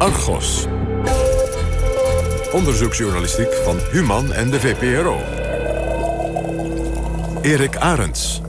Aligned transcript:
Argos. 0.00 0.66
Onderzoeksjournalistiek 2.52 3.54
van 3.54 3.78
Human 3.90 4.32
en 4.32 4.50
de 4.50 4.60
VPRO. 4.60 5.18
Erik 7.42 7.76
Arends. 7.76 8.40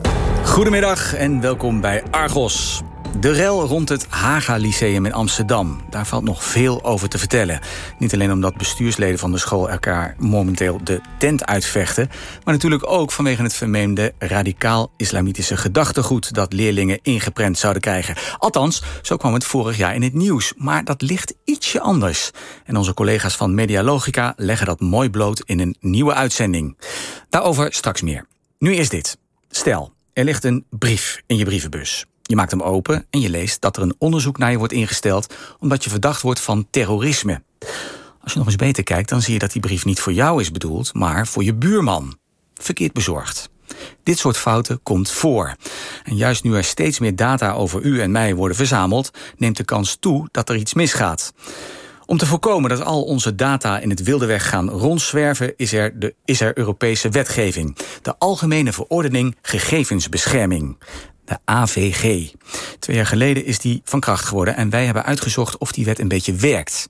Goedemiddag 0.44 1.14
en 1.14 1.40
welkom 1.40 1.80
bij 1.80 2.02
Argos. 2.10 2.82
De 3.20 3.32
rel 3.32 3.66
rond 3.66 3.88
het 3.88 4.06
Haga 4.08 4.56
Lyceum 4.56 5.06
in 5.06 5.12
Amsterdam. 5.12 5.80
Daar 5.90 6.06
valt 6.06 6.24
nog 6.24 6.44
veel 6.44 6.84
over 6.84 7.08
te 7.08 7.18
vertellen. 7.18 7.60
Niet 7.98 8.14
alleen 8.14 8.32
omdat 8.32 8.56
bestuursleden 8.56 9.18
van 9.18 9.32
de 9.32 9.38
school 9.38 9.70
elkaar 9.70 10.14
momenteel 10.18 10.80
de 10.84 11.00
tent 11.18 11.46
uitvechten... 11.46 12.08
maar 12.44 12.54
natuurlijk 12.54 12.90
ook 12.90 13.12
vanwege 13.12 13.42
het 13.42 13.54
vermeende 13.54 14.12
radicaal-islamitische 14.18 15.56
gedachtegoed... 15.56 16.34
dat 16.34 16.52
leerlingen 16.52 16.98
ingeprent 17.02 17.58
zouden 17.58 17.82
krijgen. 17.82 18.16
Althans, 18.38 18.82
zo 19.02 19.16
kwam 19.16 19.34
het 19.34 19.44
vorig 19.44 19.76
jaar 19.76 19.94
in 19.94 20.02
het 20.02 20.14
nieuws. 20.14 20.52
Maar 20.56 20.84
dat 20.84 21.02
ligt 21.02 21.34
ietsje 21.44 21.80
anders. 21.80 22.30
En 22.64 22.76
onze 22.76 22.94
collega's 22.94 23.36
van 23.36 23.54
Medialogica 23.54 24.32
leggen 24.36 24.66
dat 24.66 24.80
mooi 24.80 25.10
bloot 25.10 25.42
in 25.44 25.60
een 25.60 25.76
nieuwe 25.80 26.14
uitzending. 26.14 26.78
Daarover 27.28 27.72
straks 27.72 28.02
meer. 28.02 28.26
Nu 28.58 28.74
is 28.74 28.88
dit. 28.88 29.18
Stel, 29.50 29.92
er 30.12 30.24
ligt 30.24 30.44
een 30.44 30.64
brief 30.70 31.22
in 31.26 31.36
je 31.36 31.44
brievenbus. 31.44 32.06
Je 32.32 32.38
maakt 32.38 32.50
hem 32.50 32.62
open 32.62 33.06
en 33.10 33.20
je 33.20 33.30
leest 33.30 33.60
dat 33.60 33.76
er 33.76 33.82
een 33.82 33.94
onderzoek 33.98 34.38
naar 34.38 34.50
je 34.50 34.58
wordt 34.58 34.72
ingesteld 34.72 35.34
omdat 35.58 35.84
je 35.84 35.90
verdacht 35.90 36.22
wordt 36.22 36.40
van 36.40 36.66
terrorisme. 36.70 37.42
Als 38.22 38.32
je 38.32 38.38
nog 38.38 38.46
eens 38.46 38.56
beter 38.56 38.82
kijkt, 38.82 39.08
dan 39.08 39.22
zie 39.22 39.32
je 39.32 39.38
dat 39.38 39.52
die 39.52 39.60
brief 39.60 39.84
niet 39.84 40.00
voor 40.00 40.12
jou 40.12 40.40
is 40.40 40.50
bedoeld, 40.50 40.94
maar 40.94 41.26
voor 41.26 41.44
je 41.44 41.54
buurman. 41.54 42.16
Verkeerd 42.54 42.92
bezorgd. 42.92 43.50
Dit 44.02 44.18
soort 44.18 44.36
fouten 44.36 44.82
komt 44.82 45.10
voor. 45.10 45.56
En 46.04 46.16
juist 46.16 46.44
nu 46.44 46.56
er 46.56 46.64
steeds 46.64 46.98
meer 46.98 47.16
data 47.16 47.52
over 47.52 47.82
u 47.82 48.00
en 48.00 48.10
mij 48.10 48.34
worden 48.34 48.56
verzameld, 48.56 49.10
neemt 49.36 49.56
de 49.56 49.64
kans 49.64 49.96
toe 50.00 50.28
dat 50.30 50.48
er 50.48 50.56
iets 50.56 50.74
misgaat. 50.74 51.32
Om 52.06 52.18
te 52.18 52.26
voorkomen 52.26 52.70
dat 52.70 52.84
al 52.84 53.02
onze 53.02 53.34
data 53.34 53.78
in 53.78 53.90
het 53.90 54.02
wilde 54.02 54.26
weg 54.26 54.48
gaan 54.48 54.70
rondzwerven... 54.70 55.56
is 55.56 55.72
er, 55.72 55.98
de, 55.98 56.14
is 56.24 56.40
er 56.40 56.58
Europese 56.58 57.08
wetgeving. 57.08 57.76
De 58.02 58.18
Algemene 58.18 58.72
Verordening 58.72 59.36
Gegevensbescherming 59.42 60.76
AVG. 61.44 62.30
Twee 62.78 62.96
jaar 62.96 63.06
geleden 63.06 63.44
is 63.44 63.58
die 63.58 63.80
van 63.84 64.00
kracht 64.00 64.24
geworden 64.24 64.56
en 64.56 64.70
wij 64.70 64.84
hebben 64.84 65.04
uitgezocht 65.04 65.58
of 65.58 65.72
die 65.72 65.84
wet 65.84 65.98
een 65.98 66.08
beetje 66.08 66.32
werkt. 66.32 66.88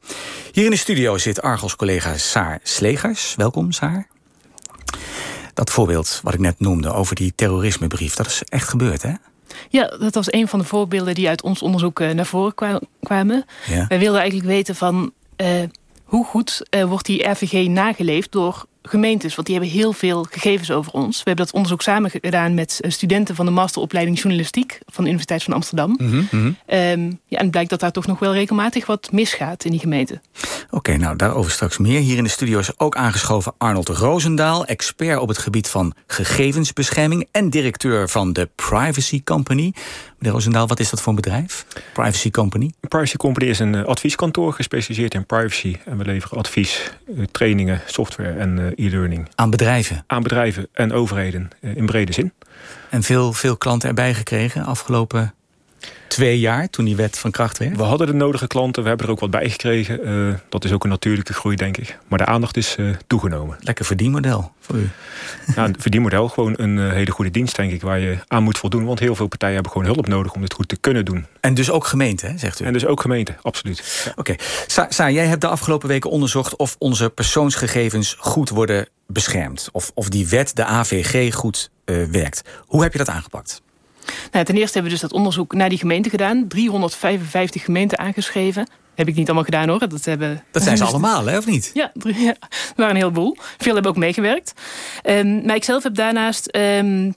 Hier 0.53 0.65
in 0.65 0.71
de 0.71 0.77
studio 0.77 1.19
zit 1.19 1.43
Argos-collega 1.43 2.17
Saar 2.17 2.61
Slegers. 2.63 3.35
Welkom, 3.37 3.73
Saar. 3.73 4.07
Dat 5.55 5.71
voorbeeld 5.71 6.21
wat 6.23 6.35
ik 6.35 6.41
net 6.41 6.61
noemde 6.61 6.93
over 6.93 7.15
die 7.17 7.33
terrorismebrief, 7.35 8.15
dat 8.15 8.27
is 8.27 8.43
echt 8.49 8.69
gebeurd, 8.69 9.03
hè? 9.03 9.13
Ja, 9.69 9.87
dat 9.87 10.15
was 10.15 10.33
een 10.33 10.49
van 10.49 10.59
de 10.59 10.65
voorbeelden 10.65 11.15
die 11.15 11.29
uit 11.29 11.43
ons 11.43 11.63
onderzoek 11.63 12.01
eh, 12.01 12.11
naar 12.11 12.27
voren 12.27 12.55
kwamen. 13.03 13.45
Ja. 13.67 13.87
Wij 13.89 13.99
wilden 13.99 14.21
eigenlijk 14.21 14.51
weten 14.51 14.75
van 14.75 15.13
uh, 15.37 15.49
hoe 16.05 16.25
goed 16.25 16.67
uh, 16.71 16.85
wordt 16.85 17.07
die 17.07 17.29
RVG 17.29 17.69
nageleefd 17.69 18.33
door 18.33 18.67
gemeentes, 18.83 19.35
want 19.35 19.47
die 19.47 19.57
hebben 19.57 19.75
heel 19.75 19.93
veel 19.93 20.27
gegevens 20.31 20.71
over 20.71 20.93
ons. 20.93 21.17
We 21.17 21.23
hebben 21.25 21.45
dat 21.45 21.55
onderzoek 21.55 21.83
samen 21.83 22.11
gedaan 22.11 22.55
met 22.55 22.79
eh, 22.81 22.91
studenten 22.91 23.35
van 23.35 23.47
de 23.47 23.53
masteropleiding 23.53 24.19
journalistiek 24.19 24.79
van 24.87 25.05
de 25.05 25.11
Universiteit 25.11 25.43
van 25.43 25.53
Amsterdam. 25.53 25.95
Mm 25.99 26.27
-hmm. 26.31 26.57
um, 26.67 27.21
ja, 27.27 27.39
en 27.39 27.43
het 27.43 27.51
blijkt 27.51 27.71
dat 27.71 27.81
daar 27.81 27.93
toch 27.93 28.07
nog 28.07 28.19
wel 28.19 28.33
regelmatig 28.33 28.87
wat 28.87 29.13
misgaat 29.13 29.65
in 29.65 29.71
die 29.71 29.81
gemeente. 29.81 30.21
Oké, 30.71 30.97
nou 30.97 31.17
daarover 31.17 31.51
straks 31.51 31.79
meer. 31.79 32.01
Hier 32.01 32.17
in 32.17 32.25
de 32.25 32.31
studio 32.31 32.59
is 32.59 32.79
ook 32.79 32.97
aangeschoven 32.97 33.55
Arnold 33.59 33.89
Roosendaal, 33.89 34.67
expert 34.67 35.19
op 35.19 35.29
het 35.29 35.39
gebied 35.39 35.69
van 35.69 35.95
gegevensbescherming 36.07 37.29
en 37.31 37.51
directeur 37.51 38.09
van 38.09 38.33
de 38.33 38.49
Privacy 38.55 39.23
Company. 39.25 39.73
Meneer 40.19 40.33
Roosendaal, 40.33 40.67
wat 40.67 40.81
is 40.81 40.91
dat 40.91 41.01
voor 41.01 41.09
een 41.09 41.21
bedrijf? 41.21 41.67
Privacy 41.93 42.31
Company? 42.31 42.71
Privacy 42.89 43.17
Company 43.17 43.49
is 43.49 43.59
een 43.59 43.75
eh, 43.75 43.85
advieskantoor 43.85 44.53
gespecialiseerd 44.53 45.15
in 45.15 45.27
privacy. 45.27 45.77
En 45.85 45.99
we 45.99 46.05
leveren 46.05 46.39
advies, 46.39 46.91
eh, 47.07 47.25
trainingen, 47.31 47.81
software 47.87 48.39
en 48.39 48.72
e-learning. 48.77 49.29
Aan 49.35 49.51
bedrijven? 49.51 50.05
Aan 50.07 50.23
bedrijven 50.23 50.69
en 50.73 50.93
overheden 50.93 51.49
in 51.61 51.87
brede 51.87 52.13
zin. 52.13 52.33
En 52.91 53.03
veel, 53.03 53.33
veel 53.33 53.57
klanten 53.57 53.89
erbij 53.89 54.15
gekregen 54.15 54.65
afgelopen 54.65 55.35
twee 56.13 56.39
jaar 56.39 56.71
toen 56.71 56.85
die 56.85 56.97
wet 56.97 57.19
van 57.19 57.31
kracht 57.31 57.59
werd? 57.59 57.77
We 57.77 57.83
hadden 57.83 58.07
de 58.07 58.13
nodige 58.13 58.47
klanten, 58.47 58.83
we 58.83 58.89
hebben 58.89 59.07
er 59.07 59.13
ook 59.13 59.21
wat 59.21 59.31
bij 59.31 59.51
gekregen. 59.51 60.09
Uh, 60.09 60.35
dat 60.49 60.65
is 60.65 60.73
ook 60.73 60.85
een 60.85 60.91
natuurlijke 60.91 61.33
groei, 61.33 61.57
denk 61.57 61.77
ik. 61.77 61.99
Maar 62.09 62.19
de 62.19 62.27
aandacht 62.27 62.57
is 62.57 62.77
uh, 62.77 62.95
toegenomen. 63.07 63.57
Lekker 63.61 63.85
verdienmodel 63.85 64.53
voor 64.61 64.77
u. 64.77 64.91
Ja, 65.57 65.65
een 65.65 65.77
verdienmodel, 65.79 66.29
gewoon 66.29 66.55
een 66.57 66.77
uh, 66.77 66.93
hele 66.93 67.11
goede 67.11 67.31
dienst, 67.31 67.57
denk 67.57 67.73
ik, 67.73 67.83
waar 67.83 67.99
je 67.99 68.19
aan 68.27 68.43
moet 68.43 68.59
voldoen. 68.59 68.85
Want 68.85 68.99
heel 68.99 69.15
veel 69.15 69.27
partijen 69.27 69.55
hebben 69.55 69.73
gewoon 69.73 69.87
hulp 69.87 70.07
nodig 70.07 70.35
om 70.35 70.41
dit 70.41 70.53
goed 70.53 70.69
te 70.69 70.77
kunnen 70.77 71.05
doen. 71.05 71.27
En 71.41 71.55
dus 71.55 71.71
ook 71.71 71.87
gemeente, 71.87 72.27
hè, 72.27 72.39
zegt 72.39 72.61
u? 72.61 72.65
En 72.65 72.73
dus 72.73 72.87
ook 72.87 73.01
gemeente, 73.01 73.35
absoluut. 73.43 74.03
Ja. 74.05 74.11
Oké. 74.11 74.21
Okay. 74.21 74.47
Sa, 74.67 74.87
Sa, 74.89 75.11
jij 75.11 75.27
hebt 75.27 75.41
de 75.41 75.49
afgelopen 75.49 75.89
weken 75.89 76.11
onderzocht 76.11 76.57
of 76.57 76.77
onze 76.79 77.11
persoonsgegevens 77.11 78.17
goed 78.19 78.49
worden 78.49 78.89
beschermd. 79.07 79.69
Of, 79.73 79.91
of 79.95 80.09
die 80.09 80.29
wet, 80.29 80.57
de 80.57 80.65
AVG, 80.65 81.35
goed 81.35 81.71
werkt. 82.11 82.43
Hoe 82.67 82.83
heb 82.83 82.93
je 82.93 82.99
dat 82.99 83.09
aangepakt? 83.09 83.63
Nou, 84.31 84.45
ten 84.45 84.55
eerste 84.55 84.73
hebben 84.73 84.83
we 84.83 84.99
dus 84.99 85.01
dat 85.01 85.13
onderzoek 85.13 85.53
naar 85.53 85.69
die 85.69 85.79
gemeente 85.79 86.11
gedaan. 86.11 86.49
355 86.49 87.65
gemeenten 87.65 87.99
aangeschreven. 87.99 88.67
Heb 88.95 89.09
ik 89.09 89.15
niet 89.15 89.27
allemaal 89.27 89.45
gedaan 89.45 89.69
hoor. 89.69 89.89
Dat, 89.89 90.05
hebben... 90.05 90.45
dat 90.51 90.63
zijn 90.63 90.77
ze 90.77 90.85
allemaal, 90.93 91.27
hè, 91.27 91.39
of 91.39 91.47
niet? 91.47 91.71
Ja, 91.75 91.93
ja, 92.03 92.35
er 92.41 92.73
waren 92.77 92.95
een 92.95 93.01
heleboel. 93.01 93.37
Veel 93.59 93.75
hebben 93.75 93.91
ook 93.91 93.99
meegewerkt. 93.99 94.53
Um, 95.05 95.47
maar 95.47 95.57
ik 95.57 95.65
zelf 95.65 95.83
heb 95.83 95.95
daarnaast 95.95 96.57
um, 96.57 97.15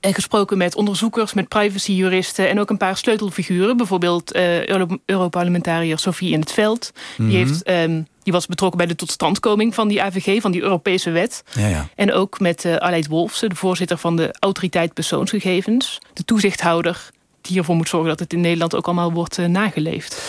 gesproken 0.00 0.58
met 0.58 0.74
onderzoekers, 0.74 1.32
met 1.32 1.48
privacyjuristen... 1.48 2.48
en 2.48 2.60
ook 2.60 2.70
een 2.70 2.76
paar 2.76 2.96
sleutelfiguren. 2.96 3.76
Bijvoorbeeld 3.76 4.36
uh, 4.36 4.66
Europarlementariër 5.04 5.98
Sophie 5.98 6.32
in 6.32 6.40
het 6.40 6.52
Veld. 6.52 6.92
Mm 6.94 7.00
-hmm. 7.16 7.28
Die 7.28 7.44
heeft... 7.44 7.70
Um, 7.70 8.06
die 8.22 8.32
was 8.32 8.46
betrokken 8.46 8.78
bij 8.78 8.86
de 8.86 8.94
totstandkoming 8.94 9.74
van 9.74 9.88
die 9.88 10.02
AVG, 10.02 10.40
van 10.40 10.52
die 10.52 10.62
Europese 10.62 11.10
wet. 11.10 11.42
Ja, 11.52 11.66
ja. 11.66 11.88
En 11.94 12.12
ook 12.12 12.40
met 12.40 12.64
uh, 12.64 12.76
Aleid 12.76 13.06
Wolfsen, 13.06 13.48
de 13.48 13.54
voorzitter 13.54 13.98
van 13.98 14.16
de 14.16 14.34
Autoriteit 14.38 14.94
Persoonsgegevens. 14.94 15.98
De 16.12 16.24
toezichthouder 16.24 17.10
die 17.40 17.58
ervoor 17.58 17.76
moet 17.76 17.88
zorgen 17.88 18.08
dat 18.08 18.18
het 18.18 18.32
in 18.32 18.40
Nederland 18.40 18.74
ook 18.74 18.86
allemaal 18.86 19.12
wordt 19.12 19.38
uh, 19.38 19.46
nageleefd. 19.46 20.22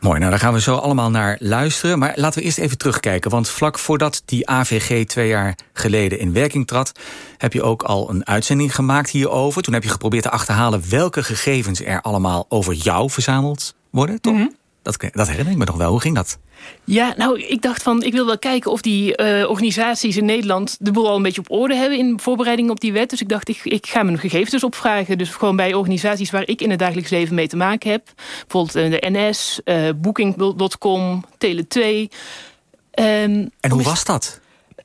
Mooi, 0.00 0.18
nou 0.18 0.30
daar 0.30 0.40
gaan 0.40 0.52
we 0.52 0.60
zo 0.60 0.76
allemaal 0.76 1.10
naar 1.10 1.36
luisteren. 1.40 1.98
Maar 1.98 2.12
laten 2.16 2.38
we 2.38 2.44
eerst 2.44 2.58
even 2.58 2.78
terugkijken. 2.78 3.30
Want 3.30 3.48
vlak 3.48 3.78
voordat 3.78 4.22
die 4.24 4.48
AVG 4.48 5.06
twee 5.06 5.28
jaar 5.28 5.58
geleden 5.72 6.18
in 6.18 6.32
werking 6.32 6.66
trad... 6.66 6.92
heb 7.38 7.52
je 7.52 7.62
ook 7.62 7.82
al 7.82 8.10
een 8.10 8.26
uitzending 8.26 8.74
gemaakt 8.74 9.10
hierover. 9.10 9.62
Toen 9.62 9.74
heb 9.74 9.82
je 9.82 9.88
geprobeerd 9.88 10.22
te 10.22 10.30
achterhalen 10.30 10.82
welke 10.90 11.22
gegevens 11.22 11.84
er 11.84 12.00
allemaal 12.00 12.46
over 12.48 12.74
jou 12.74 13.10
verzameld 13.10 13.74
worden, 13.90 14.20
toch? 14.20 14.32
Mm 14.32 14.38
-hmm. 14.38 14.54
Dat, 14.82 14.96
dat 15.12 15.28
herinner 15.28 15.52
ik 15.52 15.58
me 15.58 15.64
nog 15.64 15.76
wel. 15.76 15.90
Hoe 15.90 16.00
ging 16.00 16.14
dat? 16.14 16.38
Ja, 16.84 17.14
nou, 17.16 17.40
ik 17.40 17.62
dacht 17.62 17.82
van, 17.82 18.02
ik 18.02 18.12
wil 18.12 18.26
wel 18.26 18.38
kijken 18.38 18.70
of 18.70 18.80
die 18.80 19.20
uh, 19.20 19.48
organisaties 19.48 20.16
in 20.16 20.24
Nederland 20.24 20.76
de 20.80 20.90
boel 20.90 21.08
al 21.08 21.16
een 21.16 21.22
beetje 21.22 21.40
op 21.40 21.50
orde 21.50 21.74
hebben 21.74 21.98
in 21.98 22.20
voorbereiding 22.20 22.70
op 22.70 22.80
die 22.80 22.92
wet. 22.92 23.10
Dus 23.10 23.20
ik 23.20 23.28
dacht, 23.28 23.48
ik, 23.48 23.60
ik 23.64 23.86
ga 23.86 24.02
mijn 24.02 24.18
gegevens 24.18 24.64
opvragen. 24.64 25.18
Dus 25.18 25.30
gewoon 25.30 25.56
bij 25.56 25.74
organisaties 25.74 26.30
waar 26.30 26.48
ik 26.48 26.60
in 26.60 26.70
het 26.70 26.78
dagelijks 26.78 27.10
leven 27.10 27.34
mee 27.34 27.48
te 27.48 27.56
maken 27.56 27.90
heb. 27.90 28.12
Bijvoorbeeld 28.40 28.76
uh, 28.76 29.00
de 29.00 29.10
NS, 29.10 29.60
uh, 29.64 29.88
Booking.com, 29.96 31.24
Tele2. 31.34 31.80
Um, 31.80 33.50
en 33.60 33.70
hoe 33.70 33.82
was 33.82 34.04
dat? 34.04 34.40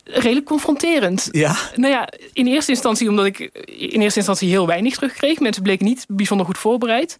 redelijk 0.06 0.46
confronterend. 0.46 1.28
Ja? 1.30 1.56
Nou 1.74 1.92
ja, 1.92 2.08
in 2.32 2.46
eerste 2.46 2.70
instantie 2.70 3.08
omdat 3.08 3.26
ik 3.26 3.38
in 3.66 4.00
eerste 4.00 4.18
instantie 4.18 4.48
heel 4.48 4.66
weinig 4.66 4.94
terugkreeg. 4.94 5.40
Mensen 5.40 5.62
bleken 5.62 5.86
niet 5.86 6.04
bijzonder 6.08 6.46
goed 6.46 6.58
voorbereid. 6.58 7.18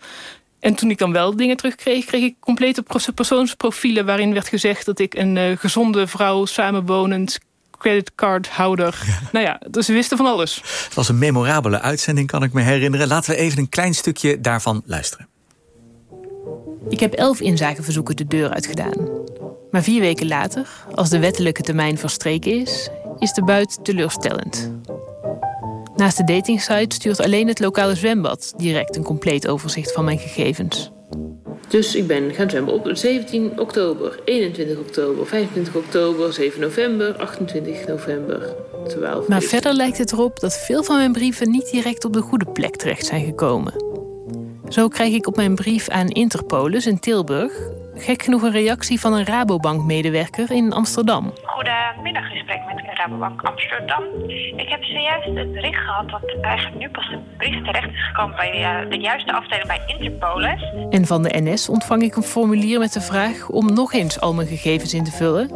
En 0.60 0.74
toen 0.74 0.90
ik 0.90 0.98
dan 0.98 1.12
wel 1.12 1.36
dingen 1.36 1.56
terugkreeg, 1.56 2.04
kreeg 2.04 2.22
ik 2.22 2.34
complete 2.40 2.84
persoonsprofielen... 3.14 4.06
waarin 4.06 4.32
werd 4.32 4.48
gezegd 4.48 4.86
dat 4.86 4.98
ik 4.98 5.14
een 5.14 5.36
uh, 5.36 5.56
gezonde 5.56 6.06
vrouw, 6.06 6.44
samenwonend 6.44 7.38
creditcardhouder. 7.78 9.02
Ja. 9.06 9.18
Nou 9.32 9.44
ja, 9.44 9.60
dus 9.70 9.86
ze 9.86 9.92
wisten 9.92 10.16
van 10.16 10.26
alles. 10.26 10.56
Het 10.84 10.94
was 10.94 11.08
een 11.08 11.18
memorabele 11.18 11.80
uitzending, 11.80 12.26
kan 12.26 12.42
ik 12.42 12.52
me 12.52 12.62
herinneren. 12.62 13.06
Laten 13.06 13.30
we 13.30 13.36
even 13.36 13.58
een 13.58 13.68
klein 13.68 13.94
stukje 13.94 14.40
daarvan 14.40 14.82
luisteren. 14.84 15.28
Ik 16.88 17.00
heb 17.00 17.12
elf 17.12 17.40
inzageverzoeken 17.40 18.16
de 18.16 18.26
deur 18.26 18.50
uitgedaan. 18.50 19.24
Maar 19.70 19.82
vier 19.82 20.00
weken 20.00 20.28
later, 20.28 20.68
als 20.94 21.08
de 21.08 21.18
wettelijke 21.18 21.62
termijn 21.62 21.98
verstreken 21.98 22.60
is... 22.60 22.88
is 23.18 23.32
de 23.32 23.44
buit 23.44 23.78
teleurstellend. 23.82 24.70
Naast 25.96 26.16
de 26.16 26.24
datingsite 26.24 26.94
stuurt 26.94 27.20
alleen 27.20 27.48
het 27.48 27.60
lokale 27.60 27.94
zwembad 27.94 28.52
direct 28.56 28.96
een 28.96 29.02
compleet 29.02 29.48
overzicht 29.48 29.92
van 29.92 30.04
mijn 30.04 30.18
gegevens. 30.18 30.90
Dus 31.68 31.94
ik 31.94 32.06
ben 32.06 32.34
gaan 32.34 32.50
zwemmen 32.50 32.74
op 32.74 32.90
17 32.92 33.60
oktober, 33.60 34.20
21 34.24 34.78
oktober, 34.78 35.26
25 35.26 35.74
oktober, 35.74 36.32
7 36.32 36.60
november, 36.60 37.16
28 37.16 37.86
november, 37.86 38.54
12. 38.88 39.28
Maar 39.28 39.42
verder 39.42 39.74
lijkt 39.74 39.98
het 39.98 40.12
erop 40.12 40.40
dat 40.40 40.58
veel 40.58 40.82
van 40.82 40.96
mijn 40.96 41.12
brieven 41.12 41.50
niet 41.50 41.70
direct 41.70 42.04
op 42.04 42.12
de 42.12 42.20
goede 42.20 42.52
plek 42.52 42.76
terecht 42.76 43.06
zijn 43.06 43.24
gekomen. 43.24 43.74
Zo 44.68 44.88
krijg 44.88 45.14
ik 45.14 45.26
op 45.26 45.36
mijn 45.36 45.54
brief 45.54 45.88
aan 45.88 46.08
Interpolis 46.08 46.86
in 46.86 46.98
Tilburg 46.98 47.52
gek 47.98 48.22
genoeg 48.22 48.42
een 48.42 48.50
reactie 48.50 49.00
van 49.00 49.12
een 49.12 49.24
Rabobank-medewerker 49.24 50.50
in 50.50 50.72
Amsterdam. 50.72 51.32
Goedemiddag, 51.66 52.30
gesprek 52.30 52.60
met 52.66 52.98
Rabobank 52.98 53.42
Amsterdam. 53.42 54.02
Ik 54.56 54.68
heb 54.68 54.84
zojuist 54.84 55.26
het 55.34 55.52
bericht 55.52 55.78
gehad 55.78 56.10
dat 56.10 56.34
eigenlijk 56.40 56.78
nu 56.78 56.88
pas 56.88 57.08
de 57.08 57.18
brief 57.36 57.64
terecht 57.64 57.88
is 57.88 58.06
gekomen 58.06 58.36
bij 58.36 58.50
de, 58.50 58.88
de 58.88 59.02
juiste 59.02 59.32
afdeling 59.32 59.66
bij 59.66 59.80
Interpolis. 59.86 60.72
En 60.90 61.06
van 61.06 61.22
de 61.22 61.40
NS 61.42 61.68
ontvang 61.68 62.02
ik 62.02 62.16
een 62.16 62.22
formulier 62.22 62.78
met 62.78 62.92
de 62.92 63.00
vraag 63.00 63.48
om 63.48 63.74
nog 63.74 63.92
eens 63.92 64.20
al 64.20 64.34
mijn 64.34 64.48
gegevens 64.48 64.94
in 64.94 65.04
te 65.04 65.10
vullen 65.10 65.50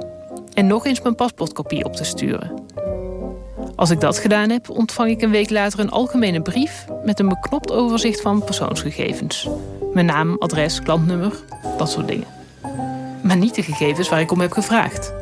en 0.54 0.66
nog 0.66 0.86
eens 0.86 1.00
mijn 1.00 1.14
paspoortkopie 1.14 1.84
op 1.84 1.96
te 1.96 2.04
sturen. 2.04 2.64
Als 3.76 3.90
ik 3.90 4.00
dat 4.00 4.18
gedaan 4.18 4.50
heb, 4.50 4.70
ontvang 4.70 5.10
ik 5.10 5.22
een 5.22 5.30
week 5.30 5.50
later 5.50 5.80
een 5.80 5.90
algemene 5.90 6.42
brief 6.42 6.86
met 7.04 7.18
een 7.20 7.28
beknopt 7.28 7.72
overzicht 7.72 8.20
van 8.20 8.44
persoonsgegevens. 8.44 9.48
Mijn 9.92 10.06
naam, 10.06 10.36
adres, 10.38 10.80
klantnummer, 10.80 11.32
dat 11.78 11.90
soort 11.90 12.08
dingen. 12.08 12.26
Maar 13.22 13.36
niet 13.36 13.54
de 13.54 13.62
gegevens 13.62 14.08
waar 14.08 14.20
ik 14.20 14.32
om 14.32 14.40
heb 14.40 14.52
gevraagd. 14.52 15.19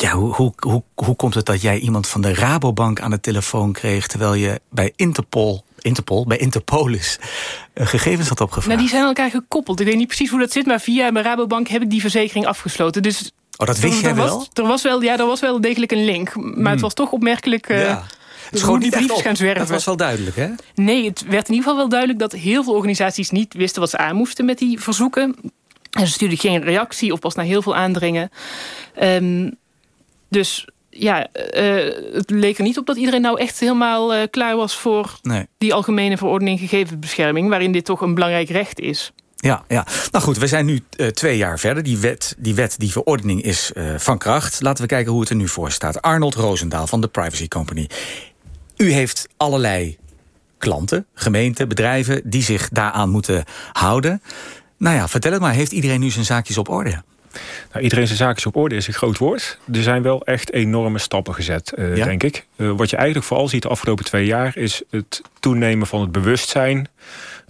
Ja, 0.00 0.12
hoe, 0.12 0.34
hoe, 0.34 0.52
hoe, 0.58 0.82
hoe 0.94 1.16
komt 1.16 1.34
het 1.34 1.46
dat 1.46 1.60
jij 1.60 1.78
iemand 1.78 2.08
van 2.08 2.20
de 2.20 2.34
Rabobank 2.34 3.00
aan 3.00 3.10
de 3.10 3.20
telefoon 3.20 3.72
kreeg... 3.72 4.06
terwijl 4.06 4.34
je 4.34 4.60
bij 4.70 4.92
Interpol, 4.96 5.64
Interpol 5.78 6.26
bij 6.26 6.36
Interpolis 6.36 7.18
uh, 7.74 7.86
gegevens 7.86 8.28
had 8.28 8.40
opgevraagd? 8.40 8.68
Nou, 8.68 8.80
die 8.80 8.88
zijn 8.88 9.02
aan 9.02 9.08
elkaar 9.08 9.30
gekoppeld. 9.30 9.80
Ik 9.80 9.86
weet 9.86 9.96
niet 9.96 10.06
precies 10.06 10.30
hoe 10.30 10.40
dat 10.40 10.52
zit... 10.52 10.66
maar 10.66 10.80
via 10.80 11.10
mijn 11.10 11.24
Rabobank 11.24 11.68
heb 11.68 11.82
ik 11.82 11.90
die 11.90 12.00
verzekering 12.00 12.46
afgesloten. 12.46 13.02
Dus 13.02 13.32
Oh, 13.58 13.66
dat 13.66 13.78
wist 13.78 14.00
jij 14.00 14.14
wel? 14.14 14.46
er 14.52 14.66
was 14.66 14.82
wel? 14.82 15.02
Ja, 15.02 15.18
er 15.18 15.26
was 15.26 15.40
wel 15.40 15.60
degelijk 15.60 15.92
een 15.92 16.04
link. 16.04 16.34
Maar 16.34 16.54
het 16.54 16.64
hmm. 16.64 16.80
was 16.80 16.94
toch 16.94 17.10
opmerkelijk... 17.10 17.68
Uh, 17.68 17.82
ja. 17.82 18.04
Het 18.50 18.60
hoe 18.60 18.80
die 18.80 18.90
briefjes 18.90 19.22
gaan 19.22 19.36
zwerven. 19.36 19.60
Dat 19.60 19.68
was 19.68 19.84
wel 19.84 19.96
duidelijk, 19.96 20.36
hè? 20.36 20.48
Nee, 20.74 21.04
het 21.04 21.22
werd 21.22 21.48
in 21.48 21.54
ieder 21.54 21.68
geval 21.68 21.76
wel 21.76 21.88
duidelijk... 21.88 22.18
dat 22.18 22.32
heel 22.32 22.64
veel 22.64 22.74
organisaties 22.74 23.30
niet 23.30 23.54
wisten 23.54 23.80
wat 23.80 23.90
ze 23.90 23.96
aan 23.96 24.16
moesten 24.16 24.44
met 24.44 24.58
die 24.58 24.80
verzoeken. 24.80 25.36
En 25.90 26.06
ze 26.06 26.12
stuurden 26.12 26.38
geen 26.38 26.62
reactie 26.62 27.12
of 27.12 27.18
pas 27.18 27.34
na 27.34 27.42
heel 27.42 27.62
veel 27.62 27.76
aandringen. 27.76 28.30
Um, 29.02 29.56
dus 30.28 30.66
ja, 30.90 31.28
uh, 31.56 31.94
het 32.12 32.30
leek 32.30 32.58
er 32.58 32.64
niet 32.64 32.78
op 32.78 32.86
dat 32.86 32.96
iedereen 32.96 33.20
nou 33.20 33.40
echt 33.40 33.60
helemaal 33.60 34.14
uh, 34.14 34.22
klaar 34.30 34.56
was... 34.56 34.76
voor 34.76 35.18
nee. 35.22 35.46
die 35.58 35.74
algemene 35.74 36.16
verordening 36.16 36.58
gegevensbescherming... 36.58 37.48
waarin 37.48 37.72
dit 37.72 37.84
toch 37.84 38.00
een 38.00 38.14
belangrijk 38.14 38.48
recht 38.48 38.80
is. 38.80 39.12
Ja, 39.36 39.64
ja, 39.68 39.86
nou 40.10 40.24
goed, 40.24 40.38
we 40.38 40.46
zijn 40.46 40.66
nu 40.66 40.80
uh, 40.96 41.06
twee 41.06 41.36
jaar 41.36 41.58
verder. 41.58 41.82
Die 41.82 41.98
wet, 41.98 42.34
die, 42.38 42.54
wet, 42.54 42.78
die 42.78 42.92
verordening 42.92 43.42
is 43.42 43.72
van 43.96 44.18
kracht. 44.18 44.60
Laten 44.60 44.82
we 44.82 44.88
kijken 44.88 45.12
hoe 45.12 45.20
het 45.20 45.30
er 45.30 45.36
nu 45.36 45.48
voor 45.48 45.70
staat. 45.70 46.02
Arnold 46.02 46.34
Roosendaal 46.34 46.86
van 46.86 47.00
de 47.00 47.08
Privacy 47.08 47.48
Company. 47.48 47.88
U 48.76 48.90
heeft 48.90 49.28
allerlei 49.36 49.96
klanten, 50.58 51.06
gemeenten, 51.14 51.68
bedrijven... 51.68 52.22
die 52.24 52.42
zich 52.42 52.68
daaraan 52.68 53.10
moeten 53.10 53.44
houden. 53.72 54.22
Nou 54.78 54.96
ja, 54.96 55.08
vertel 55.08 55.32
het 55.32 55.40
maar. 55.40 55.52
Heeft 55.52 55.72
iedereen 55.72 56.00
nu 56.00 56.10
zijn 56.10 56.24
zaakjes 56.24 56.58
op 56.58 56.68
orde? 56.68 57.02
Nou, 57.72 57.84
iedereen 57.84 58.06
zijn 58.06 58.18
zaakjes 58.18 58.46
op 58.46 58.56
orde 58.56 58.76
is 58.76 58.86
een 58.86 58.94
groot 58.94 59.18
woord. 59.18 59.58
Er 59.72 59.82
zijn 59.82 60.02
wel 60.02 60.24
echt 60.24 60.52
enorme 60.52 60.98
stappen 60.98 61.34
gezet, 61.34 61.72
uh, 61.78 62.04
denk 62.04 62.22
ik. 62.22 62.46
Uh, 62.56 62.70
wat 62.76 62.90
je 62.90 62.96
eigenlijk 62.96 63.26
vooral 63.26 63.48
ziet 63.48 63.62
de 63.62 63.68
afgelopen 63.68 64.04
twee 64.04 64.26
jaar... 64.26 64.56
is 64.56 64.82
het 64.90 65.22
toenemen 65.40 65.86
van 65.86 66.00
het 66.00 66.12
bewustzijn 66.12 66.88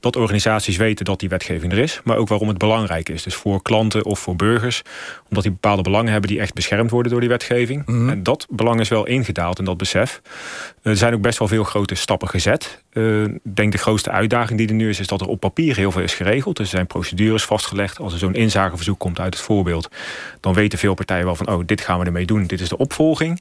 dat 0.01 0.17
organisaties 0.17 0.77
weten 0.77 1.05
dat 1.05 1.21
die 1.21 1.29
wetgeving 1.29 1.73
er 1.73 1.79
is... 1.79 2.01
maar 2.05 2.17
ook 2.17 2.29
waarom 2.29 2.49
het 2.49 2.59
belangrijk 2.59 3.09
is. 3.09 3.23
Dus 3.23 3.35
voor 3.35 3.63
klanten 3.63 4.05
of 4.05 4.19
voor 4.19 4.37
burgers. 4.37 4.83
Omdat 5.29 5.43
die 5.43 5.53
bepaalde 5.53 5.83
belangen 5.83 6.13
hebben 6.13 6.31
die 6.31 6.41
echt 6.41 6.55
beschermd 6.55 6.91
worden 6.91 7.13
door 7.13 7.21
die 7.21 7.29
wetgeving. 7.29 7.87
Mhm. 7.87 8.09
En 8.09 8.23
dat 8.23 8.47
belang 8.51 8.81
is 8.81 8.89
wel 8.89 9.07
ingedaald 9.07 9.59
in 9.59 9.65
dat 9.65 9.77
besef. 9.77 10.21
Er 10.83 10.97
zijn 10.97 11.15
ook 11.15 11.21
best 11.21 11.39
wel 11.39 11.49
veel 11.49 11.65
grote 11.65 11.95
stappen 11.95 12.29
gezet. 12.29 12.83
Uh, 12.93 13.23
ik 13.23 13.41
denk 13.43 13.73
de 13.73 13.79
grootste 13.79 14.11
uitdaging 14.11 14.59
die 14.59 14.69
er 14.69 14.75
nu 14.75 14.89
is... 14.89 15.01
is 15.01 15.07
dat 15.07 15.21
er 15.21 15.27
op 15.27 15.41
papier 15.41 15.77
heel 15.77 15.93
veel 15.93 16.03
is 16.03 16.15
geregeld. 16.15 16.57
Dus 16.57 16.67
er 16.67 16.73
zijn 16.73 16.87
procedures 16.87 17.45
vastgelegd. 17.45 17.99
Als 17.99 18.13
er 18.13 18.19
zo'n 18.19 18.35
inzageverzoek 18.35 18.99
komt 18.99 19.21
uit 19.21 19.35
het 19.35 19.43
voorbeeld... 19.43 19.89
dan 20.41 20.55
weten 20.55 20.79
veel 20.79 20.95
partijen 20.95 21.25
wel 21.25 21.37
van... 21.37 21.49
oh, 21.49 21.63
dit 21.67 21.81
gaan 21.81 21.99
we 21.99 22.05
ermee 22.05 22.27
doen, 22.27 22.47
dit 22.47 22.61
is 22.61 22.69
de 22.69 22.77
opvolging. 22.77 23.41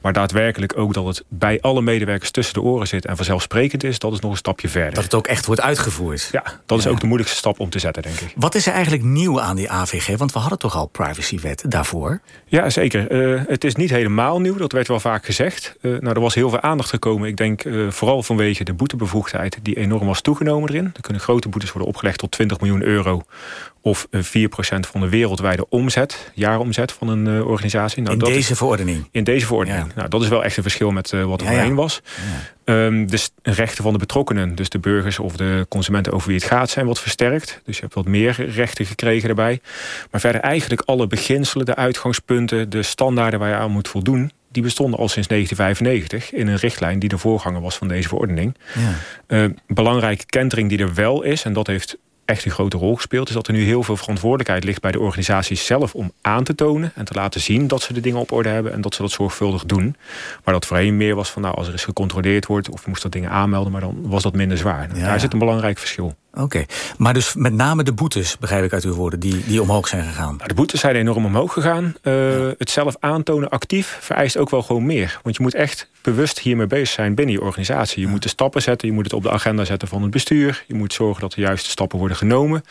Maar 0.00 0.12
daadwerkelijk 0.12 0.78
ook 0.78 0.94
dat 0.94 1.06
het 1.06 1.24
bij 1.28 1.60
alle 1.60 1.82
medewerkers 1.82 2.30
tussen 2.30 2.54
de 2.54 2.62
oren 2.62 2.86
zit... 2.86 3.06
en 3.06 3.16
vanzelfsprekend 3.16 3.84
is, 3.84 3.98
dat 3.98 4.12
is 4.12 4.20
nog 4.20 4.30
een 4.30 4.36
stapje 4.36 4.68
verder. 4.68 4.94
Dat 4.94 5.04
het 5.04 5.14
ook 5.14 5.26
echt 5.26 5.46
wordt 5.46 5.60
uitgevoerd. 5.60 6.28
Ja, 6.32 6.42
dat 6.66 6.78
is 6.78 6.86
ook 6.86 7.00
de 7.00 7.06
moeilijkste 7.06 7.38
stap 7.38 7.60
om 7.60 7.70
te 7.70 7.78
zetten, 7.78 8.02
denk 8.02 8.20
ik. 8.20 8.32
Wat 8.36 8.54
is 8.54 8.66
er 8.66 8.72
eigenlijk 8.72 9.02
nieuw 9.02 9.40
aan 9.40 9.56
die 9.56 9.70
AVG? 9.70 10.16
Want 10.16 10.32
we 10.32 10.38
hadden 10.38 10.58
toch 10.58 10.76
al 10.76 10.86
privacywet 10.86 11.64
daarvoor? 11.68 12.20
Ja, 12.46 12.70
zeker. 12.70 13.12
Uh, 13.12 13.42
het 13.46 13.64
is 13.64 13.74
niet 13.74 13.90
helemaal 13.90 14.40
nieuw, 14.40 14.56
dat 14.56 14.72
werd 14.72 14.88
wel 14.88 15.00
vaak 15.00 15.24
gezegd. 15.24 15.76
Uh, 15.80 16.00
nou, 16.00 16.14
er 16.14 16.20
was 16.20 16.34
heel 16.34 16.50
veel 16.50 16.60
aandacht 16.60 16.88
gekomen. 16.88 17.28
Ik 17.28 17.36
denk 17.36 17.64
uh, 17.64 17.90
vooral 17.90 18.22
vanwege 18.22 18.64
de 18.64 18.74
boetebevoegdheid... 18.74 19.58
die 19.62 19.76
enorm 19.76 20.06
was 20.06 20.20
toegenomen 20.20 20.68
erin. 20.68 20.90
Er 20.94 21.00
kunnen 21.00 21.22
grote 21.22 21.48
boetes 21.48 21.72
worden 21.72 21.88
opgelegd 21.88 22.18
tot 22.18 22.30
20 22.30 22.60
miljoen 22.60 22.82
euro 22.82 23.22
of 23.88 24.06
4% 24.10 24.10
van 24.80 25.00
de 25.00 25.08
wereldwijde 25.08 25.68
omzet, 25.68 26.30
jaaromzet 26.34 26.92
van 26.92 27.08
een 27.08 27.26
uh, 27.26 27.46
organisatie. 27.46 28.02
Nou, 28.02 28.14
in 28.14 28.18
dat 28.18 28.28
deze 28.28 28.50
is, 28.50 28.58
verordening? 28.58 29.08
In 29.10 29.24
deze 29.24 29.46
verordening. 29.46 29.94
Nou, 29.94 30.08
dat 30.08 30.22
is 30.22 30.28
wel 30.28 30.44
echt 30.44 30.56
een 30.56 30.62
verschil 30.62 30.90
met 30.90 31.12
uh, 31.12 31.24
wat 31.24 31.40
er 31.40 31.46
voorheen 31.46 31.74
was. 31.74 32.02
Um, 32.64 33.10
de 33.10 33.28
rechten 33.42 33.82
van 33.82 33.92
de 33.92 33.98
betrokkenen, 33.98 34.54
dus 34.54 34.68
de 34.68 34.78
burgers 34.78 35.18
of 35.18 35.36
de 35.36 35.66
consumenten 35.68 36.12
over 36.12 36.28
wie 36.28 36.36
het 36.36 36.46
gaat, 36.46 36.70
zijn 36.70 36.86
wat 36.86 37.00
versterkt. 37.00 37.60
Dus 37.64 37.74
je 37.74 37.82
hebt 37.82 37.94
wat 37.94 38.06
meer 38.06 38.50
rechten 38.50 38.86
gekregen 38.86 39.26
daarbij. 39.26 39.60
Maar 40.10 40.20
verder 40.20 40.40
eigenlijk 40.40 40.80
alle 40.80 41.06
beginselen, 41.06 41.66
de 41.66 41.74
uitgangspunten, 41.74 42.70
de 42.70 42.82
standaarden 42.82 43.40
waar 43.40 43.48
je 43.48 43.54
aan 43.54 43.70
moet 43.70 43.88
voldoen, 43.88 44.32
die 44.50 44.62
bestonden 44.62 44.98
al 44.98 45.08
sinds 45.08 45.28
1995 45.28 46.38
in 46.40 46.46
een 46.48 46.56
richtlijn 46.56 46.98
die 46.98 47.08
de 47.08 47.18
voorganger 47.18 47.60
was 47.60 47.76
van 47.76 47.88
deze 47.88 48.08
verordening. 48.08 48.56
Ja. 48.74 49.44
Uh, 49.44 49.50
belangrijke 49.66 50.26
kentering 50.26 50.68
die 50.68 50.78
er 50.78 50.94
wel 50.94 51.22
is, 51.22 51.44
en 51.44 51.52
dat 51.52 51.66
heeft 51.66 51.98
echt 52.28 52.44
een 52.44 52.50
grote 52.50 52.76
rol 52.76 52.94
gespeeld... 52.94 53.28
is 53.28 53.34
dat 53.34 53.46
er 53.46 53.52
nu 53.52 53.64
heel 53.64 53.82
veel 53.82 53.96
verantwoordelijkheid 53.96 54.64
ligt 54.64 54.80
bij 54.80 54.92
de 54.92 55.00
organisaties 55.00 55.66
zelf... 55.66 55.94
om 55.94 56.12
aan 56.20 56.44
te 56.44 56.54
tonen 56.54 56.92
en 56.94 57.04
te 57.04 57.14
laten 57.14 57.40
zien 57.40 57.66
dat 57.66 57.82
ze 57.82 57.92
de 57.92 58.00
dingen 58.00 58.20
op 58.20 58.32
orde 58.32 58.48
hebben... 58.48 58.72
en 58.72 58.80
dat 58.80 58.94
ze 58.94 59.02
dat 59.02 59.10
zorgvuldig 59.10 59.64
doen. 59.64 59.96
Maar 60.44 60.54
dat 60.54 60.66
voorheen 60.66 60.96
meer 60.96 61.14
was 61.14 61.30
van... 61.30 61.42
nou, 61.42 61.54
als 61.54 61.66
er 61.66 61.72
eens 61.72 61.84
gecontroleerd 61.84 62.46
wordt 62.46 62.70
of 62.70 62.82
je 62.82 62.88
moest 62.88 63.02
dat 63.02 63.12
dingen 63.12 63.30
aanmelden... 63.30 63.72
maar 63.72 63.80
dan 63.80 63.96
was 64.02 64.22
dat 64.22 64.34
minder 64.34 64.58
zwaar. 64.58 64.88
Nou, 64.88 65.00
daar 65.00 65.20
zit 65.20 65.32
een 65.32 65.38
belangrijk 65.38 65.78
verschil. 65.78 66.14
Oké, 66.40 66.64
maar 66.98 67.14
dus 67.14 67.34
met 67.34 67.52
name 67.52 67.82
de 67.82 67.92
boetes, 67.92 68.38
begrijp 68.38 68.64
ik 68.64 68.72
uit 68.72 68.84
uw 68.84 68.94
woorden, 68.94 69.20
die, 69.20 69.44
die 69.46 69.62
omhoog 69.62 69.88
zijn 69.88 70.04
gegaan. 70.04 70.34
Nou, 70.36 70.48
de 70.48 70.54
boetes 70.54 70.80
zijn 70.80 70.96
enorm 70.96 71.24
omhoog 71.24 71.52
gegaan. 71.52 71.94
Uh, 72.02 72.12
Het 72.58 72.70
zelf 72.70 72.96
aantonen 73.00 73.48
actief 73.48 73.98
vereist 74.00 74.36
ook 74.36 74.50
wel 74.50 74.62
gewoon 74.62 74.86
meer. 74.86 75.20
Want 75.22 75.36
je 75.36 75.42
moet 75.42 75.54
echt 75.54 75.90
bewust 76.02 76.38
hiermee 76.38 76.66
bezig 76.66 76.88
zijn 76.88 77.14
binnen 77.14 77.34
je 77.34 77.40
organisatie. 77.40 78.00
Je 78.00 78.06
moet 78.06 78.22
de 78.22 78.28
stappen 78.28 78.62
zetten, 78.62 78.88
je 78.88 78.94
moet 78.94 79.04
het 79.04 79.12
op 79.12 79.22
de 79.22 79.30
agenda 79.30 79.64
zetten 79.64 79.88
van 79.88 80.02
het 80.02 80.10
bestuur. 80.10 80.64
Je 80.66 80.74
moet 80.74 80.92
zorgen 80.92 81.20
dat 81.20 81.32
de 81.32 81.40
juiste 81.40 81.70
stappen 81.70 81.98
worden 81.98 82.16
genomen. 82.16 82.62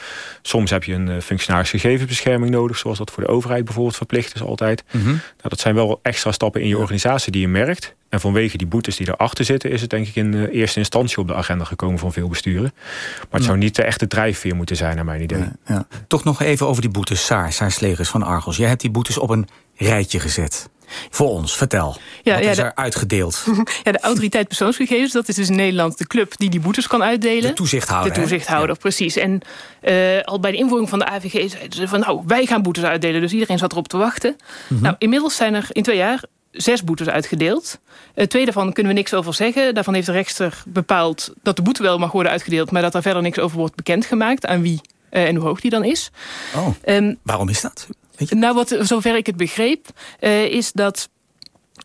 Soms 0.41 0.69
heb 0.69 0.83
je 0.83 0.93
een 0.93 1.07
uh, 1.07 1.19
functionaris 1.19 1.69
gegevensbescherming 1.69 2.51
nodig, 2.51 2.77
zoals 2.77 2.97
dat 2.97 3.11
voor 3.11 3.23
de 3.23 3.29
overheid 3.29 3.65
bijvoorbeeld 3.65 3.95
verplicht 3.95 4.35
is 4.35 4.41
altijd. 4.41 4.83
Mm 4.91 5.01
-hmm. 5.01 5.11
nou, 5.11 5.21
dat 5.41 5.59
zijn 5.59 5.75
wel 5.75 5.99
extra 6.01 6.31
stappen 6.31 6.61
in 6.61 6.67
je 6.67 6.77
organisatie 6.77 7.31
die 7.31 7.41
je 7.41 7.47
merkt. 7.47 7.95
En 8.09 8.19
vanwege 8.19 8.57
die 8.57 8.67
boetes 8.67 8.95
die 8.95 9.07
erachter 9.07 9.45
zitten... 9.45 9.71
is 9.71 9.81
het 9.81 9.89
denk 9.89 10.07
ik 10.07 10.15
in 10.15 10.31
de 10.31 10.51
eerste 10.51 10.79
instantie 10.79 11.17
op 11.17 11.27
de 11.27 11.35
agenda 11.35 11.63
gekomen 11.63 11.99
van 11.99 12.13
veel 12.13 12.27
besturen. 12.27 12.73
Maar 13.17 13.27
het 13.29 13.43
zou 13.43 13.57
niet 13.57 13.75
de 13.75 13.83
echte 13.83 14.07
drijfveer 14.07 14.55
moeten 14.55 14.75
zijn, 14.75 14.95
naar 14.95 15.05
mijn 15.05 15.21
idee. 15.21 15.39
Ja, 15.39 15.55
ja. 15.65 15.87
Toch 16.07 16.23
nog 16.23 16.41
even 16.41 16.67
over 16.67 16.81
die 16.81 16.91
boetes, 16.91 17.25
Saar, 17.25 17.53
Saar 17.53 17.71
Slegers 17.71 18.09
van 18.09 18.23
Argos. 18.23 18.57
Jij 18.57 18.67
hebt 18.67 18.81
die 18.81 18.91
boetes 18.91 19.17
op 19.17 19.29
een 19.29 19.47
rijtje 19.75 20.19
gezet. 20.19 20.69
Voor 21.09 21.29
ons, 21.29 21.57
vertel. 21.57 21.97
Ja, 22.23 22.33
Wat 22.33 22.43
ja, 22.43 22.49
is 22.49 22.57
er 22.57 22.75
uitgedeeld? 22.75 23.45
Ja, 23.83 23.91
de 23.91 23.99
autoriteit 23.99 24.47
persoonsgegevens, 24.47 25.11
dat 25.13 25.27
is 25.27 25.35
dus 25.35 25.49
in 25.49 25.55
Nederland 25.55 25.97
de 25.97 26.07
club 26.07 26.37
die 26.37 26.49
die 26.49 26.59
boetes 26.59 26.87
kan 26.87 27.03
uitdelen. 27.03 27.49
De 27.49 27.53
toezichthouder. 27.53 28.13
De 28.13 28.19
toezichthouder, 28.19 28.77
precies. 28.77 29.15
En 29.15 29.41
uh, 29.83 30.21
al 30.23 30.39
bij 30.39 30.51
de 30.51 30.57
invoering 30.57 30.89
van 30.89 30.99
de 30.99 31.05
AVG 31.05 31.49
zeiden 31.49 31.73
ze 31.73 31.87
van 31.87 31.99
nou, 31.99 32.21
wij 32.25 32.45
gaan 32.45 32.61
boetes 32.61 32.83
uitdelen. 32.83 33.21
Dus 33.21 33.33
iedereen 33.33 33.57
zat 33.57 33.71
erop 33.71 33.87
te 33.87 33.97
wachten. 33.97 34.31
Mm 34.31 34.47
-hmm. 34.67 34.81
Nou, 34.81 34.95
inmiddels 34.97 35.35
zijn 35.35 35.53
er 35.53 35.67
in 35.71 35.83
twee 35.83 35.97
jaar 35.97 36.23
zes 36.51 36.83
boetes 36.83 37.07
uitgedeeld. 37.07 37.79
Het 38.13 38.29
tweede 38.29 38.51
daarvan 38.51 38.73
kunnen 38.73 38.93
we 38.93 38.97
niks 38.97 39.13
over 39.13 39.33
zeggen. 39.33 39.73
Daarvan 39.73 39.93
heeft 39.93 40.05
de 40.05 40.11
rechter 40.11 40.63
bepaald 40.65 41.33
dat 41.43 41.55
de 41.55 41.61
boete 41.61 41.81
wel 41.83 41.97
mag 41.97 42.11
worden 42.11 42.31
uitgedeeld... 42.31 42.71
maar 42.71 42.81
dat 42.81 42.91
daar 42.91 43.01
verder 43.01 43.21
niks 43.21 43.39
over 43.39 43.57
wordt 43.57 43.75
bekendgemaakt 43.75 44.45
aan 44.45 44.61
wie 44.61 44.81
uh, 45.11 45.27
en 45.27 45.35
hoe 45.35 45.45
hoog 45.45 45.61
die 45.61 45.71
dan 45.71 45.83
is. 45.83 46.11
Oh, 46.55 46.67
um, 46.85 47.17
waarom 47.23 47.49
is 47.49 47.61
dat? 47.61 47.87
Weet 48.15 48.29
je? 48.29 48.35
Nou, 48.35 48.55
wat, 48.55 48.77
zover 48.79 49.15
ik 49.15 49.25
het 49.25 49.37
begreep, 49.37 49.87
uh, 50.19 50.43
is 50.43 50.71
dat... 50.71 51.09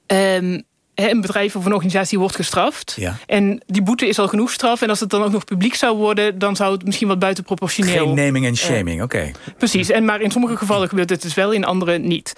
Um, 0.06 0.62
een 0.94 1.20
bedrijf 1.20 1.56
of 1.56 1.64
een 1.64 1.72
organisatie 1.72 2.18
wordt 2.18 2.36
gestraft. 2.36 2.94
Ja. 2.96 3.16
En 3.26 3.62
die 3.66 3.82
boete 3.82 4.06
is 4.06 4.18
al 4.18 4.28
genoeg 4.28 4.50
straf. 4.50 4.82
En 4.82 4.88
als 4.88 5.00
het 5.00 5.10
dan 5.10 5.22
ook 5.22 5.32
nog 5.32 5.44
publiek 5.44 5.74
zou 5.74 5.96
worden... 5.96 6.38
dan 6.38 6.56
zou 6.56 6.72
het 6.72 6.84
misschien 6.84 7.08
wat 7.08 7.18
buitenproportioneel... 7.18 8.06
Geen 8.06 8.14
naming 8.14 8.46
en 8.46 8.56
shaming, 8.56 8.98
uh, 8.98 9.04
oké. 9.04 9.16
Okay. 9.16 9.34
Precies, 9.58 9.90
en 9.90 10.04
maar 10.04 10.20
in 10.20 10.30
sommige 10.30 10.56
gevallen 10.56 10.88
gebeurt 10.88 11.10
het 11.10 11.22
dus 11.22 11.34
wel, 11.34 11.52
in 11.52 11.64
andere 11.64 11.98
niet. 11.98 12.32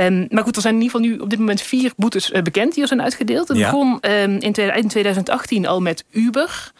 Um, 0.00 0.26
maar 0.30 0.42
goed, 0.42 0.56
er 0.56 0.62
zijn 0.62 0.74
in 0.74 0.82
ieder 0.82 0.96
geval 0.96 1.12
nu 1.12 1.18
op 1.22 1.30
dit 1.30 1.38
moment 1.38 1.60
vier 1.60 1.92
boetes 1.96 2.30
uh, 2.30 2.42
bekend... 2.42 2.72
die 2.72 2.82
er 2.82 2.88
zijn 2.88 3.02
uitgedeeld. 3.02 3.48
Het 3.48 3.56
ja. 3.56 3.70
begon 3.70 3.98
um, 4.00 4.38
in, 4.38 4.52
in 4.52 4.88
2018 4.88 5.66
al 5.66 5.80
met 5.80 6.04
Uber... 6.10 6.72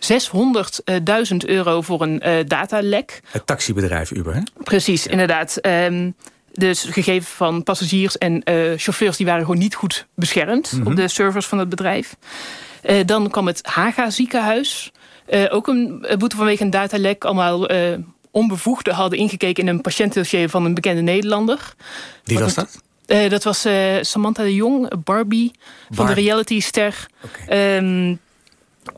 600.000 0.00 1.36
euro 1.36 1.80
voor 1.80 2.02
een 2.02 2.22
uh, 2.26 2.38
datalek. 2.46 3.20
Het 3.30 3.46
taxibedrijf 3.46 4.10
Uber, 4.10 4.34
hè? 4.34 4.40
Precies, 4.62 5.04
ja. 5.04 5.10
inderdaad. 5.10 5.58
Um, 5.66 6.14
dus 6.56 6.82
gegevens 6.82 7.30
van 7.30 7.62
passagiers 7.62 8.18
en 8.18 8.50
uh, 8.50 8.72
chauffeurs... 8.76 9.16
die 9.16 9.26
waren 9.26 9.44
gewoon 9.44 9.58
niet 9.58 9.74
goed 9.74 10.06
beschermd 10.14 10.72
mm 10.72 10.78
-hmm. 10.78 10.90
op 10.90 10.96
de 10.96 11.08
servers 11.08 11.46
van 11.46 11.58
het 11.58 11.68
bedrijf. 11.68 12.16
Uh, 12.84 13.00
dan 13.06 13.30
kwam 13.30 13.46
het 13.46 13.60
Haga 13.66 14.10
ziekenhuis. 14.10 14.92
Uh, 15.28 15.44
ook 15.48 15.66
een 15.68 16.06
boete 16.18 16.36
vanwege 16.36 16.62
een 16.62 16.70
datalek. 16.70 17.24
Allemaal 17.24 17.68
onbevoegden 18.30 18.94
hadden 18.94 19.18
ingekeken 19.18 19.62
in 19.62 19.68
een 19.68 19.80
patiëntdossier 19.80 20.48
van 20.48 20.64
een 20.64 20.74
bekende 20.74 21.02
Nederlander. 21.02 21.74
Wie 22.24 22.38
was 22.38 22.54
dat? 22.54 22.82
dat 23.28 23.44
was 23.44 23.66
Samantha 24.00 24.42
de 24.42 24.54
Jong, 24.54 25.04
Barbie, 25.04 25.52
van 25.90 26.06
de 26.06 26.12
reality-ster. 26.12 27.06
Okay. 27.24 27.76
Um, 27.76 28.18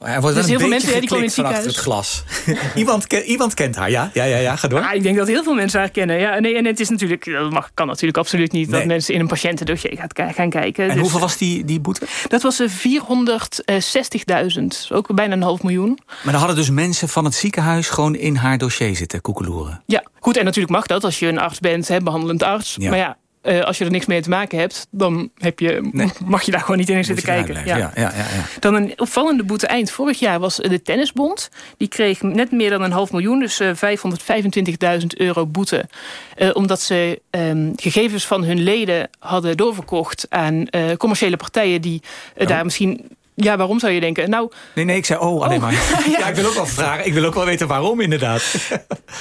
er 0.01 0.21
wordt 0.21 0.37
dus 0.37 0.47
heel 0.47 0.59
veel 0.59 0.69
mensen 0.69 1.01
die 1.01 1.09
komen 1.09 1.35
in 1.37 1.45
het 1.45 1.77
glas. 1.77 2.23
iemand, 2.75 3.13
iemand 3.13 3.55
kent 3.55 3.77
haar, 3.77 3.91
ja? 3.91 4.11
Ja, 4.13 4.25
ja, 4.25 4.37
ja, 4.37 4.57
ga 4.57 4.69
door. 4.69 4.81
Ja, 4.81 4.93
ik 4.93 5.03
denk 5.03 5.17
dat 5.17 5.27
heel 5.27 5.43
veel 5.43 5.55
mensen 5.55 5.81
haar 5.81 5.91
kennen. 5.91 6.19
Ja, 6.19 6.39
nee, 6.39 6.57
en 6.57 6.65
het 6.65 6.81
is 6.81 6.89
natuurlijk, 6.89 7.25
dat 7.25 7.51
mag, 7.51 7.71
kan 7.75 7.87
natuurlijk 7.87 8.19
absoluut 8.19 8.53
niet... 8.53 8.71
dat 8.71 8.85
mensen 8.85 9.15
in 9.15 9.21
een 9.21 9.27
patiëntendossier 9.27 9.97
gaat, 9.97 10.35
gaan 10.35 10.51
kijken. 10.51 10.85
En 10.85 10.91
dus, 10.91 11.01
hoeveel 11.01 11.21
was 11.21 11.37
die, 11.37 11.65
die 11.65 11.81
boete? 11.81 12.07
Dat 12.29 12.43
was 12.43 12.63
460.000. 12.63 12.67
Ook 14.89 15.15
bijna 15.15 15.33
een 15.33 15.43
half 15.43 15.63
miljoen. 15.63 15.99
Maar 16.23 16.33
dan 16.33 16.35
hadden 16.35 16.57
dus 16.57 16.71
mensen 16.71 17.09
van 17.09 17.25
het 17.25 17.35
ziekenhuis... 17.35 17.89
gewoon 17.89 18.15
in 18.15 18.37
haar 18.37 18.59
dossier 18.59 18.97
zitten 18.97 19.21
koekeloeren. 19.21 19.83
Ja, 19.87 20.03
goed. 20.21 20.37
En 20.37 20.45
natuurlijk 20.45 20.73
mag 20.73 20.87
dat 20.87 21.05
als 21.05 21.19
je 21.19 21.27
een 21.27 21.39
arts 21.39 21.61
bent, 21.61 21.89
hè, 21.89 22.01
behandelend 22.01 22.43
arts. 22.43 22.77
Ja. 22.79 22.91
Maar 22.91 22.99
ja, 22.99 23.17
uh, 23.43 23.61
als 23.61 23.79
je 23.79 23.85
er 23.85 23.91
niks 23.91 24.07
mee 24.07 24.21
te 24.21 24.29
maken 24.29 24.59
hebt, 24.59 24.87
dan 24.91 25.31
heb 25.39 25.59
je, 25.59 25.91
mag 26.25 26.43
je 26.43 26.51
daar 26.51 26.61
gewoon 26.61 26.77
niet 26.77 26.89
in 26.89 27.05
zitten 27.05 27.25
kijken. 27.25 27.55
Ja. 27.55 27.77
Ja, 27.77 27.93
ja, 27.95 28.13
ja. 28.13 28.15
Dan 28.61 28.75
een 28.75 28.93
opvallende 28.97 29.43
boete 29.43 29.67
eind 29.67 29.91
vorig 29.91 30.19
jaar 30.19 30.39
was 30.39 30.57
de 30.57 30.83
Tennisbond. 30.83 31.49
Die 31.77 31.89
kreeg 31.89 32.23
net 32.23 32.53
meer 32.53 32.71
dan 32.71 32.83
een 32.83 32.93
half 32.93 33.13
miljoen, 33.13 33.39
dus 33.39 33.61
uh, 33.61 33.83
eh, 33.83 35.01
525.000 35.01 35.07
euro 35.17 35.47
boete. 35.47 35.89
Uh, 36.37 36.51
omdat 36.53 36.81
ze 36.81 37.21
um, 37.31 37.73
gegevens 37.77 38.27
van 38.27 38.45
hun 38.45 38.63
leden 38.63 39.11
hadden 39.19 39.57
doorverkocht 39.57 40.27
aan 40.29 40.67
commerciële 40.97 41.37
partijen 41.37 41.81
die 41.81 42.03
daar 42.35 42.65
misschien 42.65 43.17
ja, 43.45 43.57
waarom 43.57 43.79
zou 43.79 43.93
je 43.93 44.01
denken? 44.01 44.31
Nou, 44.31 44.51
nee, 44.75 44.85
nee, 44.85 44.97
ik 44.97 45.05
zei 45.05 45.21
oh 45.21 45.43
alleen 45.43 45.57
oh. 45.57 45.63
maar. 45.63 45.73
ja. 46.19 46.29
ik 46.29 46.35
wil 46.35 46.47
ook 46.47 46.55
wel 46.55 46.67
vragen. 46.67 47.07
Ik 47.07 47.13
wil 47.13 47.25
ook 47.25 47.35
wel 47.35 47.45
weten 47.45 47.67
waarom 47.67 48.01
inderdaad. 48.01 48.55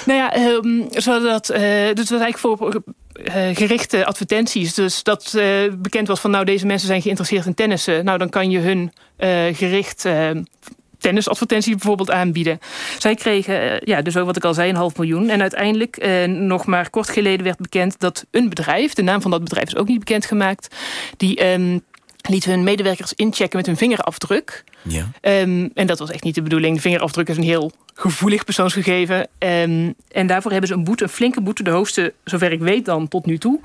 nou 0.06 0.20
ja, 0.20 0.38
um, 0.38 0.88
zodat, 0.90 1.50
uh, 1.52 1.58
dus 1.94 2.10
was 2.10 2.22
eigenlijk 2.22 2.38
voor 2.38 2.82
gerichte 3.54 4.06
advertenties. 4.06 4.74
Dus 4.74 5.04
dat 5.04 5.34
uh, 5.36 5.44
bekend 5.78 6.08
was 6.08 6.20
van 6.20 6.32
nou 6.32 6.46
deze 6.46 6.66
mensen 6.66 6.88
zijn 6.88 7.02
geïnteresseerd 7.02 7.46
in 7.46 7.54
tennissen. 7.54 8.06
Nou 8.06 8.18
dan 8.18 8.30
kan 8.30 8.52
je 8.52 8.60
hun 8.60 8.92
gericht 9.56 10.06
tennisadvertenties 11.00 11.76
bijvoorbeeld 11.76 12.12
aanbieden. 12.12 12.60
Zij 12.98 13.16
kregen, 13.16 13.82
ja, 13.84 14.02
dus 14.02 14.18
ook 14.18 14.26
wat 14.26 14.36
ik 14.36 14.44
al 14.44 14.54
zei, 14.54 14.70
een 14.70 14.76
half 14.76 14.98
miljoen. 14.98 15.30
En 15.30 15.42
uiteindelijk, 15.42 16.08
nog 16.28 16.66
maar 16.66 16.90
kort 16.90 17.10
geleden 17.10 17.44
werd 17.44 17.58
bekend 17.58 18.00
dat 18.00 18.26
een 18.32 18.50
bedrijf, 18.50 18.94
de 18.94 19.02
naam 19.02 19.22
van 19.22 19.32
dat 19.32 19.44
bedrijf 19.44 19.68
is 19.68 19.76
ook 19.76 19.88
niet 19.88 20.00
bekendgemaakt, 20.00 20.76
die 21.18 21.46
um, 21.46 21.82
lieten 22.28 22.52
hun 22.52 22.64
medewerkers 22.64 23.14
inchecken 23.14 23.58
met 23.58 23.66
hun 23.66 23.78
vingerafdruk. 23.78 24.64
Ja. 24.82 25.12
Um, 25.22 25.72
en 25.74 25.88
dat 25.88 26.00
was 26.00 26.12
echt 26.12 26.24
niet 26.24 26.36
de 26.36 26.42
bedoeling. 26.42 26.76
De 26.76 26.82
vingerafdruk 26.82 27.30
is 27.30 27.38
een 27.38 27.44
heel 27.44 27.72
gevoelig 27.94 28.44
persoonsgegeven. 28.44 29.28
Um, 29.40 29.96
en 30.12 30.28
daarvoor 30.28 30.52
hebben 30.52 30.70
ze 30.70 30.76
een 30.76 30.84
boete, 30.84 31.04
een 31.04 31.10
flinke 31.10 31.42
boete, 31.42 31.64
de 31.64 31.70
hoogste, 31.70 32.14
zover 32.24 32.52
ik 32.52 32.60
weet 32.60 32.86
dan 32.86 33.08
tot 33.08 33.26
nu 33.26 33.38
toe, 33.38 33.60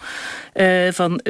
uh, 0.55 0.93
van 0.93 1.21
725.000 1.25 1.29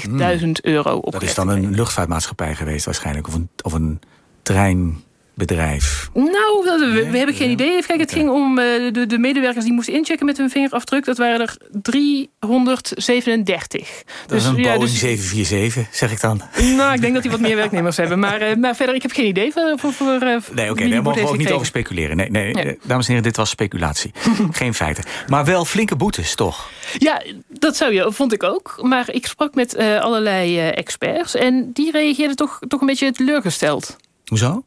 hmm. 0.00 0.54
euro. 0.62 1.00
Dat 1.00 1.22
is 1.22 1.34
dan 1.34 1.48
een 1.48 1.74
luchtvaartmaatschappij 1.74 2.54
geweest 2.54 2.84
waarschijnlijk, 2.84 3.26
of 3.26 3.34
een, 3.34 3.48
of 3.62 3.72
een 3.72 4.00
trein 4.42 5.02
bedrijf? 5.34 6.10
Nou, 6.14 6.64
we, 6.64 7.08
we 7.10 7.16
hebben 7.16 7.34
geen 7.34 7.50
idee. 7.50 7.86
Kijk, 7.86 8.00
het 8.00 8.12
ging 8.12 8.30
om 8.30 8.58
uh, 8.58 8.64
de, 8.92 9.06
de, 9.06 9.18
medewerkers 9.18 9.64
die 9.64 9.74
moesten 9.74 9.94
inchecken 9.94 10.26
met 10.26 10.36
hun 10.36 10.50
vingerafdruk. 10.50 11.04
Dat 11.04 11.18
waren 11.18 11.40
er 11.40 11.56
337. 11.82 14.02
Dat 14.26 14.28
dus, 14.28 14.42
is 14.42 14.48
een 14.48 14.56
ja, 14.56 14.78
dus, 14.78 14.98
747, 14.98 15.96
zeg 15.96 16.12
ik 16.12 16.20
dan. 16.20 16.40
Nou, 16.76 16.94
ik 16.94 17.00
denk 17.00 17.14
dat 17.14 17.22
die 17.22 17.30
wat 17.30 17.40
meer 17.40 17.56
werknemers 17.56 17.96
hebben. 17.96 18.18
Maar, 18.18 18.50
uh, 18.50 18.56
maar 18.56 18.76
verder, 18.76 18.94
ik 18.94 19.02
heb 19.02 19.12
geen 19.12 19.26
idee 19.26 19.52
voor... 19.52 19.72
voor, 19.76 19.92
voor 19.92 20.22
uh, 20.22 20.36
nee, 20.54 20.70
oké, 20.70 20.88
daar 20.88 21.02
mogen 21.02 21.22
we 21.22 21.28
ook 21.28 21.36
niet 21.36 21.52
over 21.52 21.66
speculeren. 21.66 22.16
Nee, 22.16 22.30
nee, 22.30 22.52
nee. 22.52 22.78
dames 22.82 23.04
en 23.04 23.10
heren, 23.10 23.28
dit 23.28 23.36
was 23.36 23.50
speculatie. 23.50 24.12
geen 24.50 24.74
feiten. 24.74 25.04
Maar 25.26 25.44
wel 25.44 25.64
flinke 25.64 25.96
boetes, 25.96 26.34
toch? 26.34 26.70
Ja, 26.98 27.22
dat 27.48 27.76
zou 27.76 27.92
je, 27.92 28.12
vond 28.12 28.32
ik 28.32 28.42
ook. 28.42 28.78
Maar 28.82 29.10
ik 29.10 29.26
sprak 29.26 29.54
met 29.54 29.78
allerlei 29.78 30.58
experts. 30.58 31.34
En 31.34 31.70
die 31.72 31.90
reageerden 31.90 32.36
toch, 32.36 32.58
toch 32.68 32.80
een 32.80 32.86
beetje 32.86 33.12
teleurgesteld. 33.12 33.96
Hoezo? 34.24 34.64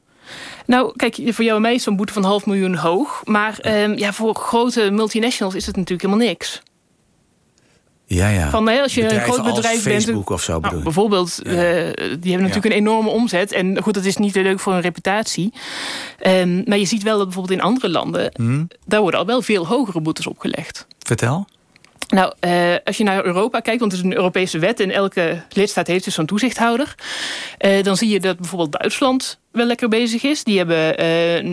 Nou, 0.68 0.94
kijk, 0.96 1.20
voor 1.26 1.44
jou 1.44 1.56
en 1.56 1.62
mij 1.62 1.74
is 1.74 1.84
zo'n 1.84 1.96
boete 1.96 2.14
van 2.14 2.24
half 2.24 2.46
miljoen 2.46 2.76
hoog. 2.76 3.22
Maar 3.26 3.70
ja, 3.96 4.14
voor 4.14 4.36
grote 4.36 4.92
multinationals 4.92 5.56
is 5.56 5.66
het 5.66 5.76
natuurlijk 5.76 6.02
helemaal 6.02 6.28
niks. 6.28 6.62
Ja, 8.10 8.28
ja. 8.28 8.50
Van, 8.50 8.68
hè, 8.70 8.82
als 8.82 8.94
je 8.94 9.14
een 9.14 9.22
groot 9.22 9.44
bedrijf 9.44 9.84
bent. 9.84 10.04
Facebook 10.04 10.30
of 10.30 10.42
zo 10.42 10.60
nou, 10.60 10.84
Bijvoorbeeld, 10.84 11.40
uh, 11.44 11.54
die 11.54 12.32
hebben 12.32 12.42
natuurlijk 12.42 12.66
een 12.66 12.72
enorme 12.72 13.10
omzet. 13.10 13.52
En 13.52 13.82
goed, 13.82 13.94
dat 13.94 14.06
is 14.06 14.18
niet 14.18 14.36
leuk 14.36 14.60
voor 14.60 14.74
een 14.74 14.82
reputatie. 14.82 15.54
Um, 16.28 16.64
maar 16.66 16.78
je 16.78 16.86
ziet 16.86 17.04
wel 17.04 17.18
dat 17.18 17.26
bijvoorbeeld 17.26 17.60
in 17.60 17.66
andere 17.66 17.90
landen... 17.90 18.32
Hmm. 18.36 18.68
daar 18.86 19.02
worden 19.02 19.20
al 19.20 19.26
wel 19.26 19.42
veel 19.42 19.68
hogere 19.68 20.02
boetes 20.02 20.28
opgelegd. 20.28 20.88
Vertel. 21.00 21.48
Nou, 22.08 22.34
uh, 22.48 22.76
als 22.84 22.98
je 22.98 23.04
naar 23.04 23.26
Europa 23.26 23.60
kijkt, 23.60 23.80
want 23.80 23.92
het 23.92 24.02
is 24.02 24.08
een 24.08 24.16
Europese 24.16 24.60
wet... 24.60 24.80
en 24.80 24.92
elke 24.92 25.42
lidstaat 25.50 25.88
heeft 25.88 26.04
dus 26.04 26.14
zo'n 26.14 26.26
toezichthouder... 26.26 26.96
Uh, 27.66 27.84
dan 27.84 27.98
zie 27.98 28.10
je 28.10 28.20
dat 28.20 28.38
bijvoorbeeld 28.38 28.72
Duitsland 28.72 29.40
wel 29.52 29.66
lekker 29.66 29.90
bezig 29.90 30.24
is. 30.24 30.44
Die 30.44 30.58
hebben 30.58 30.78
uh, 30.78 30.96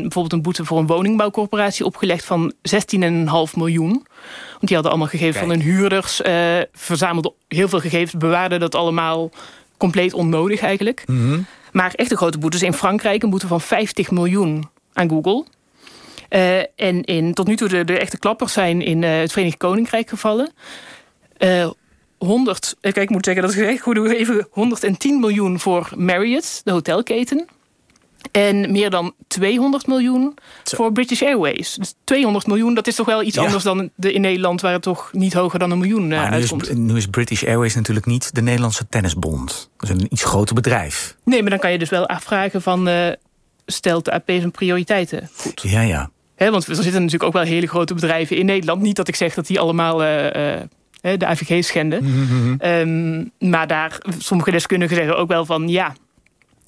bijvoorbeeld 0.01 0.33
een 0.33 0.43
boete 0.43 0.65
voor 0.65 0.79
een 0.79 0.87
woningbouwcorporatie 0.87 1.85
opgelegd... 1.85 2.25
van 2.25 2.53
16,5 2.53 3.55
miljoen. 3.55 4.07
Want 4.51 4.61
die 4.61 4.75
hadden 4.75 4.91
allemaal 4.91 5.09
gegevens 5.09 5.39
van 5.39 5.49
hun 5.49 5.63
huurders... 5.63 6.21
verzamelden 6.73 7.33
heel 7.49 7.69
veel 7.69 7.81
gegevens, 7.81 8.13
bewaarden 8.13 8.61
dat 8.61 8.75
allemaal 8.75 9.31
compleet 9.77 10.13
onnodig 10.13 10.61
eigenlijk. 10.61 11.03
Mm 11.07 11.31
-hmm. 11.31 11.47
Maar 11.73 11.93
echte 11.95 12.17
grote 12.17 12.39
boetes 12.39 12.63
in 12.63 12.73
Frankrijk... 12.73 13.23
een 13.23 13.31
boete 13.31 13.47
van 13.47 13.61
50 13.61 14.11
miljoen 14.11 14.69
aan 14.93 15.09
Google... 15.09 15.45
Uh, 16.35 16.59
en 16.59 17.05
in, 17.05 17.35
tot 17.35 17.47
nu 17.47 17.57
toe 17.57 17.69
de, 17.69 17.85
de 17.85 17.99
echte 17.99 18.19
klappers 18.19 18.53
zijn 18.53 18.83
in 18.83 19.03
uh, 19.03 19.19
het 19.19 19.33
Verenigd 19.33 19.57
Koninkrijk 19.57 20.09
gevallen. 20.09 20.53
Uh, 21.38 21.71
100, 22.19 22.76
kijk, 22.81 22.97
ik 22.97 23.11
moet 23.11 23.25
zeggen 23.25 23.43
dat 23.43 23.55
ik 23.55 23.81
goed 23.81 23.97
even 23.97 24.47
110 24.50 25.21
miljoen 25.21 25.61
voor 25.61 25.91
Marriott, 25.97 26.61
de 26.64 26.71
hotelketen. 26.71 27.47
En 28.31 28.73
meer 28.73 28.91
dan 28.91 29.14
200 29.26 29.87
miljoen 29.87 30.35
voor 30.64 30.93
British 30.93 31.23
Airways. 31.23 31.75
Dus 31.75 31.95
200 32.05 32.47
miljoen, 32.47 32.75
dat 32.75 32.87
is 32.87 32.95
toch 32.95 33.07
wel 33.07 33.23
iets 33.23 33.38
anders 33.38 33.62
dan 33.62 33.91
de, 33.95 34.12
in 34.12 34.21
Nederland... 34.21 34.61
waar 34.61 34.73
het 34.73 34.83
toch 34.83 35.11
niet 35.12 35.33
hoger 35.33 35.59
dan 35.59 35.71
een 35.71 35.79
miljoen 35.79 36.11
uh, 36.11 36.29
nu 36.29 36.35
uitkomt. 36.35 36.69
Is, 36.69 36.76
nu 36.76 36.97
is 36.97 37.07
British 37.07 37.45
Airways 37.45 37.75
natuurlijk 37.75 38.07
niet 38.07 38.35
de 38.35 38.43
Nederlandse 38.43 38.88
tennisbond. 38.88 39.71
Dat 39.76 39.91
is 39.91 39.97
een 39.97 40.07
iets 40.11 40.25
groter 40.25 40.55
bedrijf. 40.55 41.17
Nee, 41.25 41.41
maar 41.41 41.50
dan 41.50 41.59
kan 41.59 41.73
je 41.73 41.79
dus 41.79 41.91
wel 41.91 42.09
afvragen 42.09 42.62
van... 42.62 42.88
Uh, 42.88 43.09
stelt 43.67 44.05
de 44.05 44.12
AP 44.12 44.25
zijn 44.26 44.50
prioriteiten 44.50 45.31
goed? 45.37 45.62
Ja, 45.62 45.81
ja 45.81 46.11
want 46.37 46.67
er 46.67 46.75
zitten 46.75 46.93
natuurlijk 46.93 47.23
ook 47.23 47.33
wel 47.33 47.43
hele 47.43 47.67
grote 47.67 47.95
bedrijven 47.95 48.37
in 48.37 48.47
Nederland. 48.47 48.83
Niet 48.83 48.97
dat 48.97 49.09
ik 49.09 49.17
zeg 49.17 49.35
dat 49.35 49.47
die 49.47 49.61
allemaal 49.61 50.03
uh, 50.03 50.09
de 51.00 51.26
AVG 51.26 51.64
schenden. 51.64 52.05
Mhm, 52.05 52.21
mhm. 52.21 52.55
Ehm, 52.59 53.50
maar 53.50 53.67
daar, 53.67 53.99
sommige 54.19 54.50
deskundigen 54.50 54.97
zeggen 54.97 55.17
ook 55.17 55.29
wel 55.29 55.45
van... 55.45 55.69
ja, 55.69 55.95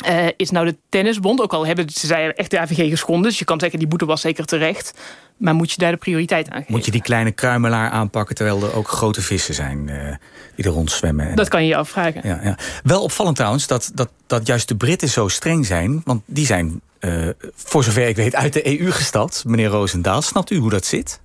uh, 0.08 0.26
is 0.36 0.50
nou 0.50 0.66
de 0.66 0.76
tennisbond, 0.88 1.40
ook 1.40 1.52
al 1.52 1.66
hebben 1.66 1.90
ze 1.90 2.06
zei 2.06 2.28
echt 2.28 2.50
de 2.50 2.58
AVG 2.58 2.90
geschonden... 2.90 3.30
dus 3.30 3.38
je 3.38 3.44
kan 3.44 3.60
zeggen 3.60 3.78
die 3.78 3.88
boete 3.88 4.06
was 4.06 4.20
zeker 4.20 4.44
terecht... 4.44 4.98
maar 5.36 5.54
moet 5.54 5.72
je 5.72 5.78
daar 5.78 5.90
de 5.90 5.96
prioriteit 5.96 6.50
aan 6.50 6.58
geven? 6.58 6.72
Moet 6.72 6.84
je 6.84 6.90
die 6.90 7.02
kleine 7.02 7.30
kruimelaar 7.30 7.90
aanpakken... 7.90 8.34
terwijl 8.34 8.62
er 8.62 8.74
ook 8.74 8.88
grote 8.88 9.22
vissen 9.22 9.54
zijn 9.54 9.88
uh, 9.88 10.14
die 10.54 10.64
er 10.64 10.70
rondzwemmen? 10.70 11.36
Dat 11.36 11.48
kan 11.48 11.62
je 11.62 11.68
je 11.68 11.76
afvragen. 11.76 12.20
Ja, 12.24 12.40
ja. 12.42 12.58
Wel 12.82 13.02
opvallend 13.02 13.36
trouwens 13.36 13.66
dat, 13.66 13.90
dat, 13.94 14.08
dat 14.26 14.46
juist 14.46 14.68
de 14.68 14.76
Britten 14.76 15.08
zo 15.08 15.28
streng 15.28 15.66
zijn... 15.66 16.00
want 16.04 16.22
die 16.26 16.46
zijn 16.46 16.80
uh, 17.00 17.28
voor 17.54 17.84
zover 17.84 18.08
ik 18.08 18.16
weet 18.16 18.34
uit 18.34 18.52
de 18.52 18.80
EU 18.80 18.90
gestapt. 18.90 19.44
Meneer 19.44 19.68
Roosendaal, 19.68 20.22
snapt 20.22 20.50
u 20.50 20.56
hoe 20.56 20.70
dat 20.70 20.84
zit? 20.84 21.20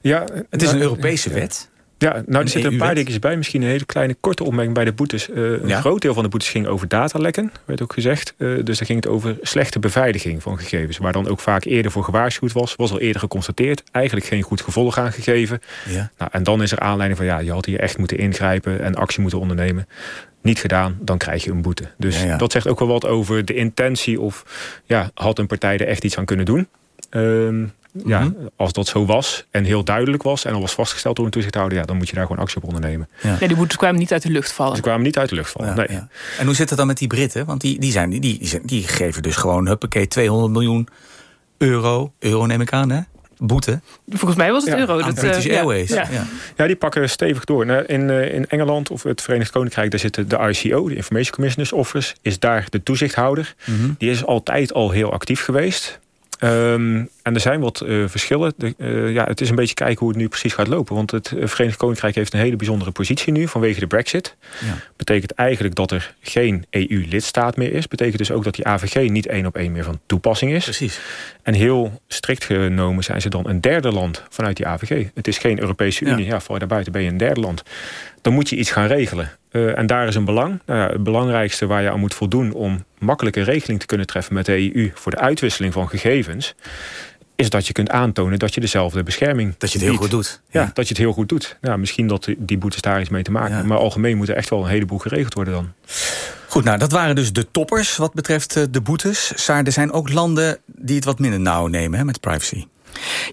Ja, 0.00 0.24
het 0.50 0.62
is 0.62 0.72
een 0.72 0.80
Europese 0.80 1.30
wet. 1.30 1.68
Ja, 2.04 2.22
nou 2.26 2.44
er 2.44 2.50
zitten 2.50 2.72
een 2.72 2.78
paar 2.78 2.94
dingetjes 2.94 3.18
bij. 3.18 3.36
Misschien 3.36 3.62
een 3.62 3.68
hele 3.68 3.84
kleine 3.84 4.16
korte 4.20 4.44
opmerking 4.44 4.74
bij 4.74 4.84
de 4.84 4.92
boetes. 4.92 5.28
Uh, 5.28 5.62
een 5.62 5.70
groot 5.70 6.02
deel 6.02 6.14
van 6.14 6.22
de 6.22 6.28
boetes 6.28 6.48
ging 6.48 6.66
over 6.66 6.88
datalekken, 6.88 7.52
werd 7.64 7.82
ook 7.82 7.92
gezegd. 7.92 8.34
Uh, 8.38 8.64
dus 8.64 8.78
daar 8.78 8.86
ging 8.86 9.04
het 9.04 9.12
over 9.12 9.36
slechte 9.40 9.78
beveiliging 9.78 10.42
van 10.42 10.58
gegevens. 10.58 10.98
Waar 10.98 11.12
dan 11.12 11.28
ook 11.28 11.40
vaak 11.40 11.64
eerder 11.64 11.90
voor 11.90 12.04
gewaarschuwd 12.04 12.52
was. 12.52 12.74
Was 12.76 12.90
al 12.90 13.00
eerder 13.00 13.20
geconstateerd. 13.20 13.82
Eigenlijk 13.90 14.26
geen 14.26 14.42
goed 14.42 14.60
gevolg 14.60 14.98
aangegeven. 14.98 15.60
Ja. 15.88 16.10
Nou, 16.18 16.30
en 16.34 16.42
dan 16.42 16.62
is 16.62 16.72
er 16.72 16.78
aanleiding 16.78 17.18
van 17.18 17.26
ja, 17.28 17.38
je 17.38 17.52
had 17.52 17.66
hier 17.66 17.80
echt 17.80 17.98
moeten 17.98 18.18
ingrijpen 18.18 18.80
en 18.80 18.94
actie 18.94 19.20
moeten 19.20 19.40
ondernemen 19.40 19.88
niet 20.42 20.58
gedaan, 20.58 20.98
dan 21.00 21.18
krijg 21.18 21.44
je 21.44 21.50
een 21.50 21.62
boete. 21.62 21.84
Dus 21.98 22.24
dat 22.38 22.52
zegt 22.52 22.68
ook 22.68 22.78
wel 22.78 22.88
wat 22.88 23.06
over 23.06 23.44
de 23.44 23.54
intentie 23.54 24.20
of 24.20 24.44
ja, 24.84 25.10
had 25.14 25.38
een 25.38 25.46
partij 25.46 25.78
er 25.78 25.86
echt 25.86 26.04
iets 26.04 26.18
aan 26.18 26.24
kunnen 26.24 26.46
doen. 26.46 26.68
Um, 27.10 27.72
ja, 28.04 28.20
mhm. 28.20 28.32
als 28.56 28.72
dat 28.72 28.86
zo 28.86 29.06
was 29.06 29.46
en 29.50 29.64
heel 29.64 29.84
duidelijk 29.84 30.22
was... 30.22 30.44
en 30.44 30.54
al 30.54 30.60
was 30.60 30.74
vastgesteld 30.74 31.16
door 31.16 31.24
een 31.24 31.30
toezichthouder... 31.30 31.78
Ja, 31.78 31.84
dan 31.84 31.96
moet 31.96 32.08
je 32.08 32.14
daar 32.14 32.26
gewoon 32.26 32.42
actie 32.42 32.56
op 32.56 32.64
ondernemen. 32.64 33.08
Ja, 33.22 33.46
die 33.46 33.56
boetes 33.56 33.76
kwamen 33.76 33.98
niet 33.98 34.12
uit 34.12 34.22
de 34.22 34.30
lucht 34.30 34.52
vallen. 34.52 34.76
Ze 34.76 34.82
kwamen 34.82 35.02
niet 35.02 35.18
uit 35.18 35.28
de 35.28 35.34
lucht 35.34 35.50
vallen, 35.50 35.76
nee. 35.76 35.86
En 36.38 36.46
hoe 36.46 36.54
zit 36.54 36.68
het 36.68 36.78
dan 36.78 36.86
met 36.86 36.98
die 36.98 37.08
Britten? 37.08 37.46
Want 37.46 37.60
die, 37.60 37.80
die, 37.80 37.92
zijn, 37.92 38.10
die, 38.10 38.20
die, 38.20 38.60
die 38.62 38.88
geven 38.88 39.22
dus 39.22 39.36
gewoon, 39.36 39.66
huppakee, 39.66 40.08
200 40.08 40.52
miljoen 40.52 40.88
euro. 41.58 42.12
Euro 42.18 42.46
neem 42.46 42.60
ik 42.60 42.72
aan, 42.72 42.90
hè? 42.90 43.00
boete. 43.38 43.80
Volgens 44.08 44.36
mij 44.36 44.52
was 44.52 44.64
het 44.64 44.74
euro. 44.74 45.02
Dat, 45.02 45.14
British 45.14 45.46
uh, 45.46 45.56
Airways. 45.56 45.88
Ja. 45.88 46.06
Ja. 46.10 46.26
ja. 46.56 46.66
die 46.66 46.76
pakken 46.76 47.10
stevig 47.10 47.44
door. 47.44 47.66
In, 47.66 48.08
uh, 48.08 48.34
in 48.34 48.46
Engeland 48.48 48.90
of 48.90 49.02
het 49.02 49.22
Verenigd 49.22 49.50
Koninkrijk... 49.50 49.90
daar 49.90 50.00
zitten 50.00 50.28
de 50.28 50.36
ICO, 50.36 50.88
de 50.88 50.94
Information 50.94 51.34
Commissioners 51.34 51.72
Office... 51.72 52.14
is 52.22 52.38
daar 52.38 52.66
de 52.70 52.82
toezichthouder. 52.82 53.54
Mhm. 53.64 53.90
Die 53.98 54.10
is 54.10 54.24
altijd 54.24 54.72
al 54.72 54.90
heel 54.90 55.12
actief 55.12 55.44
geweest. 55.44 55.98
Ehm, 56.44 57.04
en 57.22 57.34
er 57.34 57.40
zijn 57.40 57.60
wat 57.60 57.82
uh, 57.86 58.08
verschillen. 58.08 58.52
De, 58.56 58.74
uh, 58.78 59.12
ja, 59.12 59.24
het 59.24 59.40
is 59.40 59.48
een 59.48 59.54
beetje 59.54 59.74
kijken 59.74 59.98
hoe 59.98 60.08
het 60.08 60.16
nu 60.16 60.28
precies 60.28 60.52
gaat 60.52 60.66
lopen. 60.66 60.94
Want 60.94 61.10
het 61.10 61.32
Verenigd 61.40 61.76
Koninkrijk 61.76 62.14
heeft 62.14 62.32
een 62.32 62.40
hele 62.40 62.56
bijzondere 62.56 62.90
positie 62.90 63.32
nu 63.32 63.48
vanwege 63.48 63.80
de 63.80 63.86
brexit. 63.86 64.36
Ja. 64.60 64.76
Betekent 64.96 65.32
eigenlijk 65.32 65.74
dat 65.74 65.90
er 65.90 66.14
geen 66.20 66.66
EU-lidstaat 66.70 67.56
meer 67.56 67.72
is. 67.72 67.88
Betekent 67.88 68.18
dus 68.18 68.30
ook 68.30 68.44
dat 68.44 68.54
die 68.54 68.66
AVG 68.66 69.08
niet 69.10 69.26
één 69.26 69.46
op 69.46 69.56
één 69.56 69.72
meer 69.72 69.84
van 69.84 70.00
toepassing 70.06 70.52
is. 70.52 70.64
Precies. 70.64 71.00
En 71.42 71.54
heel 71.54 72.00
strikt 72.08 72.44
genomen 72.44 73.04
zijn 73.04 73.20
ze 73.20 73.28
dan 73.28 73.48
een 73.48 73.60
derde 73.60 73.92
land 73.92 74.22
vanuit 74.28 74.56
die 74.56 74.66
AVG. 74.66 75.06
Het 75.14 75.28
is 75.28 75.38
geen 75.38 75.60
Europese 75.60 76.04
Unie. 76.04 76.24
Ja, 76.24 76.32
ja 76.32 76.40
voor 76.40 76.58
daarbuiten 76.58 76.92
ben 76.92 77.02
je 77.02 77.10
een 77.10 77.16
derde 77.16 77.40
land. 77.40 77.62
Dan 78.24 78.32
moet 78.32 78.48
je 78.48 78.56
iets 78.56 78.70
gaan 78.70 78.86
regelen. 78.86 79.30
Uh, 79.50 79.78
en 79.78 79.86
daar 79.86 80.06
is 80.06 80.14
een 80.14 80.24
belang. 80.24 80.60
Nou 80.66 80.80
ja, 80.80 80.88
het 80.88 81.02
belangrijkste 81.02 81.66
waar 81.66 81.82
je 81.82 81.90
aan 81.90 82.00
moet 82.00 82.14
voldoen 82.14 82.52
om 82.52 82.84
makkelijke 82.98 83.42
regeling 83.42 83.80
te 83.80 83.86
kunnen 83.86 84.06
treffen 84.06 84.34
met 84.34 84.46
de 84.46 84.76
EU 84.76 84.90
voor 84.94 85.12
de 85.12 85.18
uitwisseling 85.18 85.72
van 85.72 85.88
gegevens, 85.88 86.54
is 87.36 87.50
dat 87.50 87.66
je 87.66 87.72
kunt 87.72 87.90
aantonen 87.90 88.38
dat 88.38 88.54
je 88.54 88.60
dezelfde 88.60 89.02
bescherming 89.02 89.54
Dat 89.58 89.72
je 89.72 89.78
het 89.78 89.86
heel 89.86 89.96
goed 89.96 90.10
doet. 90.10 90.40
Ja, 90.50 90.70
dat 90.74 90.88
je 90.88 90.94
het 90.94 91.02
heel 91.02 91.12
goed 91.12 91.28
doet. 91.28 91.56
Ja, 91.60 91.76
misschien 91.76 92.06
dat 92.06 92.28
die 92.38 92.58
boetes 92.58 92.80
daar 92.80 93.00
iets 93.00 93.08
mee 93.08 93.22
te 93.22 93.30
maken 93.30 93.50
hebben. 93.50 93.68
Maar 93.68 93.78
algemeen 93.78 94.16
moet 94.16 94.28
er 94.28 94.36
echt 94.36 94.50
wel 94.50 94.62
een 94.62 94.70
heleboel 94.70 94.98
geregeld 94.98 95.34
worden 95.34 95.54
dan. 95.54 95.72
Goed, 96.48 96.64
nou 96.64 96.78
dat 96.78 96.92
waren 96.92 97.14
dus 97.14 97.32
de 97.32 97.50
toppers 97.50 97.96
wat 97.96 98.14
betreft 98.14 98.56
eh, 98.56 98.64
de 98.70 98.80
boetes. 98.80 99.32
Saar, 99.34 99.64
er 99.64 99.72
zijn 99.72 99.92
ook 99.92 100.12
landen 100.12 100.58
die 100.66 100.96
het 100.96 101.04
wat 101.04 101.18
minder 101.18 101.40
nauw 101.40 101.66
nemen 101.66 101.98
hè, 101.98 102.04
met 102.04 102.20
privacy. 102.20 102.64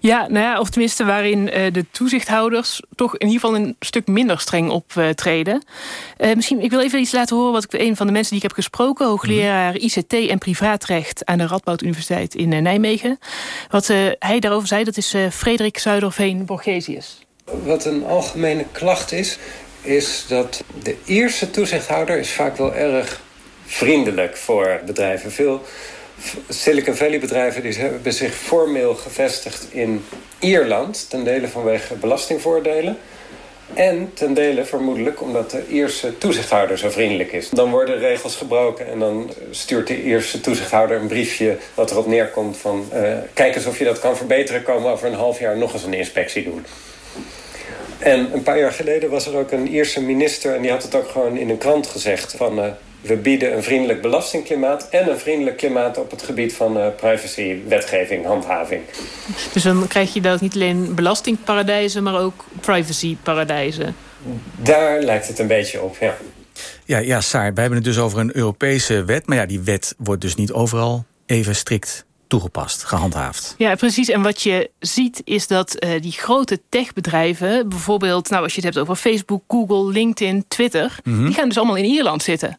Ja, 0.00 0.26
nou 0.28 0.44
ja, 0.44 0.60
of 0.60 0.70
tenminste 0.70 1.04
waarin 1.04 1.46
uh, 1.46 1.72
de 1.72 1.84
toezichthouders 1.90 2.82
toch 2.94 3.16
in 3.16 3.26
ieder 3.26 3.40
geval 3.40 3.56
een 3.56 3.76
stuk 3.80 4.06
minder 4.06 4.40
streng 4.40 4.70
optreden. 4.70 5.62
Uh, 6.18 6.34
misschien, 6.34 6.60
ik 6.60 6.70
wil 6.70 6.80
even 6.80 7.00
iets 7.00 7.12
laten 7.12 7.36
horen 7.36 7.52
wat 7.52 7.64
ik 7.64 7.72
een 7.72 7.96
van 7.96 8.06
de 8.06 8.12
mensen 8.12 8.32
die 8.34 8.42
ik 8.42 8.48
heb 8.48 8.56
gesproken, 8.56 9.06
hoogleraar 9.06 9.76
ICT 9.76 10.12
en 10.12 10.38
privaatrecht 10.38 11.24
aan 11.26 11.38
de 11.38 11.46
Radboud 11.46 11.82
Universiteit 11.82 12.34
in 12.34 12.52
uh, 12.52 12.60
Nijmegen. 12.60 13.18
Wat 13.70 13.86
hij 14.18 14.38
daarover 14.38 14.68
zei, 14.68 14.84
dat 14.84 14.96
is 14.96 15.14
Frederik 15.30 15.78
Zuiderveen 15.78 16.44
Borgesius. 16.44 17.26
Wat 17.44 17.84
een 17.84 18.04
algemene 18.04 18.64
klacht 18.72 19.12
is, 19.12 19.38
is 19.82 20.24
dat 20.28 20.64
de 20.82 20.96
eerste 21.04 21.50
toezichthouder 21.50 22.18
is 22.18 22.30
vaak 22.30 22.56
wel 22.56 22.74
erg 22.74 23.20
vriendelijk 23.66 24.36
voor 24.36 24.80
bedrijven. 24.86 25.32
Veel 25.32 25.62
Silicon 26.48 26.94
Valley 26.94 27.20
bedrijven 27.20 27.62
die 27.62 27.74
hebben 27.74 28.12
zich 28.12 28.34
formeel 28.34 28.94
gevestigd 28.94 29.66
in 29.70 30.04
Ierland... 30.38 31.10
ten 31.10 31.24
dele 31.24 31.48
vanwege 31.48 31.94
belastingvoordelen... 31.94 32.98
En 33.74 34.10
ten 34.14 34.34
dele 34.34 34.64
vermoedelijk 34.64 35.22
omdat 35.22 35.50
de 35.50 35.68
eerste 35.68 36.18
toezichthouder 36.18 36.78
zo 36.78 36.90
vriendelijk 36.90 37.32
is. 37.32 37.48
Dan 37.48 37.70
worden 37.70 37.98
regels 37.98 38.36
gebroken 38.36 38.86
en 38.86 38.98
dan 38.98 39.30
stuurt 39.50 39.86
de 39.86 40.02
eerste 40.02 40.40
toezichthouder 40.40 41.00
een 41.00 41.06
briefje... 41.06 41.56
wat 41.74 41.90
erop 41.90 42.06
neerkomt 42.06 42.56
van 42.56 42.88
uh, 42.94 43.16
kijk 43.34 43.54
eens 43.54 43.66
of 43.66 43.78
je 43.78 43.84
dat 43.84 43.98
kan 43.98 44.16
verbeteren... 44.16 44.62
komen 44.62 44.90
over 44.90 45.08
een 45.08 45.14
half 45.14 45.38
jaar 45.38 45.56
nog 45.56 45.72
eens 45.72 45.84
een 45.84 45.94
inspectie 45.94 46.44
doen. 46.44 46.66
En 47.98 48.32
een 48.32 48.42
paar 48.42 48.58
jaar 48.58 48.72
geleden 48.72 49.10
was 49.10 49.26
er 49.26 49.36
ook 49.36 49.50
een 49.50 49.68
Ierse 49.68 50.02
minister... 50.02 50.54
en 50.54 50.62
die 50.62 50.70
had 50.70 50.82
het 50.82 50.94
ook 50.94 51.08
gewoon 51.08 51.36
in 51.36 51.50
een 51.50 51.58
krant 51.58 51.86
gezegd 51.86 52.34
van... 52.36 52.58
Uh, 52.58 52.66
we 53.02 53.16
bieden 53.16 53.56
een 53.56 53.62
vriendelijk 53.62 54.02
belastingklimaat 54.02 54.88
en 54.88 55.10
een 55.10 55.18
vriendelijk 55.18 55.56
klimaat 55.56 55.98
op 55.98 56.10
het 56.10 56.22
gebied 56.22 56.52
van 56.52 56.76
uh, 56.76 56.86
privacy, 56.96 57.56
wetgeving, 57.68 58.26
handhaving. 58.26 58.82
Dus 59.52 59.62
dan 59.62 59.86
krijg 59.86 60.14
je 60.14 60.20
dat 60.20 60.40
niet 60.40 60.54
alleen 60.54 60.94
belastingparadijzen, 60.94 62.02
maar 62.02 62.20
ook 62.20 62.44
privacyparadijzen. 62.60 63.94
Daar 64.56 65.00
lijkt 65.02 65.28
het 65.28 65.38
een 65.38 65.46
beetje 65.46 65.82
op, 65.82 65.96
ja. 66.00 66.16
Ja, 66.84 66.98
ja, 66.98 67.20
Saar, 67.20 67.54
we 67.54 67.60
hebben 67.60 67.78
het 67.78 67.86
dus 67.86 67.98
over 67.98 68.18
een 68.18 68.36
Europese 68.36 69.04
wet. 69.04 69.26
Maar 69.26 69.36
ja, 69.36 69.46
die 69.46 69.60
wet 69.60 69.94
wordt 69.98 70.20
dus 70.20 70.34
niet 70.34 70.52
overal 70.52 71.04
even 71.26 71.54
strikt 71.54 72.04
toegepast, 72.26 72.84
gehandhaafd. 72.84 73.54
Ja, 73.58 73.74
precies. 73.74 74.08
En 74.08 74.22
wat 74.22 74.42
je 74.42 74.70
ziet 74.78 75.20
is 75.24 75.46
dat 75.46 75.84
uh, 75.84 76.00
die 76.00 76.12
grote 76.12 76.60
techbedrijven... 76.68 77.68
bijvoorbeeld, 77.68 78.30
nou, 78.30 78.42
als 78.42 78.54
je 78.54 78.60
het 78.60 78.74
hebt 78.74 78.88
over 78.88 78.96
Facebook, 78.96 79.42
Google, 79.48 79.92
LinkedIn, 79.92 80.44
Twitter... 80.48 80.98
Mhm. 81.04 81.24
die 81.24 81.34
gaan 81.34 81.48
dus 81.48 81.56
allemaal 81.56 81.76
in 81.76 81.84
Ierland 81.84 82.22
zitten. 82.22 82.56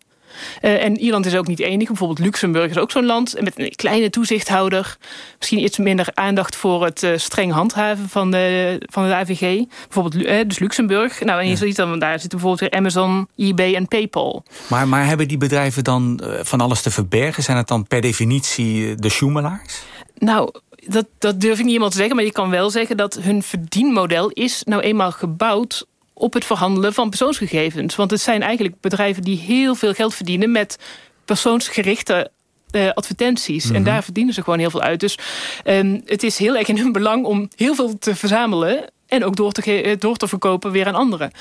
Uh, 0.61 0.83
en 0.83 0.97
Ierland 0.97 1.25
is 1.25 1.35
ook 1.35 1.47
niet 1.47 1.59
enig. 1.59 1.87
Bijvoorbeeld 1.87 2.19
Luxemburg 2.19 2.69
is 2.69 2.77
ook 2.77 2.91
zo'n 2.91 3.05
land 3.05 3.41
met 3.41 3.59
een 3.59 3.75
kleine 3.75 4.09
toezichthouder. 4.09 4.97
Misschien 5.37 5.63
iets 5.63 5.77
minder 5.77 6.07
aandacht 6.13 6.55
voor 6.55 6.85
het 6.85 7.03
uh, 7.03 7.17
streng 7.17 7.51
handhaven 7.51 8.09
van 8.09 8.31
de, 8.31 8.77
van 8.91 9.07
de 9.07 9.15
AVG. 9.15 9.63
Bijvoorbeeld 9.83 10.15
uh, 10.15 10.39
dus 10.47 10.59
Luxemburg. 10.59 11.23
Nou, 11.23 11.39
en 11.39 11.45
je 11.45 11.51
ja. 11.51 11.57
ziet 11.57 11.75
dan, 11.75 11.99
daar 11.99 12.19
zitten 12.19 12.39
bijvoorbeeld 12.39 12.71
weer 12.71 12.79
Amazon, 12.79 13.27
eBay 13.35 13.75
en 13.75 13.87
PayPal. 13.87 14.43
Maar, 14.67 14.87
maar 14.87 15.05
hebben 15.05 15.27
die 15.27 15.37
bedrijven 15.37 15.83
dan 15.83 16.21
van 16.41 16.61
alles 16.61 16.81
te 16.81 16.91
verbergen? 16.91 17.43
Zijn 17.43 17.57
het 17.57 17.67
dan 17.67 17.87
per 17.87 18.01
definitie 18.01 18.95
de 18.95 19.09
sjoemelaars? 19.09 19.81
Nou, 20.17 20.49
dat, 20.87 21.05
dat 21.17 21.41
durf 21.41 21.59
ik 21.59 21.65
niet 21.65 21.73
iemand 21.73 21.91
te 21.91 21.97
zeggen, 21.97 22.15
maar 22.15 22.25
je 22.25 22.31
kan 22.31 22.49
wel 22.49 22.69
zeggen 22.69 22.97
dat 22.97 23.15
hun 23.21 23.43
verdienmodel 23.43 24.29
is 24.29 24.63
nou 24.65 24.81
eenmaal 24.81 25.11
gebouwd 25.11 25.85
op 26.13 26.33
het 26.33 26.45
verhandelen 26.45 26.93
van 26.93 27.09
persoonsgegevens. 27.09 27.95
Want 27.95 28.11
het 28.11 28.21
zijn 28.21 28.41
eigenlijk 28.41 28.75
bedrijven 28.81 29.23
die 29.23 29.37
heel 29.37 29.75
veel 29.75 29.93
geld 29.93 30.15
verdienen... 30.15 30.51
met 30.51 30.77
persoonsgerichte 31.25 32.31
uh, 32.71 32.89
advertenties. 32.93 33.65
En 33.65 33.73
mhm. 33.73 33.83
daar 33.83 34.03
verdienen 34.03 34.33
ze 34.33 34.43
gewoon 34.43 34.59
heel 34.59 34.69
veel 34.69 34.81
uit. 34.81 34.99
Dus 34.99 35.17
um, 35.65 36.01
het 36.05 36.23
is 36.23 36.37
heel 36.37 36.57
erg 36.57 36.67
in 36.67 36.77
hun 36.77 36.91
belang 36.91 37.25
om 37.25 37.49
heel 37.55 37.75
veel 37.75 37.97
te 37.97 38.15
verzamelen... 38.15 38.91
en 39.07 39.23
ook 39.23 39.35
door 39.35 39.51
te, 39.51 39.81
eh, 39.81 39.99
door 39.99 40.15
te 40.15 40.27
verkopen 40.27 40.71
weer 40.71 40.87
aan 40.87 40.95
anderen. 40.95 41.31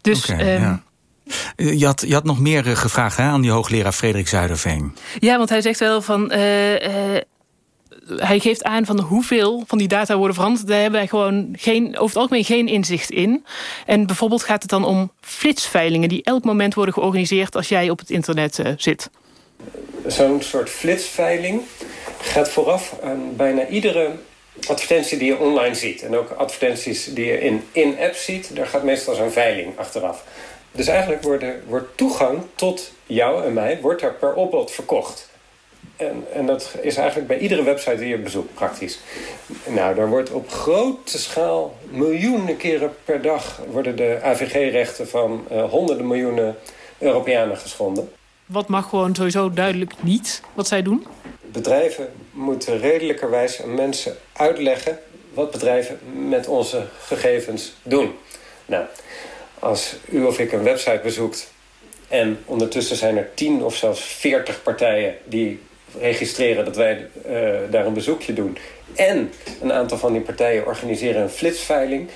Dus... 0.00 0.30
Okay, 0.30 0.54
um, 0.54 0.62
ja. 0.62 0.82
Je 1.56 1.86
had, 1.86 2.04
je 2.06 2.14
had 2.14 2.24
nog 2.24 2.40
meer 2.40 2.64
gevraagd 2.76 3.16
hè, 3.16 3.22
aan 3.22 3.40
die 3.40 3.50
hoogleraar 3.50 3.92
Frederik 3.92 4.28
Zuiderveen. 4.28 4.96
Ja, 5.18 5.36
want 5.36 5.48
hij 5.48 5.60
zegt 5.60 5.78
wel 5.78 6.02
van... 6.02 6.32
Uh, 6.32 7.14
uh, 7.14 7.20
hij 8.06 8.38
geeft 8.38 8.62
aan 8.62 8.86
van 8.86 9.00
hoeveel 9.00 9.64
van 9.66 9.78
die 9.78 9.88
data 9.88 10.16
worden 10.16 10.34
veranderd. 10.34 10.66
Daar 10.66 10.80
hebben 10.80 10.98
wij 10.98 11.08
gewoon 11.08 11.48
geen, 11.58 11.86
over 11.86 12.06
het 12.06 12.16
algemeen 12.16 12.44
geen 12.44 12.68
inzicht 12.68 13.10
in. 13.10 13.44
En 13.86 14.06
bijvoorbeeld 14.06 14.42
gaat 14.42 14.62
het 14.62 14.70
dan 14.70 14.84
om 14.84 15.12
flitsveilingen... 15.20 16.08
die 16.08 16.24
elk 16.24 16.44
moment 16.44 16.74
worden 16.74 16.94
georganiseerd 16.94 17.56
als 17.56 17.68
jij 17.68 17.90
op 17.90 17.98
het 17.98 18.10
internet 18.10 18.58
uh, 18.58 18.66
zit. 18.76 19.10
Zo'n 20.06 20.42
soort 20.42 20.70
flitsveiling 20.70 21.60
gaat 22.20 22.48
vooraf 22.48 22.96
aan 23.02 23.36
bijna 23.36 23.66
iedere 23.66 24.10
advertentie 24.68 25.18
die 25.18 25.26
je 25.26 25.38
online 25.38 25.74
ziet. 25.74 26.02
En 26.02 26.16
ook 26.16 26.30
advertenties 26.30 27.04
die 27.04 27.26
je 27.26 27.40
in 27.40 27.64
in-app 27.72 28.14
ziet. 28.14 28.56
Daar 28.56 28.66
gaat 28.66 28.82
meestal 28.82 29.14
zo'n 29.14 29.30
veiling 29.30 29.78
achteraf. 29.78 30.24
Dus 30.72 30.86
eigenlijk 30.86 31.22
worden, 31.22 31.62
wordt 31.66 31.96
toegang 31.96 32.42
tot 32.54 32.92
jou 33.06 33.44
en 33.44 33.52
mij 33.52 33.78
wordt 33.80 34.02
er 34.02 34.14
per 34.14 34.34
opbod 34.34 34.70
verkocht. 34.70 35.32
En, 35.96 36.24
en 36.32 36.46
dat 36.46 36.74
is 36.80 36.96
eigenlijk 36.96 37.28
bij 37.28 37.38
iedere 37.38 37.62
website 37.62 37.96
die 37.96 38.08
je 38.08 38.18
bezoekt, 38.18 38.54
praktisch. 38.54 38.98
Nou, 39.66 39.94
daar 39.94 40.08
wordt 40.08 40.30
op 40.30 40.50
grote 40.50 41.18
schaal, 41.18 41.76
miljoenen 41.90 42.56
keren 42.56 42.94
per 43.04 43.22
dag... 43.22 43.60
worden 43.70 43.96
de 43.96 44.18
AVG-rechten 44.22 45.08
van 45.08 45.44
uh, 45.52 45.70
honderden 45.70 46.06
miljoenen 46.06 46.56
Europeanen 46.98 47.56
geschonden. 47.56 48.12
Wat 48.46 48.68
mag 48.68 48.88
gewoon 48.88 49.14
sowieso 49.14 49.50
duidelijk 49.50 49.92
niet, 50.02 50.42
wat 50.54 50.68
zij 50.68 50.82
doen? 50.82 51.06
Bedrijven 51.40 52.12
moeten 52.30 52.78
redelijkerwijs 52.78 53.62
aan 53.62 53.74
mensen 53.74 54.16
uitleggen... 54.32 54.98
wat 55.34 55.50
bedrijven 55.50 55.98
met 56.28 56.46
onze 56.46 56.86
gegevens 57.00 57.72
doen. 57.82 58.14
Nou, 58.66 58.84
als 59.58 59.96
u 60.10 60.24
of 60.24 60.38
ik 60.38 60.52
een 60.52 60.62
website 60.62 61.00
bezoekt... 61.02 61.52
en 62.08 62.38
ondertussen 62.44 62.96
zijn 62.96 63.16
er 63.16 63.30
tien 63.34 63.62
of 63.62 63.76
zelfs 63.76 64.00
veertig 64.00 64.62
partijen... 64.62 65.14
die 65.24 65.60
registreren 66.00 66.64
dat 66.64 66.76
wij 66.76 67.08
uh, 67.26 67.32
daar 67.70 67.86
een 67.86 67.92
bezoekje 67.92 68.32
doen. 68.32 68.58
En 68.94 69.32
een 69.62 69.72
aantal 69.72 69.98
van 69.98 70.12
die 70.12 70.22
partijen 70.22 70.66
organiseren 70.66 71.22
een 71.22 71.28
flitsveiling. 71.28 72.08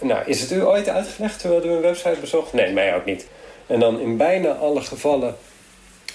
Nou, 0.00 0.22
is 0.26 0.40
het 0.40 0.52
u 0.52 0.64
ooit 0.64 0.88
uitgelegd 0.88 1.40
terwijl 1.40 1.64
u 1.64 1.68
een 1.68 1.80
website 1.80 2.20
bezocht? 2.20 2.52
Nee, 2.52 2.72
mij 2.72 2.94
ook 2.94 3.04
niet. 3.04 3.26
En 3.66 3.80
dan 3.80 4.00
in 4.00 4.16
bijna 4.16 4.52
alle 4.52 4.80
gevallen 4.80 5.36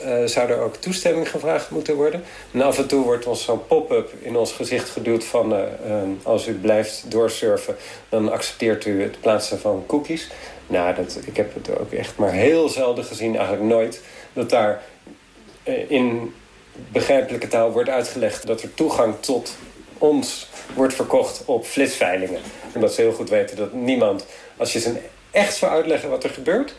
uh, 0.06 0.26
zou 0.26 0.50
er 0.50 0.60
ook 0.60 0.76
toestemming 0.76 1.30
gevraagd 1.30 1.70
moeten 1.70 1.96
worden. 1.96 2.24
En 2.54 2.62
af 2.62 2.78
en 2.78 2.88
toe 2.88 3.04
wordt 3.04 3.26
ons 3.26 3.44
zo'n 3.44 3.68
pop-up 3.68 4.14
in 4.22 4.36
ons 4.36 4.52
gezicht 4.52 4.90
geduwd 4.90 5.24
van... 5.24 5.54
Uh, 5.54 5.64
als 6.24 6.48
u 6.48 6.54
blijft 6.54 7.04
doorsurfen, 7.08 7.76
dan 8.10 8.32
accepteert 8.32 8.86
u 8.86 9.02
het 9.02 9.20
plaatsen 9.20 9.60
van 9.60 9.84
cookies. 9.88 10.30
Nou, 10.68 10.96
dat, 10.96 11.20
ik 11.26 11.38
heb 11.38 11.54
het 11.54 11.80
ook 11.80 11.92
echt 11.92 12.18
maar 12.18 12.32
heel 12.32 12.70
zelden 12.70 13.04
gezien, 13.04 13.36
eigenlijk 13.36 13.66
nooit... 13.66 14.02
dat 14.34 14.50
daar 14.50 14.82
in 15.88 16.34
begrijpelijke 16.92 17.48
taal 17.48 17.72
wordt 17.72 17.90
uitgelegd... 17.90 18.48
dat 18.48 18.62
er 18.62 18.74
toegang 18.74 19.16
tot 19.20 19.56
ons 19.98 20.50
wordt 20.76 20.94
verkocht 20.94 21.46
op 21.46 21.66
flitsveilingen. 21.66 22.42
En 22.74 22.82
dat 22.82 22.94
ze 22.94 23.02
heel 23.02 23.12
goed 23.12 23.30
weten 23.30 23.58
dat 23.58 23.74
niemand... 23.74 24.26
als 24.58 24.74
je 24.74 24.80
ze 24.80 24.94
echt 25.32 25.56
zou 25.56 25.72
uitleggen 25.72 26.10
wat 26.10 26.24
er 26.24 26.30
gebeurt... 26.30 26.76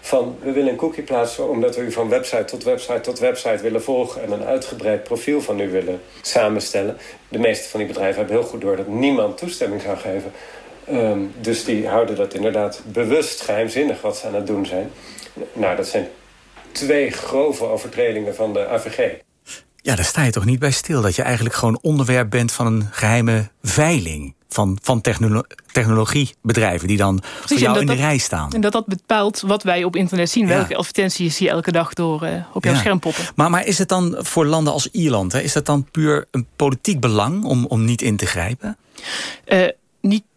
van 0.00 0.36
we 0.40 0.52
willen 0.52 0.70
een 0.70 0.76
cookie 0.76 1.02
plaatsen 1.02 1.48
omdat 1.48 1.76
we 1.76 1.82
u 1.82 1.92
van 1.92 2.08
website 2.08 2.44
tot 2.44 2.64
website 2.64 3.00
tot 3.00 3.18
website 3.18 3.62
willen 3.62 3.82
volgen... 3.82 4.22
en 4.22 4.32
een 4.32 4.44
uitgebreid 4.44 5.02
profiel 5.02 5.40
van 5.40 5.60
u 5.60 5.70
willen 5.70 6.00
samenstellen. 6.20 6.96
De 7.28 7.38
meeste 7.38 7.68
van 7.68 7.80
die 7.80 7.88
bedrijven 7.88 8.18
hebben 8.18 8.36
heel 8.36 8.46
goed 8.46 8.60
door 8.60 8.76
dat 8.76 8.88
niemand 8.88 9.38
toestemming 9.38 9.82
zou 9.82 9.96
geven... 9.96 10.32
Um, 10.90 11.32
dus 11.40 11.64
die 11.64 11.88
houden 11.88 12.16
dat 12.16 12.34
inderdaad 12.34 12.82
bewust 12.86 13.40
geheimzinnig 13.40 14.00
wat 14.00 14.16
ze 14.16 14.26
aan 14.26 14.34
het 14.34 14.46
doen 14.46 14.66
zijn. 14.66 14.90
Nou, 15.52 15.76
dat 15.76 15.86
zijn 15.86 16.08
twee 16.72 17.10
grove 17.10 17.64
overtredingen 17.64 18.34
van 18.34 18.52
de 18.52 18.66
AVG. 18.66 19.12
Ja, 19.84 19.94
daar 19.94 20.04
sta 20.04 20.22
je 20.22 20.30
toch 20.30 20.44
niet 20.44 20.58
bij 20.58 20.70
stil. 20.70 21.02
Dat 21.02 21.16
je 21.16 21.22
eigenlijk 21.22 21.54
gewoon 21.54 21.78
onderwerp 21.82 22.30
bent 22.30 22.52
van 22.52 22.66
een 22.66 22.88
geheime 22.90 23.50
veiling. 23.62 24.34
Van, 24.48 24.78
van 24.82 25.00
technologiebedrijven 25.72 26.88
die 26.88 26.96
dan 26.96 27.22
voor 27.44 27.58
jou 27.58 27.80
in 27.80 27.86
de 27.86 27.92
rij 27.92 28.18
staan. 28.18 28.52
En 28.52 28.60
dat 28.60 28.72
dat 28.72 28.86
bepaalt 28.86 29.40
wat 29.40 29.62
wij 29.62 29.84
op 29.84 29.96
internet 29.96 30.30
zien. 30.30 30.46
Welke 30.46 30.76
advertenties 30.76 31.38
je 31.38 31.48
elke 31.48 31.72
dag 31.72 31.92
door 31.92 32.24
uh, 32.24 32.44
op 32.52 32.64
jouw 32.64 32.74
scherm 32.74 32.98
poppen. 32.98 33.24
Maar, 33.34 33.50
maar 33.50 33.66
is 33.66 33.78
het 33.78 33.88
dan 33.88 34.16
voor 34.18 34.46
landen 34.46 34.72
als 34.72 34.88
Ierland... 34.90 35.32
Hè, 35.32 35.40
is 35.40 35.52
dat 35.52 35.66
dan 35.66 35.88
puur 35.90 36.26
een 36.30 36.46
politiek 36.56 37.00
belang 37.00 37.44
om, 37.44 37.66
om 37.66 37.84
niet 37.84 38.02
in 38.02 38.16
te 38.16 38.26
grijpen? 38.26 38.76
Uh, 39.46 39.58
niet 39.60 39.74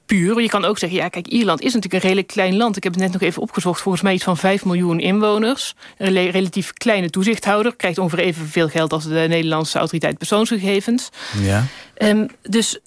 puur. 0.07 0.41
Je 0.41 0.49
kan 0.49 0.65
ook 0.65 0.77
zeggen, 0.77 0.97
ja, 0.97 1.07
kijk, 1.07 1.27
Ierland 1.27 1.61
is 1.61 1.73
natuurlijk 1.73 1.93
een 1.93 2.09
redelijk 2.09 2.27
klein 2.27 2.57
land. 2.57 2.77
Ik 2.77 2.83
heb 2.83 2.93
het 2.93 3.01
net 3.01 3.11
nog 3.11 3.21
even 3.21 3.41
opgezocht. 3.41 3.81
Volgens 3.81 4.03
mij 4.03 4.13
iets 4.13 4.23
van 4.23 4.37
5 4.37 4.65
miljoen 4.65 4.99
inwoners. 4.99 5.75
Een 5.97 6.31
relatief 6.31 6.73
kleine 6.73 7.09
toezichthouder. 7.09 7.75
Krijgt 7.75 7.97
ongeveer 7.97 8.19
evenveel 8.19 8.69
geld 8.69 8.93
als 8.93 9.03
de 9.03 9.25
Nederlandse 9.29 9.77
autoriteit 9.77 10.17
persoonsgegevens. 10.17 11.09
Ja. 11.41 11.65
Um, 11.97 12.27
dus 12.41 12.79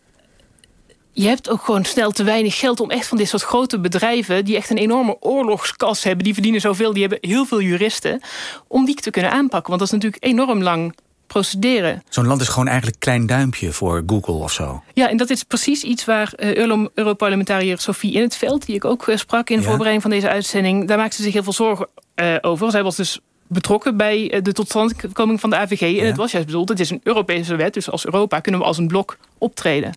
je 1.12 1.28
hebt 1.28 1.50
ook 1.50 1.64
gewoon 1.64 1.85
snel 1.85 2.11
te 2.11 2.24
weinig 2.24 2.59
geld 2.59 2.80
om 2.80 2.90
echt 2.90 3.06
van 3.06 3.18
dit 3.18 3.28
soort 3.28 3.42
grote 3.42 3.80
bedrijven... 3.80 4.44
die 4.44 4.56
echt 4.56 4.70
een 4.70 4.76
enorme 4.78 5.16
oorlogskas 5.20 6.04
hebben, 6.04 6.24
die 6.24 6.33
verdienen 6.33 6.61
zoveel... 6.61 6.92
die 6.92 7.00
hebben 7.00 7.30
heel 7.30 7.46
veel 7.46 7.61
juristen, 7.61 8.20
om 8.68 8.85
die 8.85 8.94
te 8.94 9.11
kunnen 9.11 9.30
aanpakken. 9.30 9.68
Want 9.68 9.78
dat 9.78 9.88
is 9.88 9.94
natuurlijk 9.94 10.24
enorm 10.24 10.62
lang 10.62 10.94
procederen. 11.33 12.03
Zo'n 12.09 12.27
land 12.27 12.40
is 12.40 12.49
gewoon 12.49 12.66
eigenlijk 12.66 12.97
een 12.97 13.03
klein 13.03 13.27
duimpje 13.27 13.73
voor 13.73 14.03
Google 14.07 14.35
of 14.35 14.53
zo. 14.53 14.83
Ja, 14.95 15.09
en 15.09 15.16
dat 15.16 15.31
is 15.31 15.43
precies 15.43 15.83
iets 15.83 16.05
waar 16.05 16.33
uh, 16.37 16.57
Europarlementariër 16.95 17.79
Sophie 17.79 18.12
in 18.12 18.23
het 18.23 18.37
veld... 18.37 18.66
die 18.66 18.75
ik 18.75 18.85
ook 18.85 19.07
uh, 19.07 19.16
sprak 19.16 19.51
in 19.51 19.57
de 19.57 19.62
voorbereiding 19.62 20.03
van 20.03 20.11
deze 20.11 20.29
uitzending... 20.29 20.88
daar 20.88 20.99
maakt 20.99 21.14
ze 21.14 21.23
zich 21.23 21.33
heel 21.33 21.43
veel 21.43 21.53
zorgen 21.53 21.88
uh, 22.14 22.37
over. 22.40 22.71
Zij 22.71 22.83
was 22.83 22.97
dus 22.97 23.21
betrokken 23.47 23.97
bij 23.97 24.40
de 24.43 24.53
totstandkoming 24.53 25.40
van 25.40 25.51
de 25.51 25.57
AVG. 25.57 25.99
En 25.99 26.07
het 26.07 26.16
was 26.16 26.33
juist 26.33 26.47
bedoeld, 26.47 26.69
het 26.69 26.81
is 26.81 26.90
een 26.90 27.01
Europese 27.03 27.57
wet... 27.57 27.75
dus 27.75 27.90
als 27.90 28.05
Europa 28.05 28.40
kunnen 28.40 28.61
we 28.61 28.66
als 28.66 28.79
een 28.79 28.88
blok 28.88 29.16
optreden. 29.38 29.95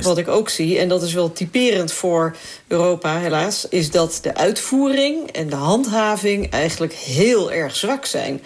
Wat 0.00 0.18
ik 0.18 0.28
ook 0.28 0.48
zie, 0.48 0.78
en 0.78 0.88
dat 0.88 1.02
is 1.02 1.12
wel 1.12 1.32
typerend 1.32 1.92
voor 1.92 2.36
Europa 2.66 3.18
helaas... 3.18 3.68
is 3.68 3.90
dat 3.90 4.18
de 4.22 4.34
uitvoering 4.34 5.30
en 5.30 5.48
de 5.48 5.56
handhaving 5.56 6.50
eigenlijk 6.50 6.92
heel 6.92 7.52
erg 7.52 7.76
zwak 7.76 8.04
zijn... 8.04 8.40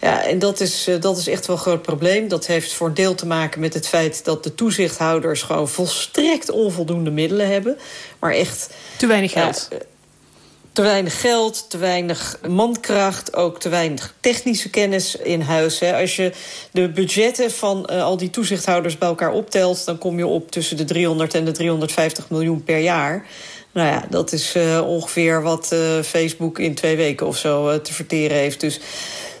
Ja, 0.00 0.24
en 0.24 0.38
dat 0.38 0.60
is, 0.60 0.86
eh, 0.86 1.00
dat 1.00 1.18
is 1.18 1.28
echt 1.28 1.46
wel 1.46 1.56
een 1.56 1.62
groot 1.62 1.82
probleem. 1.82 2.28
Dat 2.28 2.46
heeft 2.46 2.72
voor 2.72 2.86
een 2.86 2.94
deel 2.94 3.14
te 3.14 3.26
maken 3.26 3.60
met 3.60 3.74
het 3.74 3.88
feit 3.88 4.24
dat 4.24 4.44
de 4.44 4.54
toezichthouders 4.54 5.42
gewoon 5.42 5.68
volstrekt 5.68 6.50
onvoldoende 6.50 7.10
middelen 7.10 7.48
hebben. 7.48 7.78
Maar 8.18 8.32
echt. 8.32 8.70
Te 8.96 9.06
weinig 9.06 9.32
geld. 9.32 9.68
Ja, 9.70 9.78
te 10.72 10.82
weinig 10.82 11.20
geld, 11.20 11.70
te 11.70 11.78
weinig 11.78 12.38
mankracht, 12.48 13.34
ook 13.36 13.60
te 13.60 13.68
weinig 13.68 14.14
technische 14.20 14.70
kennis 14.70 15.16
in 15.16 15.40
huis. 15.40 15.78
Hè. 15.78 16.00
Als 16.00 16.16
je 16.16 16.32
de 16.72 16.88
budgetten 16.88 17.50
van 17.50 17.88
uh, 17.90 18.02
al 18.02 18.16
die 18.16 18.30
toezichthouders 18.30 18.98
bij 18.98 19.08
elkaar 19.08 19.32
optelt... 19.32 19.84
dan 19.84 19.98
kom 19.98 20.18
je 20.18 20.26
op 20.26 20.50
tussen 20.50 20.76
de 20.76 20.84
300 20.84 21.34
en 21.34 21.44
de 21.44 21.52
350 21.52 22.30
miljoen 22.30 22.64
per 22.64 22.78
jaar. 22.78 23.26
Nou 23.72 23.88
ja, 23.88 24.04
dat 24.10 24.32
is 24.32 24.56
ongeveer 24.84 25.42
wat 25.42 25.74
Facebook 26.04 26.58
in 26.58 26.74
twee 26.74 26.96
weken 26.96 27.26
of 27.26 27.36
zo 27.36 27.80
te 27.80 27.92
verteren 27.92 28.36
heeft. 28.36 28.60
Dus 28.60 28.80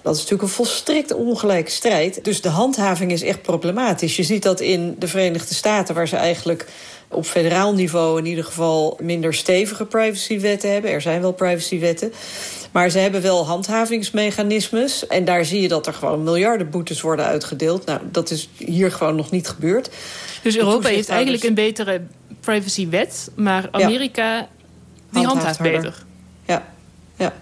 dat 0.02 0.14
is 0.14 0.20
natuurlijk 0.20 0.48
een 0.48 0.54
volstrekt 0.54 1.14
ongelijke 1.14 1.70
strijd. 1.70 2.24
Dus 2.24 2.40
de 2.40 2.48
handhaving 2.48 3.12
is 3.12 3.22
echt 3.22 3.42
problematisch. 3.42 4.16
Je 4.16 4.22
ziet 4.22 4.42
dat 4.42 4.60
in 4.60 4.96
de 4.98 5.08
Verenigde 5.08 5.54
Staten, 5.54 5.94
waar 5.94 6.08
ze 6.08 6.16
eigenlijk 6.16 6.66
op 7.08 7.26
federaal 7.26 7.74
niveau 7.74 8.18
in 8.18 8.26
ieder 8.26 8.44
geval 8.44 8.98
minder 9.02 9.34
stevige 9.34 9.84
privacywetten 9.84 10.72
hebben. 10.72 10.90
Er 10.90 11.00
zijn 11.00 11.20
wel 11.20 11.32
privacywetten. 11.32 12.12
Maar 12.70 12.90
ze 12.90 12.98
hebben 12.98 13.22
wel 13.22 13.46
handhavingsmechanismes. 13.46 15.06
En 15.06 15.24
daar 15.24 15.44
zie 15.44 15.60
je 15.60 15.68
dat 15.68 15.86
er 15.86 15.94
gewoon 15.94 16.22
miljarden 16.22 16.70
boetes 16.70 17.00
worden 17.00 17.24
uitgedeeld. 17.24 17.86
Nou, 17.86 18.00
dat 18.12 18.30
is 18.30 18.48
hier 18.56 18.92
gewoon 18.92 19.16
nog 19.16 19.30
niet 19.30 19.48
gebeurd. 19.48 19.90
Dus 20.42 20.56
Europa 20.56 20.88
heeft 20.88 21.08
eigenlijk 21.08 21.44
een 21.44 21.54
betere 21.54 22.00
privacywet. 22.40 23.30
Maar 23.34 23.68
Amerika, 23.70 24.48
die 25.10 25.24
handhaaft 25.24 25.60
beter. 25.60 25.94
Ja, 26.46 26.66
ja. 27.16 27.32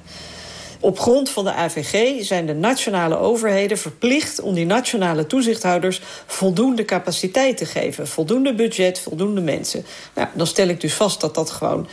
Op 0.81 0.99
grond 0.99 1.31
van 1.31 1.45
de 1.45 1.53
AVG 1.53 2.25
zijn 2.25 2.47
de 2.47 2.55
nationale 2.55 3.17
overheden 3.17 3.79
verplicht 3.79 4.41
om 4.41 4.55
die 4.55 4.67
nationale 4.67 5.27
toezichthouders 5.27 6.01
voldoende 6.27 6.85
capaciteit 6.85 7.57
te 7.57 7.67
geven. 7.67 8.09
Voldoende 8.09 8.55
budget, 8.55 8.99
voldoende 8.99 9.41
mensen. 9.41 9.85
Nou, 10.15 10.29
dan 10.35 10.47
stel 10.47 10.69
ik 10.69 10.81
dus 10.81 10.95
vast 10.95 11.21
dat 11.21 11.35
dat 11.35 11.51
gewoon 11.51 11.89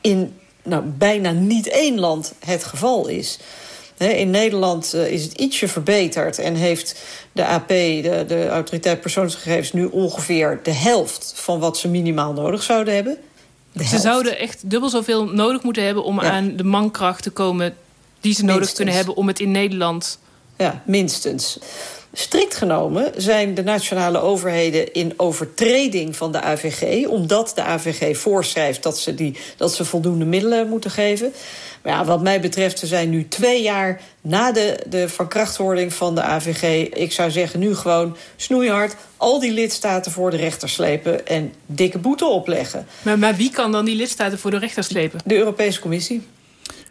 in 0.00 0.36
nou, 0.62 0.82
bijna 0.84 1.30
niet 1.30 1.68
één 1.68 1.98
land 1.98 2.34
het 2.44 2.64
geval 2.64 3.08
is. 3.08 3.38
In 3.96 4.30
Nederland 4.30 4.94
eh, 4.94 5.12
is 5.12 5.22
het 5.22 5.32
ietsje 5.32 5.68
verbeterd 5.68 6.38
en 6.38 6.54
heeft 6.54 7.02
de 7.32 7.46
AP, 7.46 7.68
de, 7.68 8.24
de 8.28 8.48
Autoriteit 8.48 9.00
Persoonsgegevens, 9.00 9.72
nu 9.72 9.84
ongeveer 9.84 10.60
de 10.62 10.72
helft 10.72 11.32
van 11.36 11.60
wat 11.60 11.78
ze 11.78 11.88
minimaal 11.88 12.32
nodig 12.32 12.62
zouden 12.62 12.94
hebben. 12.94 13.18
Ze 13.84 13.98
zouden 13.98 14.38
echt 14.38 14.70
dubbel 14.70 14.88
zoveel 14.88 15.24
nodig 15.24 15.62
moeten 15.62 15.84
hebben 15.84 16.04
om 16.04 16.20
aan 16.20 16.56
de 16.56 16.64
mankracht 16.64 17.22
te 17.22 17.30
komen 17.30 17.76
die 18.20 18.34
ze 18.34 18.44
nodig 18.44 18.72
kunnen 18.72 18.94
hebben 18.94 19.16
om 19.16 19.26
het 19.26 19.40
in 19.40 19.50
Nederland... 19.50 20.18
Ja, 20.56 20.82
minstens. 20.84 21.58
Strikt 22.12 22.54
genomen 22.54 23.12
zijn 23.16 23.54
de 23.54 23.62
nationale 23.62 24.20
overheden 24.20 24.92
in 24.92 25.12
overtreding 25.16 26.16
van 26.16 26.32
de 26.32 26.40
AVG... 26.40 27.06
omdat 27.06 27.52
de 27.54 27.62
AVG 27.62 28.18
voorschrijft 28.18 28.82
dat 28.82 28.98
ze, 28.98 29.14
die, 29.14 29.36
dat 29.56 29.74
ze 29.74 29.84
voldoende 29.84 30.24
middelen 30.24 30.68
moeten 30.68 30.90
geven. 30.90 31.32
Maar 31.82 31.92
ja, 31.92 32.04
wat 32.04 32.22
mij 32.22 32.40
betreft, 32.40 32.80
we 32.80 32.86
zijn 32.86 33.10
nu 33.10 33.28
twee 33.28 33.62
jaar 33.62 34.00
na 34.20 34.52
de, 34.52 34.80
de 34.88 35.08
verkrachtwording 35.08 35.92
van 35.92 36.14
de 36.14 36.22
AVG. 36.22 36.88
Ik 36.88 37.12
zou 37.12 37.30
zeggen, 37.30 37.60
nu 37.60 37.74
gewoon 37.74 38.16
snoeihard 38.36 38.96
al 39.16 39.40
die 39.40 39.52
lidstaten 39.52 40.12
voor 40.12 40.30
de 40.30 40.36
rechter 40.36 40.68
slepen... 40.68 41.26
en 41.26 41.52
dikke 41.66 41.98
boete 41.98 42.26
opleggen. 42.26 42.86
Maar, 43.02 43.18
maar 43.18 43.36
wie 43.36 43.50
kan 43.50 43.72
dan 43.72 43.84
die 43.84 43.96
lidstaten 43.96 44.38
voor 44.38 44.50
de 44.50 44.58
rechter 44.58 44.84
slepen? 44.84 45.20
De 45.24 45.36
Europese 45.36 45.80
Commissie. 45.80 46.22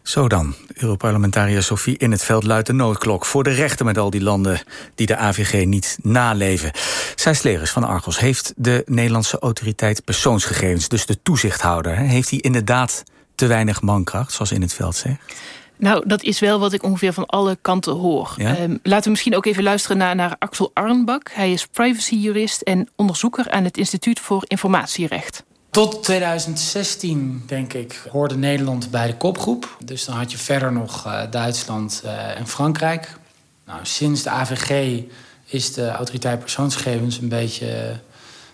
Zo 0.07 0.27
dan, 0.27 0.55
Europarlementariër 0.73 1.63
Sophie 1.63 1.97
in 1.97 2.11
het 2.11 2.23
veld 2.23 2.43
luidt 2.43 2.67
de 2.67 2.73
noodklok... 2.73 3.25
voor 3.25 3.43
de 3.43 3.49
rechten 3.49 3.85
met 3.85 3.97
al 3.97 4.09
die 4.09 4.21
landen 4.21 4.61
die 4.95 5.07
de 5.07 5.17
AVG 5.17 5.65
niet 5.65 5.97
naleven. 6.01 6.71
Zij 7.15 7.33
Slegers 7.33 7.71
van 7.71 7.83
Argos 7.83 8.19
heeft 8.19 8.53
de 8.55 8.83
Nederlandse 8.85 9.39
autoriteit 9.39 10.03
persoonsgegevens... 10.03 10.87
dus 10.87 11.05
de 11.05 11.21
toezichthouder, 11.21 11.95
heeft 11.95 12.29
hij 12.29 12.39
inderdaad 12.39 13.03
te 13.35 13.47
weinig 13.47 13.81
mankracht, 13.81 14.33
zoals 14.33 14.51
in 14.51 14.61
het 14.61 14.73
veld 14.73 14.95
zegt? 14.95 15.33
Nou, 15.77 16.03
dat 16.07 16.23
is 16.23 16.39
wel 16.39 16.59
wat 16.59 16.73
ik 16.73 16.83
ongeveer 16.83 17.13
van 17.13 17.25
alle 17.25 17.57
kanten 17.61 17.93
hoor. 17.93 18.33
Ehm, 18.37 18.77
laten 18.83 19.03
we 19.03 19.09
misschien 19.09 19.35
ook 19.35 19.45
even 19.45 19.63
luisteren 19.63 19.97
naar, 19.97 20.15
naar 20.15 20.35
Axel 20.39 20.71
Arnbak. 20.73 21.31
Hij 21.33 21.51
is 21.51 21.65
privacyjurist 21.65 22.61
en 22.61 22.89
onderzoeker 22.95 23.49
aan 23.49 23.63
het 23.63 23.77
Instituut 23.77 24.19
voor 24.19 24.43
Informatierecht. 24.47 25.43
Tot 25.77 26.03
2016, 26.03 27.43
denk 27.45 27.73
ik, 27.73 28.01
hoorde 28.11 28.37
Nederland 28.37 28.91
bij 28.91 29.07
de 29.07 29.17
kopgroep. 29.17 29.77
Dus 29.85 30.05
dan 30.05 30.15
had 30.15 30.31
je 30.31 30.37
verder 30.37 30.71
nog 30.71 31.05
uh, 31.05 31.21
Duitsland 31.31 32.01
uh, 32.05 32.37
en 32.37 32.47
Frankrijk. 32.47 33.17
Nou, 33.65 33.79
sinds 33.83 34.23
de 34.23 34.29
AVG 34.29 35.01
is 35.45 35.73
de 35.73 35.89
autoriteit 35.89 36.39
persoonsgegevens 36.39 37.17
een 37.17 37.29
beetje 37.29 37.99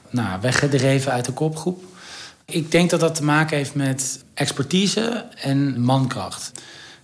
nou, 0.10 0.42
weggedreven 0.42 1.12
uit 1.12 1.26
de 1.26 1.32
kopgroep. 1.32 1.84
Ik 2.46 2.72
denk 2.72 2.90
dat 2.90 3.00
dat 3.00 3.16
te 3.16 3.24
maken 3.24 3.58
heeft 3.58 3.76
met 3.76 4.24
expertise 4.34 5.26
en 5.36 5.82
mankracht. 5.82 6.52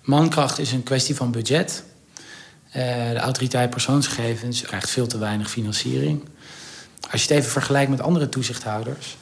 Mankracht 0.02 0.60
is 0.60 0.72
een 0.72 0.84
kwestie 0.84 1.16
van 1.16 1.32
budget. 1.32 1.84
De 2.72 3.18
autoriteit 3.18 3.70
persoonsgegevens 3.70 4.62
krijgt 4.62 4.90
veel 4.90 5.08
te 5.08 5.18
weinig 5.18 5.50
financiering. 5.50 6.30
Als 7.12 7.24
je 7.24 7.28
het 7.28 7.38
even 7.38 7.52
vergelijkt 7.52 7.90
met 7.90 8.02
andere 8.02 8.30
toezichthouders 8.30 9.18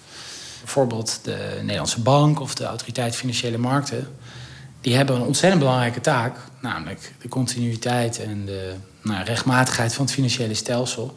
bijvoorbeeld 0.67 1.19
de 1.23 1.59
Nederlandse 1.61 2.01
Bank 2.01 2.39
of 2.39 2.55
de 2.55 2.65
Autoriteit 2.65 3.15
Financiële 3.15 3.57
Markten, 3.57 4.07
die 4.81 4.95
hebben 4.95 5.15
een 5.15 5.21
ontzettend 5.21 5.61
belangrijke 5.61 6.01
taak, 6.01 6.37
namelijk 6.61 7.13
de 7.21 7.27
continuïteit 7.27 8.19
en 8.19 8.45
de 8.45 8.73
nou, 9.01 9.23
rechtmatigheid 9.23 9.93
van 9.93 10.05
het 10.05 10.13
financiële 10.13 10.53
stelsel. 10.53 11.15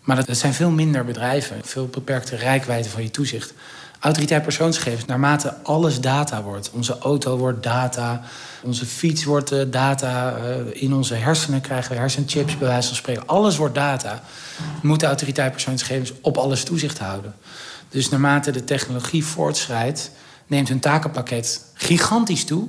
Maar 0.00 0.26
dat, 0.26 0.36
zijn 0.36 0.54
veel 0.54 0.70
minder 0.70 1.04
bedrijven, 1.04 1.60
veel 1.62 1.86
beperkte 1.86 2.36
rijkwijde 2.36 2.88
van 2.88 3.02
je 3.02 3.10
toezicht. 3.10 3.52
Autoriteit 3.98 4.42
persoonsgegevens, 4.42 5.04
naarmate 5.04 5.54
alles 5.62 6.00
data 6.00 6.42
wordt. 6.42 6.70
Onze 6.70 6.98
auto 6.98 7.36
wordt 7.36 7.62
data, 7.62 8.22
onze 8.62 8.86
fiets 8.86 9.24
wordt 9.24 9.52
uh, 9.52 9.62
data. 9.70 10.36
Uh, 10.36 10.82
in 10.82 10.94
onze 10.94 11.14
hersenen 11.14 11.60
krijgen 11.60 11.92
we 11.92 11.98
hersenchips, 11.98 12.58
bij 12.58 12.68
wijze 12.68 12.88
van 12.88 12.96
spreken. 12.96 13.26
Alles 13.26 13.56
wordt 13.56 13.74
data. 13.74 14.22
Moet 14.82 15.00
de 15.00 15.06
autoriteit 15.06 15.52
persoonsgegevens 15.52 16.12
op 16.20 16.36
alles 16.36 16.64
toezicht 16.64 16.98
houden. 16.98 17.34
Dus 17.90 18.08
naarmate 18.08 18.50
de 18.50 18.64
technologie 18.64 19.24
voortschrijdt, 19.24 20.10
neemt 20.46 20.68
hun 20.68 20.80
takenpakket 20.80 21.64
gigantisch 21.74 22.44
toe. 22.44 22.68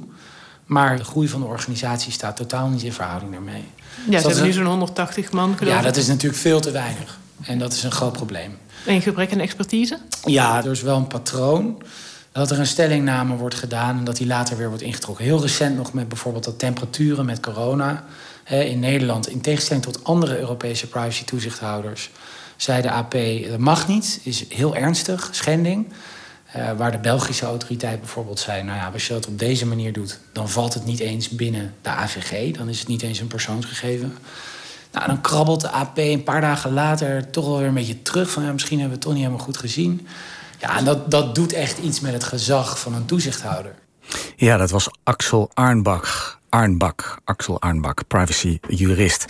Maar 0.65 0.97
de 0.97 1.03
groei 1.03 1.27
van 1.27 1.39
de 1.39 1.45
organisatie 1.45 2.11
staat 2.11 2.35
totaal 2.35 2.67
niet 2.67 2.83
in 2.83 2.93
verhouding 2.93 3.31
daarmee. 3.31 3.63
Ja, 4.09 4.19
ze 4.19 4.27
hebben 4.27 4.45
nu 4.45 4.51
zo'n 4.51 4.65
180 4.65 5.31
man 5.31 5.57
geloof 5.57 5.73
Ja, 5.73 5.81
dat 5.81 5.95
is 5.95 6.07
natuurlijk 6.07 6.41
veel 6.41 6.59
te 6.59 6.71
weinig. 6.71 7.19
En 7.41 7.59
dat 7.59 7.73
is 7.73 7.83
een 7.83 7.91
groot 7.91 8.13
probleem. 8.13 8.57
En 8.85 9.01
gebrek 9.01 9.31
aan 9.31 9.39
expertise? 9.39 9.99
Ja, 10.25 10.63
er 10.63 10.71
is 10.71 10.81
wel 10.81 10.97
een 10.97 11.07
patroon. 11.07 11.83
Dat 12.31 12.51
er 12.51 12.59
een 12.59 12.67
stellingname 12.67 13.35
wordt 13.35 13.55
gedaan 13.55 13.97
en 13.97 14.03
dat 14.03 14.17
die 14.17 14.27
later 14.27 14.57
weer 14.57 14.67
wordt 14.67 14.83
ingetrokken. 14.83 15.25
Heel 15.25 15.41
recent 15.41 15.75
nog 15.75 15.93
met 15.93 16.07
bijvoorbeeld 16.07 16.43
dat 16.43 16.59
temperaturen 16.59 17.25
met 17.25 17.39
corona 17.39 18.03
in 18.45 18.79
Nederland, 18.79 19.27
in 19.27 19.41
tegenstelling 19.41 19.85
tot 19.85 20.03
andere 20.03 20.39
Europese 20.39 20.87
privacy-toezichthouders, 20.87 22.09
zei 22.61 22.81
de 22.81 22.91
AP: 22.91 23.15
dat 23.49 23.59
mag 23.59 23.87
niet, 23.87 24.19
is 24.23 24.45
heel 24.49 24.75
ernstig, 24.75 25.29
schending. 25.31 25.87
Uh, 26.55 26.71
waar 26.77 26.91
de 26.91 26.97
Belgische 26.97 27.45
autoriteit 27.45 27.99
bijvoorbeeld 27.99 28.39
zei: 28.39 28.63
Nou 28.63 28.77
ja, 28.77 28.89
als 28.93 29.07
je 29.07 29.13
dat 29.13 29.27
op 29.27 29.39
deze 29.39 29.65
manier 29.65 29.93
doet, 29.93 30.19
dan 30.33 30.49
valt 30.49 30.73
het 30.73 30.85
niet 30.85 30.99
eens 30.99 31.29
binnen 31.29 31.73
de 31.81 31.89
AVG. 31.89 32.55
Dan 32.55 32.69
is 32.69 32.79
het 32.79 32.87
niet 32.87 33.01
eens 33.01 33.19
een 33.19 33.27
persoonsgegeven. 33.27 34.17
Nou, 34.91 35.07
dan 35.07 35.21
krabbelt 35.21 35.61
de 35.61 35.69
AP 35.69 35.97
een 35.97 36.23
paar 36.23 36.41
dagen 36.41 36.73
later 36.73 37.29
toch 37.29 37.45
wel 37.45 37.57
weer 37.57 37.67
een 37.67 37.73
beetje 37.73 38.01
terug. 38.01 38.31
Van 38.31 38.43
ja, 38.43 38.51
misschien 38.51 38.79
hebben 38.79 38.97
we 38.97 39.03
het 39.03 39.07
toch 39.07 39.13
niet 39.13 39.23
helemaal 39.23 39.45
goed 39.45 39.57
gezien. 39.57 40.07
Ja, 40.59 40.77
en 40.77 40.85
dat, 40.85 41.11
dat 41.11 41.35
doet 41.35 41.53
echt 41.53 41.77
iets 41.77 41.99
met 41.99 42.13
het 42.13 42.23
gezag 42.23 42.79
van 42.79 42.93
een 42.93 43.05
toezichthouder. 43.05 43.75
Ja, 44.35 44.57
dat 44.57 44.69
was 44.69 44.89
Axel 45.03 45.51
Arnbach. 45.53 46.39
Arnbak, 46.49 47.19
Axel 47.23 47.61
Arnbak, 47.61 48.07
privacy-jurist. 48.07 49.25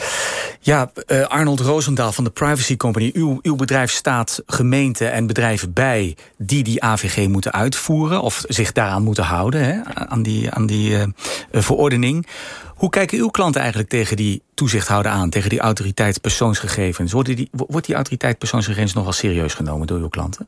Ja, 0.63 0.91
uh, 1.07 1.27
Arnold 1.27 1.59
Roosendaal 1.59 2.11
van 2.11 2.23
de 2.23 2.29
Privacy 2.29 2.77
Company. 2.77 3.11
Uw, 3.13 3.39
uw 3.41 3.55
bedrijf 3.55 3.91
staat 3.91 4.41
gemeenten 4.45 5.11
en 5.11 5.27
bedrijven 5.27 5.73
bij 5.73 6.15
die 6.37 6.63
die 6.63 6.83
AVG 6.83 7.27
moeten 7.27 7.51
uitvoeren 7.51 8.21
of 8.21 8.43
zich 8.47 8.71
daaraan 8.71 9.03
moeten 9.03 9.23
houden, 9.23 9.65
hè, 9.65 9.83
aan 9.93 10.23
die, 10.23 10.51
aan 10.51 10.65
die 10.65 10.91
uh, 10.91 11.03
verordening. 11.51 12.27
Hoe 12.75 12.89
kijken 12.89 13.17
uw 13.17 13.27
klanten 13.27 13.61
eigenlijk 13.61 13.89
tegen 13.89 14.17
die 14.17 14.41
toezichthouder 14.53 15.11
aan, 15.11 15.29
tegen 15.29 15.49
die 15.49 15.59
autoriteit 15.59 16.21
persoonsgegevens? 16.21 17.11
Wordt 17.11 17.35
die, 17.35 17.49
wordt 17.51 17.85
die 17.85 17.95
autoriteit 17.95 18.37
persoonsgegevens 18.37 18.93
nog 18.93 19.03
wel 19.03 19.13
serieus 19.13 19.53
genomen 19.53 19.87
door 19.87 19.99
uw 19.99 20.09
klanten? 20.09 20.47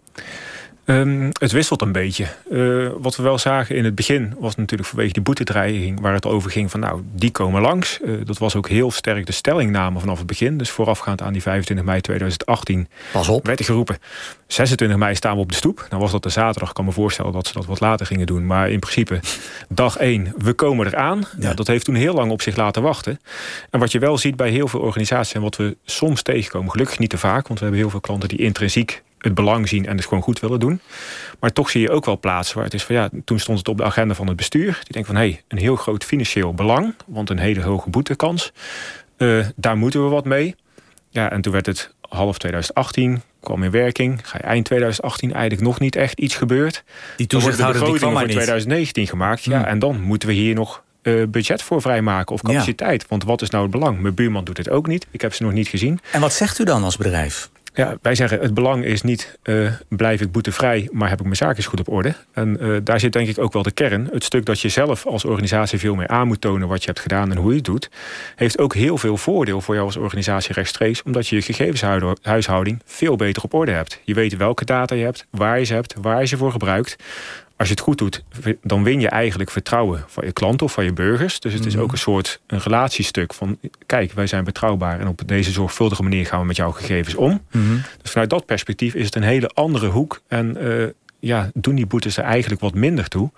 Um, 0.86 1.30
het 1.39 1.52
wisselt 1.52 1.82
een 1.82 1.91
beetje. 1.91 2.28
Uh, 2.52 2.89
wat 2.98 3.15
we 3.15 3.24
wel 3.24 3.38
zagen 3.38 3.76
in 3.76 3.86
het 3.86 3.96
begin 3.96 4.34
was 4.39 4.56
natuurlijk 4.56 4.89
vanwege 4.89 5.13
die 5.13 5.22
boetedreiging... 5.22 6.00
waar 6.00 6.13
het 6.13 6.26
over 6.26 6.52
ging 6.52 6.72
van 6.72 6.80
nou, 6.80 7.02
die 7.13 7.32
komen 7.32 7.62
langs. 7.62 8.00
Uh, 8.06 8.26
dat 8.26 8.38
was 8.38 8.56
ook 8.56 8.69
heel 8.69 8.91
sterk 8.91 9.26
de 9.26 9.32
stellingname 9.32 10.00
vanaf 10.00 10.17
het 10.17 10.28
begin. 10.28 10.58
Dus 10.58 10.69
voorafgaand 10.69 11.22
aan 11.22 11.34
die 11.34 11.41
25 11.41 11.86
mei 11.86 12.02
2018 12.02 12.88
Pas 13.12 13.28
op. 13.28 13.46
werd 13.46 13.60
er 13.60 13.65
geroepen... 13.65 13.98
26 14.48 14.98
mei 14.98 15.15
staan 15.15 15.36
we 15.36 15.41
op 15.41 15.50
de 15.50 15.56
stoep. 15.56 15.86
Dan 15.89 16.00
was 16.00 16.12
dat 16.12 16.24
de 16.24 16.30
zaterdag. 16.30 16.69
Ik 16.69 16.76
kan 16.76 16.86
me 16.86 16.91
voorstellen 16.91 17.32
dat 17.32 17.48
ze 17.48 17.54
dat 17.54 17.65
wat 17.65 17.80
later 17.80 18.06
gingen 18.06 18.26
doen. 18.26 18.46
Maar 18.46 18.69
in 18.69 18.80
principe, 18.80 19.19
dag 19.69 19.98
1, 19.98 20.34
we 20.38 20.54
komen 20.54 20.88
eraan. 20.88 21.19
Ja. 21.19 21.28
Nou, 21.38 21.56
dat 21.56 21.67
heeft 21.67 21.86
toen 21.86 21.96
heel 21.96 22.13
lang 22.13 22.32
op 22.32 22.41
zich 22.41 22.56
laten 22.56 22.82
wachten. 22.82 23.19
En 23.69 23.80
wat 23.80 23.91
je 23.91 24.00
wel 24.00 24.17
ziet 24.17 24.36
bij 24.36 24.50
heel 24.50 24.67
veel 24.67 24.80
organisaties... 24.80 25.34
en 25.34 25.41
wat 25.41 25.56
we 25.56 25.78
soms 25.86 26.22
tegenkomen, 26.22 26.72
gelukkig 26.72 27.00
niet 27.00 27.10
te 27.10 27.17
vaak... 27.17 27.48
want 27.48 27.60
we 27.60 27.65
hebben 27.65 27.82
heel 27.82 27.89
veel 27.89 28.00
klanten 28.00 28.30
die 28.30 28.38
intrinsiek 28.38 29.04
het 29.24 29.34
belang 29.34 29.68
zien 29.68 29.86
en 29.86 29.96
het 29.96 30.06
gewoon 30.06 30.24
goed 30.24 30.40
willen 30.40 30.60
doen. 30.60 30.82
Maar 31.40 31.54
toch 31.54 31.70
zie 31.70 31.82
je 31.82 31.90
ook 31.90 32.06
wel 32.06 32.20
plaatsen 32.20 32.56
waar 32.56 32.66
het 32.66 32.74
is 32.74 32.84
van 32.84 32.96
ja, 32.96 33.10
toen 33.26 33.40
stond 33.40 33.58
het 33.58 33.68
op 33.68 33.78
de 33.78 33.84
agenda 33.84 34.14
van 34.14 34.28
het 34.28 34.36
bestuur. 34.36 34.80
Die 34.84 34.92
denkt 34.92 35.08
van 35.08 35.18
hé, 35.18 35.30
hey, 35.30 35.42
een 35.48 35.58
heel 35.58 35.76
groot 35.76 36.04
financieel 36.04 36.54
belang, 36.54 36.96
want 37.06 37.30
een 37.30 37.40
hele 37.40 37.62
hoge 37.62 37.90
boetekans. 37.90 38.52
Uh, 39.18 39.46
daar 39.56 39.78
moeten 39.78 40.04
we 40.04 40.10
wat 40.10 40.26
mee. 40.26 40.56
Ja, 41.10 41.32
en 41.32 41.42
toen 41.42 41.54
werd 41.54 41.66
het 41.66 41.94
half 42.10 42.38
2018, 42.38 43.22
kwam 43.40 43.64
in 43.64 43.72
werking. 43.72 44.20
Ga 44.24 44.38
je 44.38 44.44
eind 44.44 44.66
2018 44.66 45.34
eigenlijk 45.34 45.62
nog 45.62 45.80
niet 45.80 45.96
echt 45.96 46.20
iets 46.20 46.36
gebeurd. 46.36 46.84
Die 47.18 47.28
toezichthouder 47.28 47.82
de 47.82 47.92
begroting 47.92 48.20
voor 48.20 48.28
2019 48.28 49.08
gemaakt. 49.08 49.44
Ja, 49.44 49.58
hmm. 49.58 49.66
en 49.66 49.80
dan 49.80 50.02
moeten 50.02 50.28
we 50.28 50.34
hier 50.34 50.56
nog 50.56 50.84
uh, 51.04 51.28
budget 51.28 51.62
voor 51.62 51.82
vrijmaken 51.82 52.36
of 52.36 52.42
capaciteit. 52.42 53.02
Ja. 53.02 53.08
Want 53.10 53.24
wat 53.24 53.42
is 53.42 53.50
nou 53.50 53.64
het 53.64 53.72
belang? 53.72 54.00
Mijn 54.00 54.14
buurman 54.14 54.44
doet 54.44 54.58
het 54.58 54.70
ook 54.70 54.88
niet. 54.88 55.08
Ik 55.12 55.22
heb 55.22 55.34
ze 55.34 55.44
nog 55.44 55.52
niet 55.52 55.68
gezien. 55.68 56.00
En 56.12 56.22
wat 56.22 56.34
zegt 56.34 56.60
u 56.60 56.64
dan 56.64 56.84
als 56.84 56.98
bedrijf? 56.98 57.50
Ja, 57.76 57.98
wij 58.02 58.16
zeggen 58.16 58.40
het 58.40 58.54
belang 58.54 58.86
is 58.86 59.02
niet 59.02 59.38
uh, 59.44 59.72
blijf 59.88 60.22
ik 60.22 60.32
boetevrij, 60.32 60.90
maar 60.92 61.10
heb 61.10 61.18
ik 61.18 61.24
mijn 61.24 61.36
zaakjes 61.36 61.66
goed 61.66 61.80
op 61.80 61.90
orde. 61.90 62.16
En 62.34 62.58
uh, 62.62 62.78
daar 62.84 63.00
zit 63.00 63.14
denk 63.14 63.28
ik 63.28 63.40
ook 63.40 63.54
wel 63.54 63.64
de 63.64 63.72
kern. 63.72 64.10
Het 64.12 64.24
stuk 64.24 64.46
dat 64.46 64.60
je 64.60 64.70
zelf 64.70 65.06
als 65.06 65.26
organisatie 65.26 65.80
veel 65.80 65.96
meer 65.96 66.08
aan 66.08 66.28
moet 66.28 66.42
tonen 66.42 66.68
wat 66.68 66.80
je 66.82 66.88
hebt 66.88 67.00
gedaan 67.00 67.32
en 67.32 67.38
hoe 67.38 67.50
je 67.50 67.56
het 67.56 67.66
doet, 67.66 67.90
heeft 68.36 68.60
ook 68.60 68.74
heel 68.74 68.98
veel 68.98 69.18
voordeel 69.18 69.62
voor 69.62 69.74
jou 69.74 69.88
als 69.88 69.98
organisatie 69.98 70.54
rechtstreeks, 70.54 71.04
omdat 71.04 71.28
je 71.28 71.36
je 71.36 71.42
gegevenshuishouding 71.42 72.82
veel 72.86 73.16
beter 73.16 73.44
op 73.44 73.54
orde 73.54 73.72
hebt. 73.72 74.00
Je 74.04 74.14
weet 74.14 74.38
welke 74.38 74.66
data 74.66 74.96
je 74.96 75.04
hebt, 75.04 75.26
waar 75.30 75.60
je 75.60 75.66
ze 75.66 75.74
hebt, 75.74 75.94
waar 76.02 76.20
je 76.20 76.28
ze 76.28 76.38
voor 76.38 76.52
gebruikt 76.52 76.96
als 77.63 77.71
je 77.71 77.78
het 77.78 77.88
goed 77.88 77.97
doet, 77.97 78.23
dan 78.62 78.84
win 78.84 78.99
je 78.99 79.10
eigenlijk 79.10 79.52
vertrouwen 79.52 80.04
van 80.08 80.26
je 80.26 80.32
klanten 80.32 80.65
of 80.65 80.73
van 80.73 80.84
je 80.84 80.93
burgers. 80.93 81.39
Dus 81.39 81.54
het 81.54 81.65
is 81.65 81.73
mhm. 81.73 81.84
ook 81.84 81.91
een 81.91 81.97
soort 81.97 82.41
een 82.47 82.60
relatiestuk 82.60 83.34
van... 83.34 83.58
kijk, 83.86 84.12
wij 84.12 84.28
zijn 84.28 84.43
betrouwbaar 84.43 84.99
en 84.99 85.08
op 85.08 85.21
deze 85.26 85.52
zorgvuldige 85.52 86.04
manier 86.04 86.26
gaan 86.26 86.39
we 86.39 86.45
met 86.45 86.56
jouw 86.56 86.71
gegevens 86.71 87.15
om. 87.15 87.41
Mhm. 87.52 87.76
Dus 88.02 88.12
vanuit 88.12 88.30
dat 88.30 88.45
perspectief 88.45 88.93
is 88.93 89.06
het 89.06 89.15
een 89.15 89.23
hele 89.23 89.47
andere 89.47 89.88
hoek. 89.88 90.21
En 90.28 90.58
uh, 90.62 90.86
ja, 91.24 91.50
doen 91.54 91.76
die 91.76 91.86
boetes 91.86 92.18
er 92.18 92.24
eigenlijk 92.24 92.62
wat 92.62 92.74
minder 92.74 93.08
toe. 93.08 93.32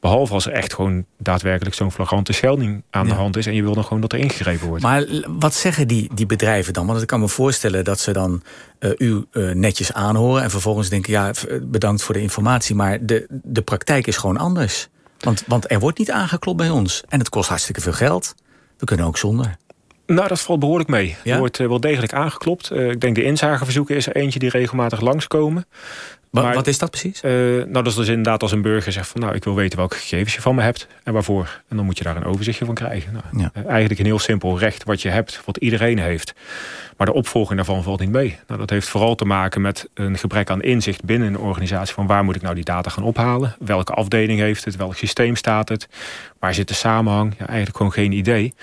Behalve 0.00 0.34
als 0.34 0.46
er 0.46 0.52
echt 0.52 0.74
gewoon 0.74 1.04
daadwerkelijk 1.18 1.74
zo'n 1.74 1.92
flagrante 1.92 2.32
schelding 2.32 2.82
aan 2.90 3.06
de 3.06 3.14
hand 3.14 3.36
is... 3.36 3.46
en 3.46 3.54
je 3.54 3.62
wil 3.62 3.74
dan 3.74 3.84
gewoon 3.84 4.00
dat 4.00 4.12
er 4.12 4.18
ingegrepen 4.18 4.66
wordt. 4.66 4.82
Maar 4.82 5.04
wat 5.38 5.54
zeggen 5.54 5.88
die, 5.88 6.10
die 6.14 6.26
bedrijven 6.26 6.72
dan? 6.72 6.86
Want 6.86 7.00
ik 7.00 7.06
kan 7.06 7.20
me 7.20 7.28
voorstellen 7.28 7.84
dat 7.84 8.00
ze 8.00 8.12
dan 8.12 8.42
uh, 8.80 8.90
u 8.98 9.24
uh, 9.32 9.54
netjes 9.54 9.92
aanhoren... 9.92 10.42
en 10.42 10.50
vervolgens 10.50 10.88
denken, 10.88 11.12
ja, 11.12 11.32
bedankt 11.62 12.02
voor 12.02 12.14
de 12.14 12.20
informatie... 12.20 12.74
maar 12.74 13.06
de, 13.06 13.26
de 13.28 13.62
praktijk 13.62 14.06
is 14.06 14.16
gewoon 14.16 14.36
anders. 14.36 14.88
Want, 15.18 15.44
want 15.46 15.70
er 15.70 15.78
wordt 15.78 15.98
niet 15.98 16.10
aangeklopt 16.10 16.58
bij 16.58 16.70
ons. 16.70 17.02
En 17.08 17.18
het 17.18 17.28
kost 17.28 17.48
hartstikke 17.48 17.80
veel 17.80 17.92
geld. 17.92 18.34
We 18.78 18.84
kunnen 18.86 19.06
ook 19.06 19.18
zonder. 19.18 19.56
Nou, 20.06 20.28
dat 20.28 20.40
valt 20.40 20.60
behoorlijk 20.60 20.90
mee. 20.90 21.16
Er 21.24 21.38
wordt 21.38 21.58
uh, 21.58 21.68
wel 21.68 21.80
degelijk 21.80 22.12
aangeklopt. 22.12 22.70
Uh, 22.72 22.90
ik 22.90 23.00
denk 23.00 23.14
de 23.14 23.22
inzageverzoeken 23.22 23.96
is 23.96 24.06
er 24.06 24.16
eentje 24.16 24.38
die 24.38 24.50
regelmatig 24.50 25.00
langskomen. 25.00 25.66
Maar, 26.30 26.54
wat 26.54 26.66
is 26.66 26.78
dat 26.78 26.90
precies? 26.90 27.22
Uh, 27.22 27.32
nou, 27.32 27.72
dat 27.72 27.86
is 27.86 27.94
dus 27.94 28.08
inderdaad 28.08 28.42
als 28.42 28.52
een 28.52 28.62
burger 28.62 28.92
zegt 28.92 29.08
van... 29.08 29.20
nou, 29.20 29.34
ik 29.34 29.44
wil 29.44 29.54
weten 29.54 29.78
welke 29.78 29.96
gegevens 29.96 30.34
je 30.34 30.40
van 30.40 30.54
me 30.54 30.62
hebt 30.62 30.86
en 31.02 31.12
waarvoor. 31.12 31.60
En 31.68 31.76
dan 31.76 31.84
moet 31.84 31.98
je 31.98 32.04
daar 32.04 32.16
een 32.16 32.24
overzichtje 32.24 32.64
van 32.64 32.74
krijgen. 32.74 33.12
Nou, 33.12 33.48
ja. 33.54 33.64
eigenlijk 33.66 34.00
een 34.00 34.06
heel 34.06 34.18
simpel 34.18 34.58
recht 34.58 34.84
wat 34.84 35.02
je 35.02 35.08
hebt, 35.08 35.40
wat 35.44 35.56
iedereen 35.56 35.98
heeft. 35.98 36.34
Maar 36.96 37.06
de 37.06 37.12
opvolging 37.12 37.56
daarvan 37.56 37.82
valt 37.82 38.00
niet 38.00 38.10
mee. 38.10 38.38
Nou, 38.46 38.60
dat 38.60 38.70
heeft 38.70 38.88
vooral 38.88 39.14
te 39.14 39.24
maken 39.24 39.60
met 39.60 39.88
een 39.94 40.18
gebrek 40.18 40.50
aan 40.50 40.62
inzicht 40.62 41.04
binnen 41.04 41.28
een 41.28 41.38
organisatie... 41.38 41.94
van 41.94 42.06
waar 42.06 42.24
moet 42.24 42.36
ik 42.36 42.42
nou 42.42 42.54
die 42.54 42.64
data 42.64 42.90
gaan 42.90 43.04
ophalen? 43.04 43.56
Welke 43.58 43.92
afdeling 43.92 44.40
heeft 44.40 44.64
het? 44.64 44.76
Welk 44.76 44.94
systeem 44.94 45.36
staat 45.36 45.68
het? 45.68 45.88
Waar 46.38 46.54
zit 46.54 46.68
de 46.68 46.74
samenhang? 46.74 47.34
Ja, 47.38 47.46
eigenlijk 47.46 47.76
gewoon 47.76 47.92
geen 47.92 48.12
idee. 48.12 48.54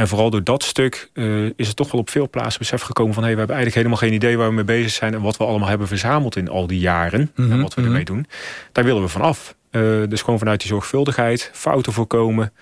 En 0.00 0.08
vooral 0.08 0.30
door 0.30 0.44
dat 0.44 0.62
stuk 0.62 1.10
uh, 1.14 1.50
is 1.56 1.66
het 1.66 1.76
toch 1.76 1.90
wel 1.90 2.00
op 2.00 2.10
veel 2.10 2.30
plaatsen 2.30 2.58
besef 2.58 2.82
gekomen 2.82 3.14
van... 3.14 3.22
hey, 3.22 3.32
we 3.32 3.38
hebben 3.38 3.56
eigenlijk 3.56 3.86
helemaal 3.86 4.08
geen 4.08 4.18
idee 4.18 4.36
waar 4.36 4.48
we 4.48 4.54
mee 4.54 4.64
bezig 4.64 4.90
zijn... 4.90 5.14
en 5.14 5.20
wat 5.20 5.36
we 5.36 5.44
allemaal 5.44 5.68
hebben 5.68 5.86
verzameld 5.86 6.36
in 6.36 6.48
al 6.48 6.66
die 6.66 6.78
jaren 6.78 7.30
en 7.36 7.46
mhm, 7.46 7.60
wat 7.60 7.74
we 7.74 7.82
ermee 7.82 8.02
mhm. 8.02 8.12
doen. 8.12 8.26
Daar 8.72 8.84
willen 8.84 9.02
we 9.02 9.08
van 9.08 9.20
af. 9.20 9.54
Uh, 9.70 9.82
dus 10.08 10.22
gewoon 10.22 10.38
vanuit 10.38 10.60
die 10.60 10.68
zorgvuldigheid, 10.68 11.50
fouten 11.52 11.92
voorkomen... 11.92 12.52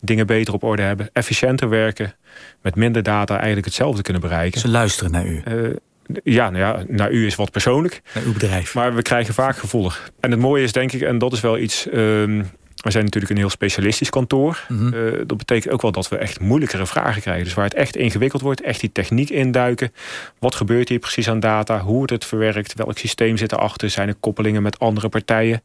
dingen 0.00 0.26
beter 0.26 0.54
op 0.54 0.62
orde 0.62 0.82
hebben, 0.82 1.08
efficiënter 1.12 1.68
werken... 1.68 2.14
met 2.62 2.74
minder 2.74 3.02
data 3.02 3.34
eigenlijk 3.34 3.66
hetzelfde 3.66 4.02
kunnen 4.02 4.22
bereiken. 4.22 4.60
Ze 4.60 4.68
luisteren 4.68 5.10
naar 5.10 5.26
u. 5.26 5.42
Uh, 5.48 5.76
ja, 6.24 6.50
nou 6.50 6.62
ja, 6.62 6.84
naar 6.88 7.10
u 7.10 7.26
is 7.26 7.34
wat 7.34 7.50
persoonlijk. 7.50 8.00
Naar 8.14 8.24
uw 8.24 8.32
bedrijf. 8.32 8.74
Maar 8.74 8.94
we 8.94 9.02
krijgen 9.02 9.34
vaak 9.34 9.56
gevolg. 9.56 10.10
En 10.20 10.30
het 10.30 10.40
mooie 10.40 10.62
is 10.62 10.72
denk 10.72 10.92
ik, 10.92 11.00
en 11.00 11.18
dat 11.18 11.32
is 11.32 11.40
wel 11.40 11.58
iets... 11.58 11.86
Uh, 11.86 12.42
we 12.86 12.92
zijn 12.92 13.04
natuurlijk 13.04 13.32
een 13.32 13.38
heel 13.38 13.50
specialistisch 13.50 14.10
kantoor. 14.10 14.64
Mm 14.68 14.94
dat 15.26 15.36
betekent 15.36 15.72
ook 15.72 15.82
wel 15.82 15.92
dat 15.92 16.08
we 16.08 16.16
echt 16.16 16.40
moeilijkere 16.40 16.86
vragen 16.86 17.22
krijgen. 17.22 17.44
Dus 17.44 17.54
waar 17.54 17.64
het 17.64 17.74
echt 17.74 17.96
ingewikkeld 17.96 18.42
wordt, 18.42 18.60
echt 18.60 18.80
die 18.80 18.92
techniek 18.92 19.30
induiken. 19.30 19.92
Wat 20.38 20.54
gebeurt 20.54 20.88
hier 20.88 20.98
precies 20.98 21.28
aan 21.28 21.40
data? 21.40 21.80
Hoe 21.80 21.96
wordt 21.96 22.12
het 22.12 22.24
verwerkt? 22.24 22.74
Welk 22.74 22.98
systeem 22.98 23.36
zit 23.36 23.52
erachter? 23.52 23.90
Zijn 23.90 24.08
er 24.08 24.14
koppelingen 24.20 24.62
met 24.62 24.78
andere 24.78 25.08
partijen? 25.08 25.62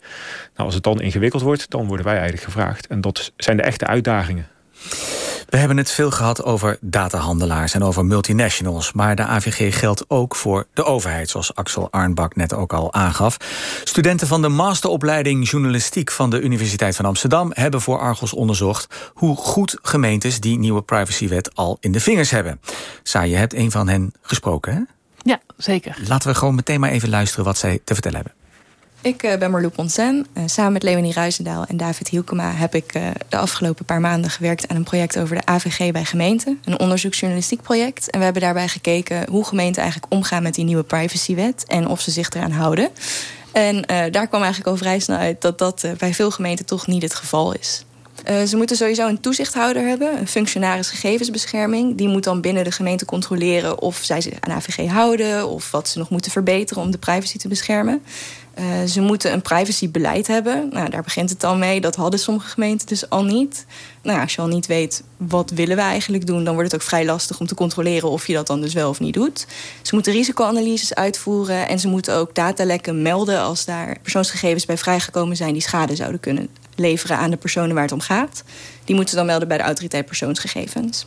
Nou, 0.55 0.65
als 0.65 0.73
het 0.73 0.83
dan 0.83 1.01
ingewikkeld 1.01 1.41
wordt, 1.41 1.69
dan 1.69 1.87
worden 1.87 2.05
wij 2.05 2.15
eigenlijk 2.15 2.43
gevraagd. 2.43 2.87
En 2.87 3.01
dat 3.01 3.31
zijn 3.35 3.57
de 3.57 3.63
echte 3.63 3.87
uitdagingen. 3.87 4.47
We 5.51 5.57
hebben 5.57 5.77
het 5.77 5.91
veel 5.91 6.11
gehad 6.11 6.43
over 6.43 6.77
datahandelaars 6.81 7.73
en 7.73 7.83
over 7.83 8.05
multinationals. 8.05 8.93
Maar 8.93 9.15
de 9.15 9.23
AVG 9.23 9.79
geldt 9.79 10.05
ook 10.07 10.35
voor 10.35 10.67
de 10.73 10.83
overheid, 10.83 11.29
zoals 11.29 11.55
Axel 11.55 11.91
Arnbak 11.91 12.35
net 12.35 12.53
ook 12.53 12.73
al 12.73 12.93
aangaf. 12.93 13.37
Studenten 13.83 14.27
van 14.27 14.41
de 14.41 14.47
masteropleiding 14.47 15.49
journalistiek 15.49 16.11
van 16.11 16.29
de 16.29 16.41
Universiteit 16.41 16.95
van 16.95 17.05
Amsterdam 17.05 17.51
hebben 17.53 17.81
voor 17.81 17.99
Argos 17.99 18.33
onderzocht 18.33 19.11
hoe 19.13 19.35
goed 19.35 19.77
gemeentes 19.81 20.39
die 20.39 20.59
nieuwe 20.59 20.81
privacywet 20.81 21.55
al 21.55 21.77
in 21.79 21.91
de 21.91 21.99
vingers 21.99 22.29
hebben. 22.29 22.61
Sa, 23.03 23.21
je 23.21 23.35
hebt 23.35 23.53
een 23.53 23.71
van 23.71 23.87
hen 23.87 24.13
gesproken, 24.21 24.73
hè? 24.73 24.81
Ja, 25.23 25.39
zeker. 25.57 25.97
Laten 26.07 26.29
we 26.29 26.35
gewoon 26.35 26.55
meteen 26.55 26.79
maar 26.79 26.91
even 26.91 27.09
luisteren 27.09 27.45
wat 27.45 27.57
zij 27.57 27.79
te 27.83 27.93
vertellen 27.93 28.17
hebben. 28.17 28.40
Ik 29.01 29.23
uh, 29.23 29.35
ben 29.35 29.51
Marloes 29.51 29.71
Ponsen. 29.71 30.27
Uh, 30.33 30.43
samen 30.45 30.71
met 30.71 30.83
Leonie 30.83 31.13
Ruizendaal 31.13 31.65
en 31.65 31.77
David 31.77 32.07
Hielkema 32.07 32.51
heb 32.51 32.75
ik 32.75 32.95
uh, 32.95 33.07
de 33.29 33.37
afgelopen 33.37 33.85
paar 33.85 34.01
maanden 34.01 34.31
gewerkt 34.31 34.67
aan 34.67 34.75
een 34.75 34.83
project 34.83 35.19
over 35.19 35.35
de 35.35 35.45
AVG 35.45 35.91
bij 35.91 36.05
gemeenten. 36.05 36.59
Een 36.65 36.79
onderzoeksjournalistiek 36.79 37.61
project. 37.61 38.09
En 38.09 38.17
we 38.17 38.23
hebben 38.23 38.41
daarbij 38.41 38.67
gekeken 38.67 39.29
hoe 39.29 39.45
gemeenten 39.45 39.81
eigenlijk 39.81 40.13
omgaan 40.13 40.43
met 40.43 40.55
die 40.55 40.65
nieuwe 40.65 40.83
privacywet 40.83 41.63
en 41.67 41.87
of 41.87 42.01
ze 42.01 42.11
zich 42.11 42.29
eraan 42.29 42.51
houden. 42.51 42.89
En 43.51 43.81
daar 44.11 44.27
kwam 44.27 44.41
eigenlijk 44.41 44.67
al 44.67 44.77
vrij 44.77 44.99
snel 44.99 45.17
uit 45.17 45.41
dat 45.41 45.57
dat 45.57 45.85
bij 45.97 46.13
veel 46.13 46.31
gemeenten 46.31 46.65
toch 46.65 46.87
niet 46.87 47.01
het 47.01 47.15
geval 47.15 47.53
is. 47.53 47.85
Uh, 48.29 48.43
ze 48.43 48.57
moeten 48.57 48.75
sowieso 48.75 49.07
een 49.07 49.19
toezichthouder 49.19 49.87
hebben, 49.87 50.19
een 50.19 50.27
functionaris 50.27 50.89
gegevensbescherming. 50.89 51.97
Die 51.97 52.07
moet 52.07 52.23
dan 52.23 52.41
binnen 52.41 52.63
de 52.63 52.71
gemeente 52.71 53.05
controleren 53.05 53.81
of 53.81 53.99
zij 54.03 54.21
zich 54.21 54.33
aan 54.39 54.51
AVG 54.51 54.89
houden 54.89 55.47
of 55.47 55.71
wat 55.71 55.89
ze 55.89 55.97
nog 55.97 56.09
moeten 56.09 56.31
verbeteren 56.31 56.83
om 56.83 56.91
de 56.91 56.97
privacy 56.97 57.37
te 57.37 57.47
beschermen. 57.47 58.01
Uh, 58.59 58.65
ze 58.87 59.01
moeten 59.01 59.33
een 59.33 59.41
privacybeleid 59.41 60.27
hebben. 60.27 60.69
Nou, 60.71 60.89
daar 60.89 61.01
begint 61.01 61.29
het 61.29 61.43
al 61.43 61.55
mee. 61.55 61.81
Dat 61.81 61.95
hadden 61.95 62.19
sommige 62.19 62.47
gemeenten 62.47 62.87
dus 62.87 63.09
al 63.09 63.23
niet. 63.23 63.65
Nou, 64.01 64.21
als 64.21 64.35
je 64.35 64.41
al 64.41 64.47
niet 64.47 64.65
weet 64.65 65.03
wat 65.17 65.49
willen 65.49 65.75
we 65.75 65.81
eigenlijk 65.81 66.25
doen, 66.25 66.43
dan 66.43 66.53
wordt 66.53 66.71
het 66.71 66.81
ook 66.81 66.87
vrij 66.87 67.05
lastig 67.05 67.39
om 67.39 67.47
te 67.47 67.55
controleren 67.55 68.09
of 68.09 68.27
je 68.27 68.33
dat 68.33 68.47
dan 68.47 68.61
dus 68.61 68.73
wel 68.73 68.89
of 68.89 68.99
niet 68.99 69.13
doet. 69.13 69.47
Ze 69.81 69.95
moeten 69.95 70.13
risicoanalyses 70.13 70.95
uitvoeren 70.95 71.67
en 71.67 71.79
ze 71.79 71.87
moeten 71.87 72.15
ook 72.15 72.35
datalekken 72.35 73.01
melden 73.01 73.39
als 73.39 73.65
daar 73.65 73.97
persoonsgegevens 74.01 74.65
bij 74.65 74.77
vrijgekomen 74.77 75.35
zijn 75.35 75.53
die 75.53 75.61
schade 75.61 75.95
zouden 75.95 76.19
kunnen 76.19 76.49
leveren 76.81 77.17
aan 77.17 77.29
de 77.29 77.37
personen 77.37 77.73
waar 77.73 77.83
het 77.83 77.91
om 77.91 78.01
gaat. 78.01 78.43
Die 78.85 78.95
moeten 78.95 79.15
dan 79.15 79.25
melden 79.25 79.47
bij 79.47 79.57
de 79.57 79.63
autoriteit 79.63 80.05
persoonsgegevens. 80.05 81.05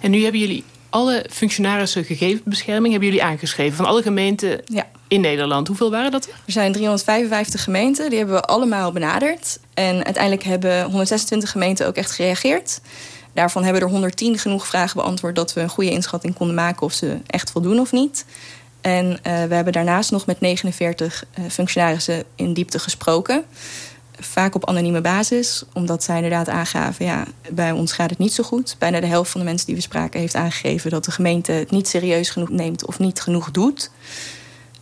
En 0.00 0.10
nu 0.10 0.22
hebben 0.22 0.40
jullie 0.40 0.64
alle 0.90 1.26
functionarissen 1.30 2.04
gegevensbescherming 2.04 2.92
hebben 2.92 3.10
jullie 3.10 3.24
aangeschreven 3.24 3.76
van 3.76 3.86
alle 3.86 4.02
gemeenten 4.02 4.60
ja. 4.64 4.86
in 5.08 5.20
Nederland. 5.20 5.66
Hoeveel 5.66 5.90
waren 5.90 6.10
dat? 6.10 6.26
Er 6.26 6.52
zijn 6.52 6.72
355 6.72 7.64
gemeenten, 7.64 8.08
die 8.08 8.18
hebben 8.18 8.36
we 8.36 8.42
allemaal 8.42 8.92
benaderd. 8.92 9.58
En 9.74 10.04
uiteindelijk 10.04 10.44
hebben 10.44 10.84
126 10.84 11.50
gemeenten 11.50 11.86
ook 11.86 11.96
echt 11.96 12.10
gereageerd. 12.10 12.80
Daarvan 13.32 13.64
hebben 13.64 13.82
er 13.82 13.88
110 13.88 14.38
genoeg 14.38 14.66
vragen 14.66 14.96
beantwoord 14.96 15.34
dat 15.34 15.52
we 15.52 15.60
een 15.60 15.68
goede 15.68 15.90
inschatting 15.90 16.34
konden 16.34 16.56
maken 16.56 16.82
of 16.82 16.92
ze 16.92 17.18
echt 17.26 17.50
voldoen 17.50 17.80
of 17.80 17.92
niet. 17.92 18.24
En 18.80 19.06
uh, 19.06 19.18
we 19.22 19.54
hebben 19.54 19.72
daarnaast 19.72 20.10
nog 20.10 20.26
met 20.26 20.40
49 20.40 21.24
uh, 21.38 21.44
eh, 21.44 21.50
functionarissen 21.50 22.24
in 22.34 22.52
diepte 22.52 22.78
gesproken 22.78 23.44
vaak 24.20 24.54
op 24.54 24.68
anonieme 24.68 25.00
basis, 25.00 25.64
omdat 25.72 26.02
zij 26.02 26.16
inderdaad 26.16 26.48
aangaven: 26.48 27.04
ja, 27.04 27.26
bij 27.50 27.72
ons 27.72 27.92
gaat 27.92 28.10
het 28.10 28.18
niet 28.18 28.32
zo 28.32 28.42
goed. 28.42 28.76
Bijna 28.78 29.00
de 29.00 29.06
helft 29.06 29.30
van 29.30 29.40
de 29.40 29.46
mensen 29.46 29.66
die 29.66 29.74
we 29.74 29.80
spraken 29.80 30.20
heeft 30.20 30.34
aangegeven 30.34 30.90
dat 30.90 31.04
de 31.04 31.10
gemeente 31.10 31.52
het 31.52 31.70
niet 31.70 31.88
serieus 31.88 32.30
genoeg 32.30 32.50
neemt 32.50 32.86
of 32.86 32.98
niet 32.98 33.20
genoeg 33.20 33.50
doet. 33.50 33.90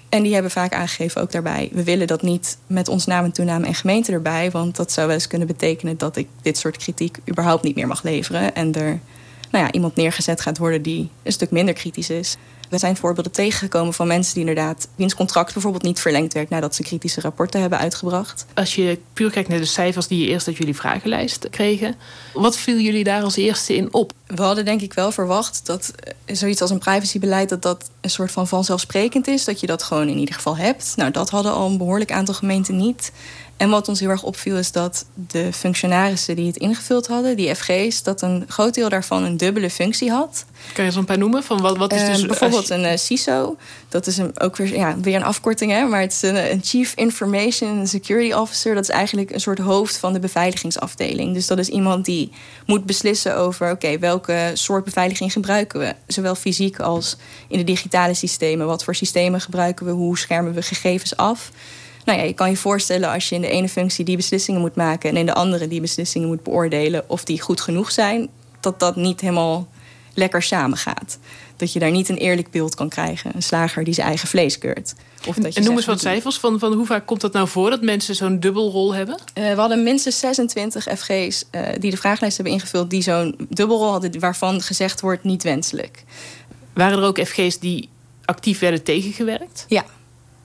En 0.08 0.22
die 0.22 0.32
hebben 0.32 0.50
vaak 0.50 0.74
aangegeven 0.74 1.20
ook 1.20 1.32
daarbij: 1.32 1.68
we 1.72 1.84
willen 1.84 2.06
dat 2.06 2.22
niet 2.22 2.58
met 2.66 2.88
ons 2.88 3.06
naam 3.06 3.24
en 3.24 3.32
toename 3.32 3.66
en 3.66 3.74
gemeente 3.74 4.12
erbij, 4.12 4.50
want 4.50 4.76
dat 4.76 4.92
zou 4.92 5.06
wel 5.06 5.16
eens 5.16 5.26
kunnen 5.26 5.46
betekenen 5.46 5.98
dat 5.98 6.16
ik 6.16 6.28
dit 6.42 6.58
soort 6.58 6.76
kritiek 6.76 7.18
überhaupt 7.28 7.64
niet 7.64 7.74
meer 7.74 7.86
mag 7.86 8.02
leveren 8.02 8.54
en 8.54 8.74
er 8.74 9.00
nou 9.50 9.64
ja, 9.64 9.72
iemand 9.72 9.96
neergezet 9.96 10.40
gaat 10.40 10.58
worden 10.58 10.82
die 10.82 11.10
een 11.22 11.32
stuk 11.32 11.50
minder 11.50 11.74
kritisch 11.74 12.10
is. 12.10 12.36
We 12.68 12.78
zijn 12.78 12.96
voorbeelden 12.96 13.32
tegengekomen 13.32 13.94
van 13.94 14.06
mensen 14.06 14.34
die 14.34 14.46
inderdaad 14.46 14.88
wiens 14.94 15.14
contract 15.14 15.52
bijvoorbeeld 15.52 15.82
niet 15.82 16.00
verlengd 16.00 16.32
werd 16.32 16.48
nadat 16.48 16.74
ze 16.74 16.82
kritische 16.82 17.20
rapporten 17.20 17.60
hebben 17.60 17.78
uitgebracht. 17.78 18.46
Als 18.54 18.74
je 18.74 18.98
puur 19.12 19.30
kijkt 19.30 19.48
naar 19.48 19.58
de 19.58 19.64
cijfers 19.64 20.06
die 20.06 20.20
je 20.20 20.26
eerst 20.26 20.46
uit 20.46 20.56
jullie 20.56 20.76
vragenlijst 20.76 21.50
kregen, 21.50 21.94
wat 22.32 22.56
viel 22.56 22.78
jullie 22.78 23.04
daar 23.04 23.22
als 23.22 23.36
eerste 23.36 23.76
in 23.76 23.92
op? 23.92 24.12
We 24.26 24.42
hadden 24.42 24.64
denk 24.64 24.80
ik 24.80 24.94
wel 24.94 25.12
verwacht 25.12 25.66
dat 25.66 25.92
eh, 26.24 26.36
zoiets 26.36 26.60
als 26.60 26.70
een 26.70 26.78
privacybeleid 26.78 27.48
dat 27.48 27.62
dat 27.62 27.90
een 28.00 28.10
soort 28.10 28.30
van 28.30 28.48
vanzelfsprekend 28.48 29.26
is, 29.26 29.44
dat 29.44 29.60
je 29.60 29.66
dat 29.66 29.82
gewoon 29.82 30.08
in 30.08 30.18
ieder 30.18 30.34
geval 30.34 30.56
hebt. 30.56 30.92
Nou, 30.96 31.10
dat 31.10 31.30
hadden 31.30 31.52
al 31.52 31.66
een 31.70 31.78
behoorlijk 31.78 32.12
aantal 32.12 32.34
gemeenten 32.34 32.76
niet. 32.76 33.12
En 33.58 33.70
wat 33.70 33.88
ons 33.88 34.00
heel 34.00 34.08
erg 34.08 34.22
opviel 34.22 34.56
is 34.56 34.72
dat 34.72 35.06
de 35.14 35.52
functionarissen 35.52 36.36
die 36.36 36.46
het 36.46 36.56
ingevuld 36.56 37.06
hadden, 37.06 37.36
die 37.36 37.54
FG's, 37.54 38.02
dat 38.02 38.22
een 38.22 38.44
groot 38.48 38.74
deel 38.74 38.88
daarvan 38.88 39.24
een 39.24 39.36
dubbele 39.36 39.70
functie 39.70 40.10
had. 40.10 40.44
Kan 40.72 40.84
je 40.84 40.90
zo 40.90 40.98
een 40.98 41.04
paar 41.04 41.18
noemen? 41.18 41.42
Van 41.42 41.60
wat, 41.60 41.76
wat 41.76 41.92
is 41.92 42.06
dus, 42.06 42.20
uh, 42.20 42.26
bijvoorbeeld 42.26 42.70
een 42.70 42.84
uh, 42.84 42.96
CISO. 42.96 43.56
Dat 43.88 44.06
is 44.06 44.16
een, 44.16 44.40
ook 44.40 44.56
weer, 44.56 44.76
ja, 44.76 45.00
weer 45.00 45.14
een 45.14 45.24
afkorting, 45.24 45.70
hè, 45.70 45.84
maar 45.84 46.00
het 46.00 46.12
is 46.12 46.22
een, 46.22 46.50
een, 46.50 46.60
Chief 46.62 46.92
Information 46.94 47.86
Security 47.86 48.32
Officer. 48.32 48.74
Dat 48.74 48.82
is 48.82 48.90
eigenlijk 48.90 49.30
een 49.30 49.40
soort 49.40 49.58
hoofd 49.58 49.96
van 49.96 50.12
de 50.12 50.20
beveiligingsafdeling. 50.20 51.34
Dus 51.34 51.46
dat 51.46 51.58
is 51.58 51.68
iemand 51.68 52.04
die 52.04 52.30
moet 52.66 52.84
beslissen 52.84 53.36
over: 53.36 53.70
oké, 53.70 53.98
welke 53.98 54.50
soort 54.54 54.84
beveiliging 54.84 55.32
gebruiken 55.32 55.80
we? 55.80 55.94
Zowel 56.06 56.34
fysiek 56.34 56.80
als 56.80 57.16
in 57.48 57.58
de 57.58 57.64
digitale 57.64 58.14
systemen. 58.14 58.66
Wat 58.66 58.84
voor 58.84 58.94
systemen 58.94 59.40
gebruiken 59.40 59.86
we? 59.86 59.92
Hoe 59.92 60.18
schermen 60.18 60.54
we 60.54 60.62
gegevens 60.62 61.16
af? 61.16 61.50
Nou 62.08 62.20
ja, 62.20 62.26
je 62.26 62.32
kan 62.32 62.50
je 62.50 62.56
voorstellen 62.56 63.10
als 63.10 63.28
je 63.28 63.34
in 63.34 63.40
de 63.40 63.48
ene 63.48 63.68
functie 63.68 64.04
die 64.04 64.16
beslissingen 64.16 64.60
moet 64.60 64.74
maken 64.74 65.10
en 65.10 65.16
in 65.16 65.26
de 65.26 65.34
andere 65.34 65.68
die 65.68 65.80
beslissingen 65.80 66.28
moet 66.28 66.42
beoordelen 66.42 67.04
of 67.06 67.24
die 67.24 67.40
goed 67.40 67.60
genoeg 67.60 67.90
zijn, 67.90 68.28
dat 68.60 68.80
dat 68.80 68.96
niet 68.96 69.20
helemaal 69.20 69.68
lekker 70.14 70.42
samengaat. 70.42 71.18
Dat 71.56 71.72
je 71.72 71.78
daar 71.78 71.90
niet 71.90 72.08
een 72.08 72.16
eerlijk 72.16 72.50
beeld 72.50 72.74
kan 72.74 72.88
krijgen. 72.88 73.30
Een 73.34 73.42
slager 73.42 73.84
die 73.84 73.94
zijn 73.94 74.06
eigen 74.06 74.28
vlees 74.28 74.58
keurt. 74.58 74.94
Of 75.26 75.36
dat 75.36 75.54
je 75.54 75.60
en 75.60 75.66
noem 75.66 75.76
eens 75.76 75.86
wat 75.86 76.00
cijfers 76.00 76.38
van, 76.38 76.58
van 76.58 76.72
hoe 76.72 76.86
vaak 76.86 77.06
komt 77.06 77.20
dat 77.20 77.32
nou 77.32 77.48
voor 77.48 77.70
dat 77.70 77.82
mensen 77.82 78.14
zo'n 78.14 78.40
dubbelrol 78.40 78.94
hebben? 78.94 79.18
Uh, 79.34 79.54
we 79.54 79.60
hadden 79.60 79.82
minstens 79.82 80.18
26 80.18 80.84
FG's 80.98 81.44
uh, 81.52 81.62
die 81.78 81.90
de 81.90 81.96
vragenlijst 81.96 82.36
hebben 82.36 82.54
ingevuld, 82.54 82.90
die 82.90 83.02
zo'n 83.02 83.34
dubbelrol 83.48 83.90
hadden, 83.90 84.20
waarvan 84.20 84.60
gezegd 84.60 85.00
wordt 85.00 85.24
niet 85.24 85.42
wenselijk. 85.42 86.04
Waren 86.72 86.98
er 86.98 87.04
ook 87.04 87.20
FG's 87.20 87.58
die 87.58 87.88
actief 88.24 88.58
werden 88.58 88.82
tegengewerkt? 88.82 89.64
Ja, 89.68 89.84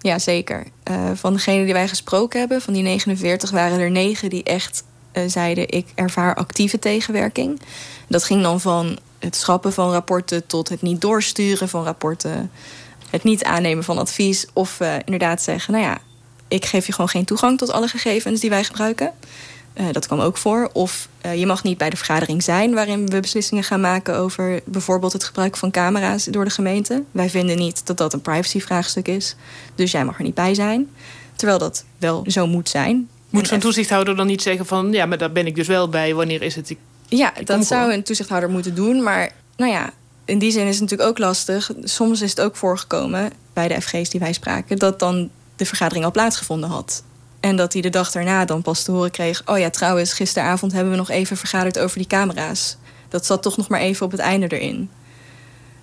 ja, 0.04 0.20
zeker. 0.20 0.64
Uh, 0.92 1.12
van 1.14 1.34
degenen 1.34 1.64
die 1.66 1.74
wij 1.74 1.88
gesproken 1.88 2.40
hebben, 2.40 2.62
van 2.62 2.74
die 2.74 2.84
49, 2.84 3.52
waren 3.52 3.80
er 3.80 3.92
negen 3.92 4.30
die 4.30 4.44
echt 4.44 4.84
uh, 5.14 5.24
zeiden: 5.28 5.70
Ik 5.70 5.88
ervaar 5.96 6.36
actieve 6.36 6.80
tegenwerking. 6.80 7.62
Dat 8.08 8.24
ging 8.24 8.42
dan 8.42 8.62
van 8.62 9.00
het 9.20 9.36
schrappen 9.36 9.74
van 9.74 9.92
rapporten 9.92 10.48
tot 10.48 10.70
het 10.70 10.82
niet 10.82 11.02
doorsturen 11.02 11.70
van 11.70 11.84
rapporten, 11.84 12.52
het 13.10 13.24
niet 13.24 13.44
aannemen 13.44 13.84
van 13.84 13.98
advies 13.98 14.46
of 14.54 14.80
uh, 14.80 14.96
inderdaad 15.06 15.42
zeggen: 15.42 15.74
Nou 15.74 15.86
ja, 15.86 15.98
ik 16.48 16.66
geef 16.66 16.86
je 16.86 16.92
gewoon 16.92 17.10
geen 17.10 17.26
toegang 17.26 17.58
tot 17.58 17.72
alle 17.72 17.88
gegevens 17.88 18.40
die 18.40 18.50
wij 18.50 18.64
gebruiken. 18.64 19.12
Uh, 19.76 19.86
dat 19.92 20.08
kwam 20.08 20.20
ook 20.20 20.38
voor. 20.38 20.70
Of 20.74 21.08
uh, 21.26 21.36
je 21.36 21.46
mag 21.46 21.64
niet 21.64 21.78
bij 21.78 21.90
de 21.90 21.98
vergadering 21.98 22.44
zijn 22.44 22.74
waarin 22.74 23.08
we 23.10 23.20
beslissingen 23.20 23.64
gaan 23.64 23.82
maken 23.82 24.16
over 24.16 24.62
bijvoorbeeld 24.66 25.14
het 25.14 25.24
gebruik 25.24 25.58
van 25.58 25.72
camera's 25.72 26.24
door 26.24 26.44
de 26.44 26.52
gemeente. 26.52 27.04
Wij 27.12 27.30
vinden 27.30 27.58
niet 27.58 27.86
dat 27.86 27.98
dat 27.98 28.14
een 28.14 28.22
privacyvraagstuk 28.22 29.08
is. 29.08 29.36
Dus 29.76 29.92
jij 29.92 30.06
mag 30.06 30.18
er 30.18 30.24
niet 30.24 30.34
bij 30.34 30.54
zijn. 30.54 30.90
Terwijl 31.36 31.60
dat 31.60 31.86
wel 31.98 32.24
zo 32.28 32.48
moet 32.48 32.70
zijn. 32.70 33.10
Moet 33.30 33.48
zo'n 33.48 33.60
toezichthouder 33.60 34.16
dan 34.16 34.28
niet 34.28 34.42
zeggen 34.42 34.66
van 34.66 34.92
ja, 34.92 35.06
maar 35.06 35.18
daar 35.18 35.32
ben 35.32 35.46
ik 35.46 35.56
dus 35.56 35.68
wel 35.68 35.90
bij. 35.90 36.14
Wanneer 36.14 36.42
is 36.42 36.56
het? 36.56 36.70
Ik, 36.70 36.78
ja, 37.08 37.34
dat 37.44 37.66
zou 37.66 37.94
een 37.94 38.04
toezichthouder 38.04 38.50
moeten 38.50 38.76
doen. 38.76 39.04
Maar 39.04 39.32
nou 39.58 39.72
ja, 39.72 39.94
in 40.26 40.40
die 40.40 40.52
zin 40.52 40.68
is 40.68 40.80
het 40.80 40.82
natuurlijk 40.82 41.10
ook 41.10 41.18
lastig. 41.18 41.72
Soms 41.84 42.22
is 42.22 42.30
het 42.30 42.42
ook 42.42 42.56
voorgekomen 42.56 43.32
bij 43.54 43.68
de 43.68 43.82
FG's 43.82 44.10
die 44.10 44.20
wij 44.20 44.34
spraken 44.34 44.78
dat 44.78 45.00
dan 45.00 45.30
de 45.56 45.66
vergadering 45.66 46.06
al 46.06 46.12
plaatsgevonden 46.12 46.70
had. 46.70 47.04
En 47.44 47.56
dat 47.56 47.74
hij 47.74 47.82
de 47.82 47.90
dag 47.90 48.12
daarna 48.12 48.46
dan 48.46 48.62
pas 48.62 48.84
te 48.84 48.92
horen 48.92 49.12
kreeg... 49.12 49.42
oh 49.46 49.58
ja, 49.58 49.70
trouwens, 49.70 50.14
gisteravond 50.14 50.72
hebben 50.72 50.92
we 50.92 50.98
nog 50.98 51.10
even 51.10 51.38
vergaderd 51.38 51.80
over 51.80 51.98
die 51.98 52.08
camera's. 52.08 52.78
Dat 53.10 53.26
zat 53.26 53.42
toch 53.42 53.58
nog 53.58 53.68
maar 53.68 53.80
even 53.80 54.06
op 54.06 54.12
het 54.12 54.20
einde 54.20 54.48
erin. 54.48 54.90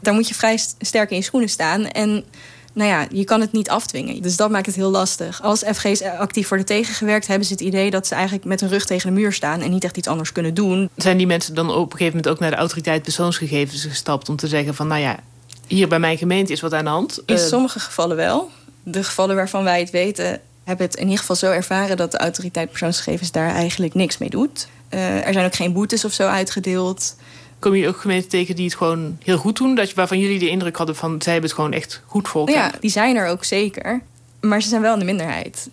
Daar 0.01 0.15
moet 0.15 0.29
je 0.29 0.35
vrij 0.35 0.59
sterk 0.79 1.11
in 1.11 1.17
je 1.17 1.23
schoenen 1.23 1.49
staan. 1.49 1.87
En 1.87 2.25
nou 2.73 2.91
ja, 2.91 3.07
je 3.11 3.25
kan 3.25 3.41
het 3.41 3.53
niet 3.53 3.71
afdwingen. 3.71 4.23
Dus 4.23 4.37
dat 4.37 4.51
maakt 4.51 4.67
het 4.67 4.75
heel 4.75 4.91
lastig. 4.91 5.43
Als 5.43 5.63
FG's 5.63 6.03
actief 6.03 6.49
worden 6.49 6.67
tegengewerkt... 6.67 7.27
hebben 7.27 7.47
ze 7.47 7.53
het 7.53 7.63
idee 7.63 7.91
dat 7.91 8.07
ze 8.07 8.15
eigenlijk 8.15 8.45
met 8.45 8.61
hun 8.61 8.71
rug 8.71 8.85
tegen 8.85 9.15
de 9.15 9.21
muur 9.21 9.33
staan... 9.33 9.61
en 9.61 9.71
niet 9.71 9.85
echt 9.85 9.97
iets 9.97 10.09
anders 10.09 10.33
kunnen 10.33 10.55
doen. 10.55 10.91
Zijn 10.97 11.17
die 11.17 11.27
mensen 11.27 11.55
dan 11.55 11.71
op 11.71 11.93
een 11.93 11.99
gegeven 11.99 12.17
moment 12.17 12.29
ook 12.29 12.41
naar 12.41 12.51
de 12.51 12.57
autoriteit 12.57 13.03
persoonsgegevens 13.03 13.85
gestapt... 13.85 14.29
om 14.29 14.37
te 14.37 14.49
zeggen 14.49 14.75
van, 14.75 14.87
nou 14.87 15.01
ja, 15.01 15.19
hier 15.67 15.89
bij 15.89 15.99
mijn 15.99 16.19
gemeente 16.19 16.53
is 16.53 16.61
wat 16.61 16.73
aan 16.73 16.85
de 16.85 16.91
hand? 16.91 17.23
In 17.27 17.35
uh, 17.35 17.41
sommige 17.41 17.81
gevallen 17.81 18.17
wel. 18.17 18.51
De 18.83 19.05
gevallen 19.05 19.37
waarvan 19.37 19.65
wij 19.65 19.81
het 19.81 19.91
weten 19.91 20.41
hebben 20.65 20.87
het 20.87 20.95
in 20.97 21.03
ieder 21.03 21.19
geval 21.19 21.37
zo 21.37 21.51
ervaren 21.51 21.97
dat 21.97 22.13
de 22.13 22.19
autoriteit 22.19 22.69
persoonsgegevens 22.69 23.31
daar 23.31 23.55
eigenlijk 23.55 23.95
niks 23.95 24.19
mee 24.19 24.31
doet. 24.31 24.69
Uh, 24.91 25.27
er 25.27 25.33
zijn 25.33 25.47
ook 25.47 25.55
geen 25.55 25.73
boetes 25.73 26.05
of 26.05 26.13
zo 26.13 26.29
uitgedeeld. 26.29 27.17
Kom 27.59 27.75
je 27.75 27.89
ook 27.89 28.01
gemeenten 28.01 28.29
tegen 28.29 28.57
die 28.57 28.65
het 28.65 28.75
gewoon 28.75 29.19
heel 29.23 29.37
goed 29.37 29.57
doen? 29.57 29.75
Dat 29.75 29.89
je, 29.89 29.95
waarvan 29.95 30.19
jullie 30.19 30.39
de 30.39 30.49
indruk 30.49 30.77
hadden 30.77 30.97
van 30.97 31.23
zij 31.23 31.33
hebben 31.33 31.51
het 31.51 31.59
gewoon 31.61 31.73
echt 31.73 32.03
goed 32.07 32.29
voor 32.29 32.47
elkaar? 32.47 32.73
Ja, 32.73 32.79
die 32.81 32.91
zijn 32.91 33.17
er 33.17 33.27
ook 33.27 33.45
zeker. 33.45 34.01
Maar 34.41 34.63
ze 34.63 34.69
zijn 34.69 34.83
wel 34.83 34.93
in 34.93 34.99
de 34.99 35.05
minderheid. 35.05 35.69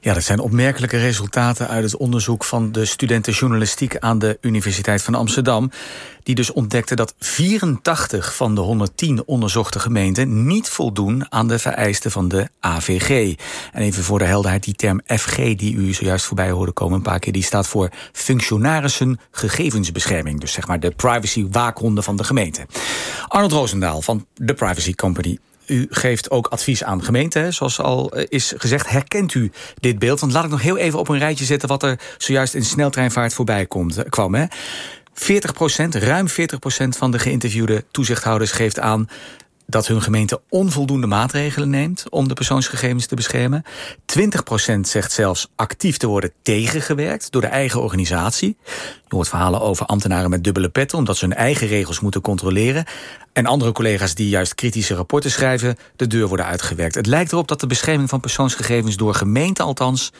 Ja, 0.00 0.14
dat 0.14 0.22
zijn 0.22 0.38
opmerkelijke 0.38 0.98
resultaten 0.98 1.68
uit 1.68 1.84
het 1.84 1.96
onderzoek 1.96 2.44
van 2.44 2.72
de 2.72 2.84
studenten 2.84 3.32
journalistiek 3.32 3.98
aan 3.98 4.18
de 4.18 4.38
Universiteit 4.40 5.02
van 5.02 5.14
Amsterdam. 5.14 5.70
Die 6.22 6.34
dus 6.34 6.52
ontdekte 6.52 6.94
dat 6.94 7.14
84 7.18 8.34
van 8.34 8.54
de 8.54 8.60
110 8.60 9.22
onderzochte 9.26 9.78
gemeenten 9.78 10.46
niet 10.46 10.68
voldoen 10.68 11.32
aan 11.32 11.48
de 11.48 11.58
vereisten 11.58 12.10
van 12.10 12.28
de 12.28 12.48
AVG. 12.60 13.34
En 13.72 13.82
even 13.82 14.04
voor 14.04 14.18
de 14.18 14.24
helderheid, 14.24 14.64
die 14.64 14.74
term 14.74 15.00
FG 15.06 15.36
die 15.36 15.74
u 15.74 15.92
zojuist 15.92 16.24
voorbij 16.24 16.50
hoorde 16.50 16.72
komen 16.72 16.96
een 16.96 17.02
paar 17.02 17.18
keer, 17.18 17.32
die 17.32 17.42
staat 17.42 17.66
voor 17.66 17.90
functionarissen 18.12 19.20
gegevensbescherming. 19.30 20.40
Dus 20.40 20.52
zeg 20.52 20.66
maar 20.66 20.80
de 20.80 20.90
privacy 20.90 21.46
waakhonden 21.50 22.04
van 22.04 22.16
de 22.16 22.24
gemeente. 22.24 22.66
Arnold 23.28 23.52
Roosendaal 23.52 24.02
van 24.02 24.26
de 24.34 24.54
Privacy 24.54 24.94
Company. 24.94 25.38
U 25.66 25.86
geeft 25.90 26.30
ook 26.30 26.46
advies 26.46 26.84
aan 26.84 27.04
gemeenten, 27.04 27.54
zoals 27.54 27.80
al 27.80 28.10
eh, 28.10 28.24
is 28.28 28.52
gezegd. 28.56 28.88
Herkent 28.88 29.34
u 29.34 29.50
dit 29.80 29.98
beeld? 29.98 30.20
Want 30.20 30.32
laat 30.32 30.44
ik 30.44 30.50
nog 30.50 30.62
heel 30.62 30.76
even 30.76 30.98
op 30.98 31.08
een 31.08 31.18
rijtje 31.18 31.44
zetten... 31.44 31.68
wat 31.68 31.82
er 31.82 31.98
zojuist 32.18 32.54
in 32.54 32.64
sneltreinvaart 32.64 33.34
voorbij 33.34 33.66
komt, 33.66 33.96
eh, 33.98 34.10
kwam. 34.10 34.34
Hè? 34.34 34.44
40% 35.14 35.88
ruim 35.88 36.28
40% 36.28 36.32
van 36.88 37.10
de 37.10 37.18
geïnterviewde 37.18 37.84
toezichthouders 37.90 38.52
geeft 38.52 38.80
aan... 38.80 39.08
dat 39.66 39.86
hun 39.86 40.02
gemeente 40.02 40.40
onvoldoende 40.48 41.06
maatregelen 41.06 41.70
neemt 41.70 42.04
om 42.10 42.28
de 42.28 42.34
persoonsgegevens 42.34 43.06
te 43.06 43.14
beschermen. 43.14 43.64
20% 44.76 44.80
zegt 44.80 45.12
zelfs 45.12 45.48
actief 45.56 45.96
te 45.96 46.06
worden 46.06 46.32
tegengewerkt 46.42 47.32
door 47.32 47.40
de 47.40 47.46
eigen 47.46 47.82
organisatie. 47.82 48.56
Je 49.08 49.14
hoort 49.14 49.28
verhalen 49.28 49.60
over 49.60 49.86
ambtenaren 49.86 50.30
met 50.30 50.44
dubbele 50.44 50.68
petten 50.68 50.98
omdat 50.98 51.16
ze 51.16 51.24
hun 51.24 51.34
eigen 51.34 51.66
regels 51.66 52.00
moeten 52.00 52.20
controleren. 52.20 52.84
En 53.32 53.46
andere 53.46 53.72
collega's 53.72 54.14
die 54.14 54.28
juist 54.28 54.54
kritische 54.54 54.94
rapporten 54.94 55.30
schrijven, 55.30 55.76
de 55.96 56.06
deur 56.06 56.28
worden 56.28 56.46
uitgewerkt. 56.46 56.94
Het 56.94 57.06
lijkt 57.06 57.32
erop 57.32 57.48
dat 57.48 57.60
de 57.60 57.66
bescherming 57.66 58.08
van 58.08 58.20
persoonsgegevens 58.20 58.96
door 58.96 59.14
gemeenten 59.14 59.64
althans 59.64 60.12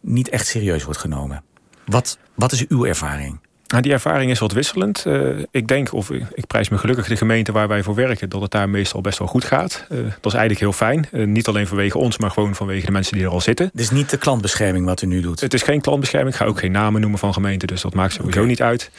niet 0.00 0.28
echt 0.28 0.46
serieus 0.46 0.84
wordt 0.84 1.00
genomen. 1.00 1.42
Wat, 1.84 2.18
wat 2.34 2.52
is 2.52 2.66
uw 2.66 2.84
ervaring? 2.84 3.45
Nou, 3.66 3.82
die 3.82 3.92
ervaring 3.92 4.30
is 4.30 4.38
wat 4.38 4.52
wisselend. 4.52 5.04
Uh, 5.06 5.38
ik 5.50 5.68
denk, 5.68 5.92
of 5.92 6.10
ik 6.10 6.46
prijs 6.46 6.68
me 6.68 6.78
gelukkig 6.78 7.06
de 7.08 7.16
gemeente 7.16 7.52
waar 7.52 7.68
wij 7.68 7.82
voor 7.82 7.94
werken... 7.94 8.28
dat 8.28 8.40
het 8.40 8.50
daar 8.50 8.68
meestal 8.68 9.00
best 9.00 9.18
wel 9.18 9.28
goed 9.28 9.44
gaat. 9.44 9.86
Uh, 9.88 9.98
dat 9.98 10.32
is 10.32 10.38
eigenlijk 10.38 10.60
heel 10.60 10.72
fijn. 10.72 11.08
Uh, 11.12 11.26
niet 11.26 11.48
alleen 11.48 11.66
vanwege 11.66 11.98
ons, 11.98 12.18
maar 12.18 12.30
gewoon 12.30 12.54
vanwege 12.54 12.86
de 12.86 12.92
mensen 12.92 13.16
die 13.16 13.24
er 13.24 13.30
al 13.30 13.40
zitten. 13.40 13.68
Het 13.72 13.80
is 13.80 13.90
niet 13.90 14.10
de 14.10 14.16
klantbescherming 14.16 14.86
wat 14.86 15.02
u 15.02 15.06
nu 15.06 15.20
doet? 15.20 15.40
Het 15.40 15.54
is 15.54 15.62
geen 15.62 15.80
klantbescherming. 15.80 16.34
Ik 16.34 16.40
ga 16.40 16.46
ook 16.46 16.58
geen 16.58 16.72
namen 16.72 17.00
noemen 17.00 17.18
van 17.18 17.32
gemeenten. 17.32 17.68
Dus 17.68 17.80
dat 17.80 17.94
maakt 17.94 18.12
sowieso 18.12 18.38
okay. 18.38 18.50
niet 18.50 18.62
uit. 18.62 18.90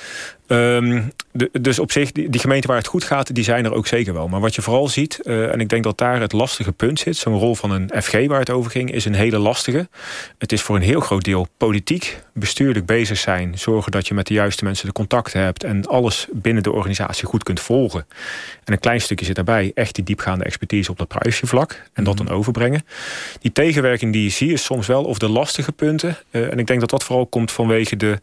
Um, 0.48 1.12
de, 1.32 1.50
dus 1.62 1.80
op 1.80 1.92
zich, 1.92 2.12
die, 2.12 2.30
die 2.30 2.42
gemeenten 2.42 2.70
waar 2.70 2.78
het 2.78 2.88
goed 2.88 3.04
gaat, 3.04 3.36
die 3.36 3.44
zijn 3.44 3.66
er 3.66 3.74
ook 3.74 3.88
zeker 3.88 4.14
wel. 4.14 4.28
Maar 4.28 4.40
wat 4.40 4.56
je 4.56 4.62
vooral 4.62 4.88
ziet, 4.88 5.20
uh, 5.24 5.52
en 5.52 5.60
ik 5.60 5.70
denk 5.70 5.84
dat 5.84 5.98
daar 5.98 6.20
het 6.20 6.32
lastige 6.32 6.72
punt 6.72 7.00
zit... 7.00 7.18
zo'n 7.18 7.38
rol 7.38 7.56
van 7.56 7.72
een 7.72 7.92
FG 8.02 8.28
waar 8.28 8.40
het 8.40 8.50
over 8.50 8.72
ging, 8.72 8.92
is 8.92 9.06
een 9.06 9.14
hele 9.14 9.38
lastige. 9.38 9.88
Het 10.38 10.52
is 10.52 10.62
voor 10.62 10.76
een 10.76 10.82
heel 10.82 11.00
groot 11.00 11.24
deel 11.24 11.48
politiek, 11.58 12.20
bestuurlijk 12.34 12.86
bezig 12.86 13.18
zijn... 13.18 13.58
zorgen 13.58 13.92
dat 13.92 14.08
je 14.08 14.14
met 14.14 14.28
de 14.28 14.34
juiste 14.34 14.64
mensen 14.64 14.86
de 14.88 14.94
contacten 14.94 15.42
hebt... 15.42 15.64
en 15.64 15.86
alles 15.86 16.28
binnen 16.32 16.64
de 16.64 16.72
organisatie 16.72 17.28
goed 17.28 17.44
kunt 17.44 17.60
volgen. 17.60 18.06
En 18.64 18.74
een 18.74 18.80
klein 18.80 19.02
stukje 19.02 19.26
zit 19.26 19.36
daarbij 19.36 19.72
echt 19.74 19.96
die 19.96 20.04
diepgaande 20.04 20.44
expertise 20.44 20.92
op 20.92 20.98
dat 20.98 21.08
privacyvlak... 21.08 21.84
en 21.94 22.04
dat 22.04 22.18
dan 22.18 22.30
overbrengen. 22.30 22.86
Die 23.40 23.52
tegenwerking 23.52 24.14
die 24.14 24.24
je 24.24 24.30
ziet 24.30 24.52
is 24.52 24.64
soms 24.64 24.88
wel 24.88 25.04
of 25.04 25.18
de 25.18 25.30
lastige 25.30 25.72
punten. 25.72 26.18
Uh, 26.32 26.52
en 26.52 26.60
ik 26.60 26.68
denk 26.68 26.80
dat 26.80 26.90
dat 26.90 27.04
vooral 27.04 27.26
komt 27.26 27.52
vanwege 27.52 27.96
de 27.96 28.20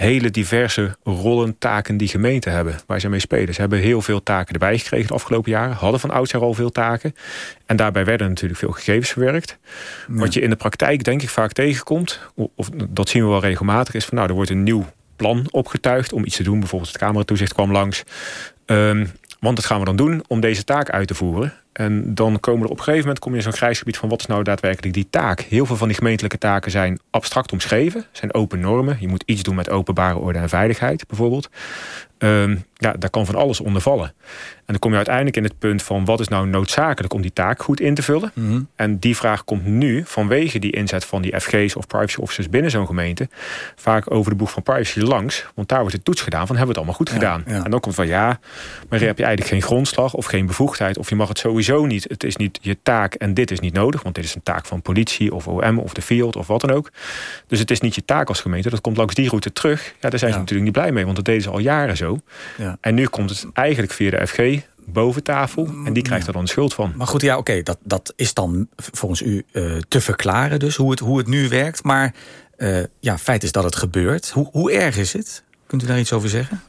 hele 0.00 0.30
diverse 0.30 0.96
rollen, 1.04 1.58
taken 1.58 1.96
die 1.96 2.08
gemeenten 2.08 2.52
hebben. 2.52 2.78
Waar 2.86 3.00
ze 3.00 3.08
mee 3.08 3.20
spelen. 3.20 3.54
Ze 3.54 3.60
hebben 3.60 3.78
heel 3.78 4.02
veel 4.02 4.22
taken 4.22 4.52
erbij 4.52 4.78
gekregen 4.78 5.06
de 5.06 5.14
afgelopen 5.14 5.50
jaren. 5.50 5.76
Hadden 5.76 6.00
van 6.00 6.10
oudsher 6.10 6.40
al 6.40 6.54
veel 6.54 6.70
taken. 6.70 7.14
En 7.66 7.76
daarbij 7.76 8.04
werden 8.04 8.28
natuurlijk 8.28 8.60
veel 8.60 8.72
gegevens 8.72 9.10
verwerkt. 9.10 9.58
Ja. 10.08 10.14
Wat 10.14 10.34
je 10.34 10.40
in 10.40 10.50
de 10.50 10.56
praktijk 10.56 11.04
denk 11.04 11.22
ik 11.22 11.28
vaak 11.28 11.52
tegenkomt. 11.52 12.20
Of 12.54 12.70
dat 12.88 13.08
zien 13.08 13.22
we 13.22 13.28
wel 13.28 13.40
regelmatig. 13.40 13.94
Is 13.94 14.04
van 14.04 14.16
nou 14.16 14.28
er 14.28 14.34
wordt 14.34 14.50
een 14.50 14.62
nieuw 14.62 14.86
plan 15.16 15.46
opgetuigd 15.50 16.12
om 16.12 16.24
iets 16.24 16.36
te 16.36 16.42
doen. 16.42 16.58
Bijvoorbeeld 16.58 16.92
het 16.92 17.00
cameratoezicht 17.00 17.54
kwam 17.54 17.72
langs. 17.72 18.02
Um, 18.66 19.10
want 19.40 19.56
dat 19.56 19.64
gaan 19.64 19.78
we 19.78 19.84
dan 19.84 19.96
doen 19.96 20.24
om 20.26 20.40
deze 20.40 20.64
taak 20.64 20.90
uit 20.90 21.06
te 21.06 21.14
voeren. 21.14 21.52
En 21.72 22.14
dan 22.14 22.40
komen 22.40 22.64
er 22.64 22.70
op 22.70 22.76
een 22.76 22.84
gegeven 22.84 23.04
moment 23.04 23.18
kom 23.18 23.30
je 23.30 23.36
in 23.36 23.42
zo'n 23.42 23.52
grijs 23.52 23.78
gebied 23.78 23.96
van 23.96 24.08
wat 24.08 24.20
is 24.20 24.26
nou 24.26 24.42
daadwerkelijk 24.42 24.94
die 24.94 25.06
taak. 25.10 25.40
Heel 25.40 25.66
veel 25.66 25.76
van 25.76 25.88
die 25.88 25.96
gemeentelijke 25.96 26.38
taken 26.38 26.70
zijn 26.70 27.00
abstract 27.10 27.52
omschreven, 27.52 28.04
zijn 28.12 28.34
open 28.34 28.60
normen. 28.60 28.96
Je 29.00 29.08
moet 29.08 29.22
iets 29.26 29.42
doen 29.42 29.54
met 29.54 29.70
openbare 29.70 30.18
orde 30.18 30.38
en 30.38 30.48
veiligheid 30.48 31.06
bijvoorbeeld. 31.06 31.50
Um, 32.18 32.64
ja, 32.74 32.92
daar 32.92 33.10
kan 33.10 33.26
van 33.26 33.34
alles 33.34 33.60
onder 33.60 33.82
vallen. 33.82 34.12
En 34.70 34.76
dan 34.76 34.90
kom 34.90 34.90
je 34.90 35.06
uiteindelijk 35.06 35.36
in 35.36 35.44
het 35.44 35.58
punt 35.58 35.82
van 35.82 36.04
wat 36.04 36.20
is 36.20 36.28
nou 36.28 36.46
noodzakelijk 36.46 37.14
om 37.14 37.20
die 37.20 37.32
taak 37.32 37.62
goed 37.62 37.80
in 37.80 37.94
te 37.94 38.02
vullen. 38.02 38.30
Mm 38.34 38.48
-hmm. 38.48 38.68
En 38.76 38.98
die 38.98 39.16
vraag 39.16 39.44
komt 39.44 39.66
nu 39.66 40.02
vanwege 40.06 40.58
die 40.58 40.72
inzet 40.72 41.04
van 41.04 41.22
die 41.22 41.40
FG's 41.40 41.76
of 41.76 41.86
privacy 41.86 42.20
officers 42.20 42.48
binnen 42.48 42.70
zo'n 42.70 42.86
gemeente 42.86 43.28
vaak 43.76 44.10
over 44.10 44.30
de 44.30 44.36
boeg 44.36 44.50
van 44.50 44.62
privacy 44.62 45.00
langs. 45.00 45.46
Want 45.54 45.68
daar 45.68 45.80
wordt 45.80 45.94
de 45.94 46.02
toets 46.02 46.20
gedaan 46.20 46.46
van 46.46 46.56
hebben 46.56 46.74
we 46.74 46.80
het 46.80 46.88
allemaal 46.88 46.94
goed 46.94 47.08
ja, 47.08 47.14
gedaan. 47.14 47.54
Ja. 47.56 47.64
En 47.64 47.70
dan 47.70 47.80
komt 47.80 47.94
van 47.94 48.06
ja, 48.06 48.26
maar 48.88 48.98
hier 48.98 49.08
heb 49.08 49.18
je 49.18 49.24
eigenlijk 49.24 49.54
geen 49.54 49.62
grondslag 49.62 50.14
of 50.14 50.26
geen 50.26 50.46
bevoegdheid 50.46 50.98
of 50.98 51.08
je 51.08 51.14
mag 51.14 51.28
het 51.28 51.38
sowieso 51.38 51.86
niet. 51.86 52.04
Het 52.08 52.24
is 52.24 52.36
niet 52.36 52.58
je 52.62 52.76
taak 52.82 53.14
en 53.14 53.34
dit 53.34 53.50
is 53.50 53.60
niet 53.60 53.74
nodig, 53.74 54.02
want 54.02 54.14
dit 54.14 54.24
is 54.24 54.34
een 54.34 54.42
taak 54.42 54.66
van 54.66 54.82
politie 54.82 55.34
of 55.34 55.48
OM 55.48 55.78
of 55.78 55.94
de 55.94 56.02
field 56.02 56.36
of 56.36 56.46
wat 56.46 56.60
dan 56.60 56.70
ook. 56.70 56.90
Dus 57.46 57.58
het 57.58 57.70
is 57.70 57.80
niet 57.80 57.94
je 57.94 58.04
taak 58.04 58.28
als 58.28 58.40
gemeente. 58.40 58.70
Dat 58.70 58.80
komt 58.80 58.96
langs 58.96 59.14
die 59.14 59.28
route 59.28 59.52
terug. 59.52 59.94
Ja, 60.00 60.10
daar 60.10 60.18
zijn 60.18 60.32
ze 60.32 60.38
natuurlijk 60.38 60.64
niet 60.64 60.78
blij 60.78 60.92
mee, 60.92 61.04
want 61.04 61.16
dat 61.16 61.24
deden 61.24 61.42
ze 61.42 61.50
al 61.50 61.58
jaren 61.58 61.96
zo. 61.96 62.18
Ja. 62.56 62.78
En 62.80 62.94
nu 62.94 63.06
komt 63.06 63.30
het 63.30 63.46
eigenlijk 63.52 63.92
via 63.92 64.10
de 64.10 64.26
FG 64.26 64.59
boven 64.86 65.22
tafel. 65.22 65.68
En 65.84 65.92
die 65.92 66.02
krijgt 66.02 66.26
er 66.26 66.32
dan 66.32 66.46
schuld 66.46 66.74
van. 66.74 66.92
Maar 66.96 67.06
goed, 67.06 67.22
ja, 67.22 67.36
oké, 67.36 67.62
dat, 67.62 67.78
dat 67.82 68.12
is 68.16 68.34
dan 68.34 68.68
volgens 68.76 69.22
u 69.22 69.44
uh, 69.52 69.76
te 69.88 70.00
verklaren 70.00 70.58
dus, 70.58 70.76
hoe 70.76 70.90
het, 70.90 71.00
hoe 71.00 71.18
het 71.18 71.26
nu 71.26 71.48
werkt. 71.48 71.82
Maar 71.82 72.14
uh, 72.56 72.82
ja, 73.00 73.18
feit 73.18 73.42
is 73.42 73.52
dat 73.52 73.64
het 73.64 73.76
gebeurt. 73.76 74.30
Hoe, 74.30 74.48
hoe 74.52 74.72
erg 74.72 74.96
is 74.96 75.12
het? 75.12 75.44
Kunt 75.66 75.82
u 75.82 75.86
daar 75.86 75.98
iets 75.98 76.12
over 76.12 76.28
zeggen? 76.28 76.60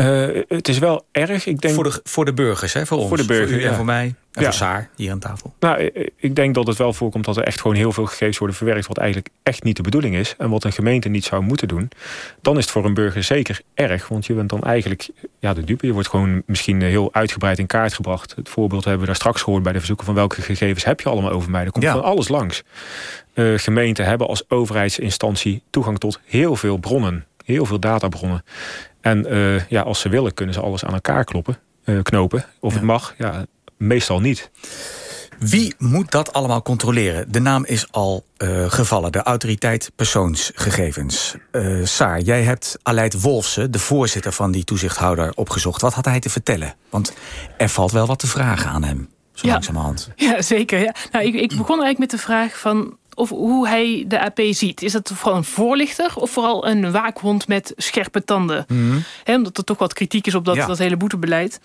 Uh, 0.00 0.42
het 0.48 0.68
is 0.68 0.78
wel 0.78 1.04
erg. 1.12 1.46
Ik 1.46 1.60
denk... 1.60 1.74
voor, 1.74 1.84
de, 1.84 2.00
voor 2.04 2.24
de 2.24 2.32
burgers, 2.32 2.72
hè? 2.72 2.86
voor 2.86 2.98
ons. 2.98 3.08
Voor 3.08 3.16
de 3.16 3.24
burgers, 3.24 3.50
voor 3.50 3.60
u 3.60 3.62
ja. 3.62 3.68
en 3.68 3.76
voor 3.76 3.84
mij. 3.84 4.14
En 4.32 4.42
ja. 4.42 4.42
voor 4.42 4.52
Saar, 4.52 4.90
hier 4.96 5.10
aan 5.10 5.18
tafel. 5.18 5.54
Nou, 5.60 5.90
ik 6.16 6.34
denk 6.34 6.54
dat 6.54 6.66
het 6.66 6.76
wel 6.76 6.92
voorkomt 6.92 7.24
dat 7.24 7.36
er 7.36 7.42
echt 7.42 7.60
gewoon 7.60 7.76
heel 7.76 7.92
veel 7.92 8.06
gegevens 8.06 8.38
worden 8.38 8.56
verwerkt... 8.56 8.86
wat 8.86 8.96
eigenlijk 8.96 9.28
echt 9.42 9.62
niet 9.62 9.76
de 9.76 9.82
bedoeling 9.82 10.14
is. 10.14 10.34
En 10.38 10.50
wat 10.50 10.64
een 10.64 10.72
gemeente 10.72 11.08
niet 11.08 11.24
zou 11.24 11.42
moeten 11.42 11.68
doen. 11.68 11.90
Dan 12.42 12.56
is 12.56 12.62
het 12.62 12.72
voor 12.72 12.84
een 12.84 12.94
burger 12.94 13.22
zeker 13.22 13.60
erg. 13.74 14.08
Want 14.08 14.26
je 14.26 14.34
bent 14.34 14.48
dan 14.48 14.62
eigenlijk 14.62 15.08
ja, 15.38 15.54
de 15.54 15.64
dupe. 15.64 15.86
Je 15.86 15.92
wordt 15.92 16.08
gewoon 16.08 16.42
misschien 16.46 16.82
heel 16.82 17.08
uitgebreid 17.12 17.58
in 17.58 17.66
kaart 17.66 17.94
gebracht. 17.94 18.34
Het 18.36 18.48
voorbeeld 18.48 18.84
hebben 18.84 19.00
we 19.00 19.06
daar 19.06 19.16
straks 19.16 19.42
gehoord 19.42 19.62
bij 19.62 19.72
de 19.72 19.78
verzoeken... 19.78 20.06
van 20.06 20.14
welke 20.14 20.42
gegevens 20.42 20.84
heb 20.84 21.00
je 21.00 21.08
allemaal 21.08 21.30
over 21.30 21.50
mij. 21.50 21.64
Er 21.64 21.72
komt 21.72 21.84
ja. 21.84 21.92
van 21.92 22.02
alles 22.02 22.28
langs. 22.28 22.62
Uh, 23.34 23.58
gemeenten 23.58 24.04
hebben 24.04 24.26
als 24.26 24.50
overheidsinstantie 24.50 25.62
toegang 25.70 25.98
tot 25.98 26.20
heel 26.24 26.56
veel 26.56 26.76
bronnen. 26.76 27.24
Heel 27.44 27.64
veel 27.64 27.80
databronnen. 27.80 28.44
En 29.00 29.34
uh, 29.34 29.68
ja, 29.68 29.82
als 29.82 30.00
ze 30.00 30.08
willen 30.08 30.34
kunnen 30.34 30.54
ze 30.54 30.60
alles 30.60 30.84
aan 30.84 30.94
elkaar 30.94 31.24
kloppen, 31.24 31.58
uh, 31.84 32.02
knopen. 32.02 32.44
Of 32.60 32.72
ja. 32.72 32.78
het 32.78 32.86
mag, 32.86 33.14
ja, 33.18 33.44
meestal 33.76 34.20
niet. 34.20 34.50
Wie 35.38 35.74
moet 35.78 36.10
dat 36.10 36.32
allemaal 36.32 36.62
controleren? 36.62 37.32
De 37.32 37.40
naam 37.40 37.64
is 37.64 37.92
al 37.92 38.24
uh, 38.38 38.70
gevallen, 38.70 39.12
de 39.12 39.22
autoriteit 39.22 39.90
persoonsgegevens. 39.96 41.34
Uh, 41.52 41.86
Saar, 41.86 42.20
jij 42.20 42.42
hebt 42.42 42.78
Aleid 42.82 43.20
Wolfsen, 43.20 43.70
de 43.70 43.78
voorzitter 43.78 44.32
van 44.32 44.50
die 44.50 44.64
toezichthouder, 44.64 45.32
opgezocht. 45.34 45.80
Wat 45.80 45.94
had 45.94 46.04
hij 46.04 46.20
te 46.20 46.30
vertellen? 46.30 46.74
Want 46.90 47.12
er 47.56 47.68
valt 47.68 47.92
wel 47.92 48.06
wat 48.06 48.18
te 48.18 48.26
vragen 48.26 48.70
aan 48.70 48.82
hem, 48.82 49.08
zo 49.32 49.46
ja. 49.46 49.52
langzamerhand. 49.52 50.10
Ja, 50.16 50.42
zeker. 50.42 50.78
Ja. 50.78 50.94
Nou, 51.12 51.24
ik, 51.24 51.34
ik 51.34 51.48
begon 51.48 51.82
eigenlijk 51.82 51.98
met 51.98 52.10
de 52.10 52.18
vraag 52.18 52.58
van 52.58 52.98
of 53.20 53.28
hoe 53.28 53.68
hij 53.68 54.04
de 54.08 54.20
AP 54.20 54.40
ziet. 54.50 54.82
Is 54.82 54.92
dat 54.92 55.12
vooral 55.14 55.36
een 55.36 55.44
voorlichter 55.44 56.12
of 56.16 56.30
vooral 56.30 56.66
een 56.66 56.92
waakhond 56.92 57.48
met 57.48 57.72
scherpe 57.76 58.24
tanden? 58.24 58.64
Mm 58.68 58.90
-hmm. 58.90 59.02
He, 59.24 59.34
omdat 59.34 59.58
er 59.58 59.64
toch 59.64 59.78
wat 59.78 59.92
kritiek 59.92 60.26
is 60.26 60.34
op 60.34 60.44
dat, 60.44 60.56
ja. 60.56 60.66
dat 60.66 60.78
hele 60.78 60.96
boetebeleid. 60.96 61.60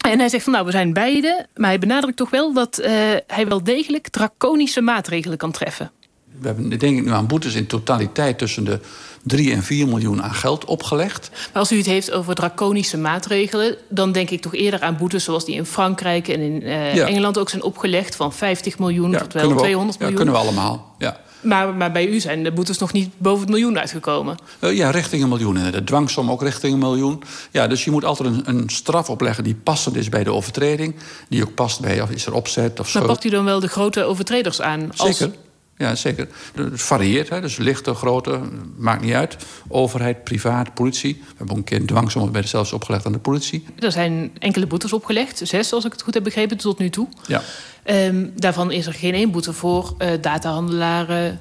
En 0.00 0.18
hij 0.18 0.28
zegt 0.28 0.44
van 0.44 0.52
nou, 0.52 0.64
we 0.64 0.70
zijn 0.70 0.92
beide. 0.92 1.46
Maar 1.54 1.68
hij 1.68 1.78
benadrukt 1.78 2.16
toch 2.16 2.30
wel 2.30 2.52
dat 2.52 2.80
uh, 2.80 2.86
hij 3.26 3.46
wel 3.48 3.62
degelijk 3.62 4.08
draconische 4.08 4.80
maatregelen 4.80 5.38
kan 5.38 5.52
treffen. 5.52 5.90
We 6.38 6.46
hebben 6.46 6.68
denk 6.68 6.98
ik 6.98 7.04
nu 7.04 7.10
aan 7.10 7.26
boetes 7.26 7.54
in 7.54 7.66
totaliteit 7.66 8.38
tussen 8.38 8.64
de 8.64 8.80
3 9.22 9.52
en 9.52 9.62
4 9.62 9.88
miljoen 9.88 10.22
aan 10.22 10.34
geld 10.34 10.64
opgelegd. 10.64 11.30
Maar 11.30 11.62
als 11.62 11.72
u 11.72 11.76
het 11.76 11.86
heeft 11.86 12.12
over 12.12 12.34
draconische 12.34 12.98
maatregelen... 12.98 13.76
dan 13.88 14.12
denk 14.12 14.30
ik 14.30 14.40
toch 14.40 14.54
eerder 14.54 14.80
aan 14.80 14.96
boetes 14.96 15.24
zoals 15.24 15.44
die 15.44 15.54
in 15.54 15.66
Frankrijk 15.66 16.28
en 16.28 16.40
in 16.40 16.62
uh, 16.62 16.94
ja. 16.94 17.06
Engeland 17.06 17.38
ook 17.38 17.48
zijn 17.48 17.62
opgelegd... 17.62 18.16
van 18.16 18.32
50 18.32 18.78
miljoen 18.78 19.10
ja, 19.10 19.18
tot 19.18 19.32
wel 19.32 19.56
200 19.56 19.98
ja, 19.98 20.04
miljoen. 20.04 20.16
kunnen 20.16 20.34
we 20.34 20.40
allemaal, 20.40 20.94
ja. 20.98 21.20
Maar, 21.40 21.74
maar 21.74 21.92
bij 21.92 22.06
u 22.06 22.20
zijn 22.20 22.42
de 22.42 22.52
boetes 22.52 22.78
nog 22.78 22.92
niet 22.92 23.10
boven 23.18 23.40
het 23.40 23.48
miljoen 23.50 23.78
uitgekomen? 23.78 24.36
Uh, 24.60 24.76
ja, 24.76 24.90
richting 24.90 25.22
een 25.22 25.28
miljoen. 25.28 25.56
En 25.56 25.72
de 25.72 25.84
dwangsom 25.84 26.30
ook 26.30 26.42
richting 26.42 26.72
een 26.72 26.78
miljoen. 26.78 27.22
Ja, 27.50 27.66
dus 27.66 27.84
je 27.84 27.90
moet 27.90 28.04
altijd 28.04 28.28
een, 28.28 28.42
een, 28.48 28.68
straf 28.68 29.10
opleggen 29.10 29.44
die 29.44 29.54
passend 29.54 29.96
is 29.96 30.08
bij 30.08 30.24
de 30.24 30.32
overtreding. 30.32 30.94
Die 31.28 31.42
ook 31.42 31.54
past 31.54 31.80
bij, 31.80 32.00
of 32.00 32.10
is 32.10 32.26
er 32.26 32.32
opzet 32.34 32.80
of 32.80 32.88
zo. 32.88 32.98
Maar 32.98 33.08
pakt 33.08 33.24
u 33.24 33.28
dan 33.28 33.44
wel 33.44 33.60
de 33.60 33.68
grote 33.68 34.04
overtreders 34.04 34.60
aan? 34.60 34.90
Als... 34.96 35.16
Zeker. 35.18 35.34
Ja, 35.80 35.94
zeker. 35.94 36.28
Het 36.54 36.82
varieert, 36.82 37.28
hè? 37.28 37.40
dus 37.40 37.56
lichte, 37.56 37.94
grote, 37.94 38.40
maakt 38.76 39.02
niet 39.02 39.12
uit. 39.12 39.36
Overheid, 39.68 40.24
privaat, 40.24 40.74
politie. 40.74 41.14
We 41.20 41.34
hebben 41.36 41.56
een 41.56 41.64
keer 41.64 41.80
een 41.80 41.86
dwangsom 41.86 42.32
bij 42.32 42.40
de 42.40 42.48
zelfs 42.48 42.72
opgelegd 42.72 43.06
aan 43.06 43.12
de 43.12 43.18
politie. 43.18 43.64
Er 43.78 43.92
zijn 43.92 44.30
enkele 44.38 44.66
boetes 44.66 44.92
opgelegd, 44.92 45.40
zes 45.44 45.72
als 45.72 45.84
ik 45.84 45.92
het 45.92 46.02
goed 46.02 46.14
heb 46.14 46.22
begrepen, 46.22 46.56
tot 46.56 46.78
nu 46.78 46.90
toe. 46.90 47.08
Ja. 47.26 47.42
Um, 47.84 48.32
daarvan 48.36 48.70
is 48.70 48.86
er 48.86 48.92
geen 48.92 49.14
één 49.14 49.30
boete 49.30 49.52
voor 49.52 49.94
uh, 49.98 50.08
datahandelaren 50.20 51.38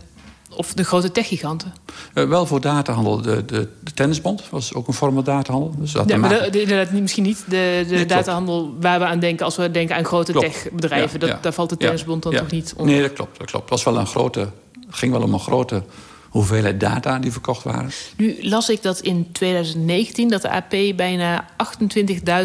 of 0.56 0.74
de 0.74 0.84
grote 0.84 1.12
techgiganten. 1.12 1.74
Uh, 2.14 2.28
wel 2.28 2.46
voor 2.46 2.62
datahandel. 2.62 3.22
De, 3.22 3.46
de, 3.46 3.68
de, 3.84 3.94
tennisbond 3.94 4.50
was 4.50 4.74
ook 4.74 4.88
een 4.88 4.94
vorm 4.94 5.14
van 5.14 5.24
datahandel. 5.24 5.74
Dus 5.78 5.92
dat 5.92 6.10
ja, 6.10 6.18
maar 6.18 6.56
inderdaad 6.56 6.92
misschien 6.92 7.24
niet 7.24 7.44
de, 7.48 7.86
de 7.88 7.96
nee, 7.96 8.06
datahandel 8.06 8.64
klopt. 8.64 8.84
waar 8.84 9.00
we 9.00 9.06
aan 9.06 9.20
denken... 9.20 9.46
als 9.46 9.56
we 9.56 9.72
denken 9.72 9.96
aan 9.96 10.06
grote 10.06 10.34
techbedrijven. 10.34 11.14
Ja, 11.14 11.18
dat, 11.18 11.30
ja, 11.30 11.40
daar 11.42 11.54
valt 11.54 11.70
de 11.70 11.78
tennisbond 11.78 12.24
dan 12.24 12.34
toch 12.34 12.52
niet 12.52 12.74
onder? 12.78 12.94
Nee, 12.94 13.02
dat 13.02 13.14
klopt. 13.14 13.38
Dat 13.38 13.48
klopt. 13.48 13.70
Het 13.70 13.84
was 13.84 13.84
wel 13.84 13.98
een 13.98 14.08
grote, 14.08 14.50
ging 14.90 15.12
wel 15.12 15.22
om 15.22 15.34
een 15.34 15.40
grote 15.40 15.84
hoeveelheid 16.30 16.80
data 16.80 17.20
die 17.20 17.32
verkocht 17.32 17.64
waren. 17.64 17.92
Nu 18.18 18.38
las 18.42 18.70
ik 18.70 18.82
dat 18.82 19.00
in 19.00 19.32
2019 19.32 20.30
dat 20.30 20.42
de 20.42 20.50
AP 20.50 20.76
bijna 20.96 21.50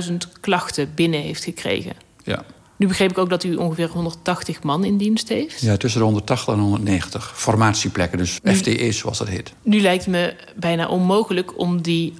28.000 0.08 0.14
klachten 0.40 0.92
binnen 0.94 1.20
heeft 1.20 1.44
gekregen. 1.44 1.92
Ja. 2.22 2.44
Nu 2.84 2.90
begreep 2.90 3.10
ik 3.10 3.18
ook 3.18 3.30
dat 3.30 3.44
u 3.44 3.54
ongeveer 3.54 3.88
180 3.88 4.62
man 4.62 4.84
in 4.84 4.96
dienst 4.96 5.28
heeft. 5.28 5.60
Ja, 5.60 5.76
tussen 5.76 6.00
de 6.00 6.06
180 6.06 6.54
en 6.54 6.60
190 6.60 7.32
formatieplekken, 7.36 8.18
dus 8.18 8.38
nu, 8.42 8.54
FTE's 8.54 8.98
zoals 8.98 9.18
dat 9.18 9.28
heet. 9.28 9.52
Nu 9.62 9.80
lijkt 9.80 10.06
me 10.06 10.36
bijna 10.56 10.88
onmogelijk 10.88 11.58
om 11.58 11.82
die 11.82 12.14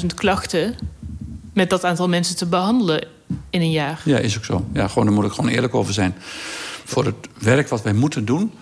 28.000 0.00 0.06
klachten 0.14 0.74
met 1.52 1.70
dat 1.70 1.84
aantal 1.84 2.08
mensen 2.08 2.36
te 2.36 2.46
behandelen. 2.46 3.06
in 3.50 3.60
een 3.60 3.70
jaar. 3.70 4.02
Ja, 4.04 4.18
is 4.18 4.36
ook 4.36 4.44
zo. 4.44 4.64
Ja, 4.72 4.88
gewoon, 4.88 5.04
daar 5.04 5.14
moet 5.14 5.24
ik 5.24 5.32
gewoon 5.32 5.50
eerlijk 5.50 5.74
over 5.74 5.92
zijn. 5.92 6.14
Voor 6.84 7.04
het 7.04 7.28
werk 7.38 7.68
wat 7.68 7.82
wij 7.82 7.94
moeten 7.94 8.24
doen, 8.24 8.52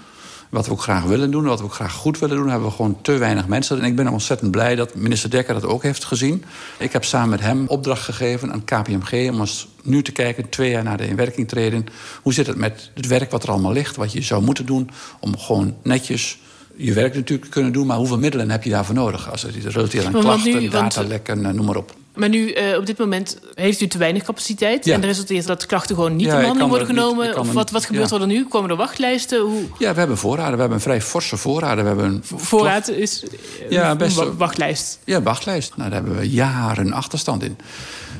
wat 0.50 0.66
we 0.66 0.72
ook 0.72 0.82
graag 0.82 1.04
willen 1.04 1.30
doen, 1.30 1.44
wat 1.44 1.58
we 1.58 1.64
ook 1.64 1.74
graag 1.74 1.92
goed 1.92 2.18
willen 2.18 2.36
doen, 2.36 2.48
hebben 2.48 2.68
we 2.68 2.74
gewoon 2.74 2.98
te 3.02 3.16
weinig 3.16 3.46
mensen. 3.46 3.78
En 3.78 3.84
ik 3.84 3.96
ben 3.96 4.08
ontzettend 4.08 4.50
blij 4.50 4.74
dat 4.74 4.94
minister 4.94 5.30
Dekker 5.30 5.54
dat 5.54 5.64
ook 5.64 5.82
heeft 5.82 6.04
gezien. 6.04 6.44
Ik 6.78 6.92
heb 6.92 7.04
samen 7.04 7.28
met 7.28 7.40
hem 7.40 7.66
opdracht 7.66 8.02
gegeven 8.02 8.52
aan 8.52 8.64
KPMG 8.64 9.30
om 9.30 9.40
eens 9.40 9.68
nu 9.82 10.02
te 10.02 10.12
kijken, 10.12 10.48
twee 10.48 10.70
jaar 10.70 10.82
na 10.82 10.96
de 10.96 11.08
inwerkingtreding, 11.08 11.86
hoe 12.22 12.32
zit 12.32 12.46
het 12.46 12.56
met 12.56 12.90
het 12.94 13.06
werk 13.06 13.30
wat 13.30 13.42
er 13.42 13.50
allemaal 13.50 13.72
ligt, 13.72 13.96
wat 13.96 14.12
je 14.12 14.22
zou 14.22 14.42
moeten 14.42 14.66
doen 14.66 14.90
om 15.20 15.38
gewoon 15.38 15.74
netjes 15.82 16.38
je 16.76 16.92
werk 16.92 17.14
natuurlijk 17.14 17.44
te 17.44 17.50
kunnen 17.50 17.72
doen, 17.72 17.86
maar 17.86 17.96
hoeveel 17.96 18.18
middelen 18.18 18.50
heb 18.50 18.62
je 18.62 18.70
daarvoor 18.70 18.94
nodig? 18.94 19.30
Als 19.30 19.42
het 19.42 19.54
relateert 19.64 20.04
aan 20.04 20.12
klachten, 20.12 20.70
datalekken, 20.70 21.40
noem 21.40 21.66
maar 21.66 21.76
op. 21.76 21.94
Maar 22.16 22.28
nu, 22.28 22.54
uh, 22.54 22.76
op 22.78 22.86
dit 22.86 22.98
moment 22.98 23.38
heeft 23.54 23.80
u 23.80 23.86
te 23.86 23.98
weinig 23.98 24.22
capaciteit. 24.22 24.84
Ja. 24.84 24.94
En 24.94 25.00
de 25.00 25.06
resulteert 25.06 25.46
dat 25.46 25.66
klachten 25.66 25.94
gewoon 25.94 26.16
niet 26.16 26.26
ja, 26.26 26.32
in 26.32 26.40
behandeling 26.40 26.70
worden 26.70 26.88
genomen. 26.88 27.38
of 27.38 27.52
wat, 27.52 27.70
wat 27.70 27.84
gebeurt 27.84 28.10
er 28.10 28.18
dan 28.18 28.28
nu? 28.28 28.44
Komen 28.44 28.70
er 28.70 28.76
wachtlijsten? 28.76 29.40
Hoe... 29.40 29.62
Ja, 29.78 29.92
we 29.92 29.98
hebben 29.98 30.18
voorraden. 30.18 30.52
We 30.52 30.60
hebben 30.60 30.76
een 30.76 30.82
vrij 30.82 31.02
forse 31.02 31.36
voorraden. 31.36 31.84
We 31.84 31.88
hebben 31.90 32.06
een 32.06 32.22
Voorraad 32.24 32.88
is 32.88 33.24
ja, 33.68 33.96
best 33.96 34.18
een 34.18 34.36
wachtlijst? 34.36 34.98
Ja, 35.04 35.22
wachtlijst. 35.22 35.76
Nou, 35.76 35.90
daar 35.90 36.02
hebben 36.02 36.18
we 36.18 36.30
jaren 36.30 36.92
achterstand 36.92 37.42
in. 37.42 37.58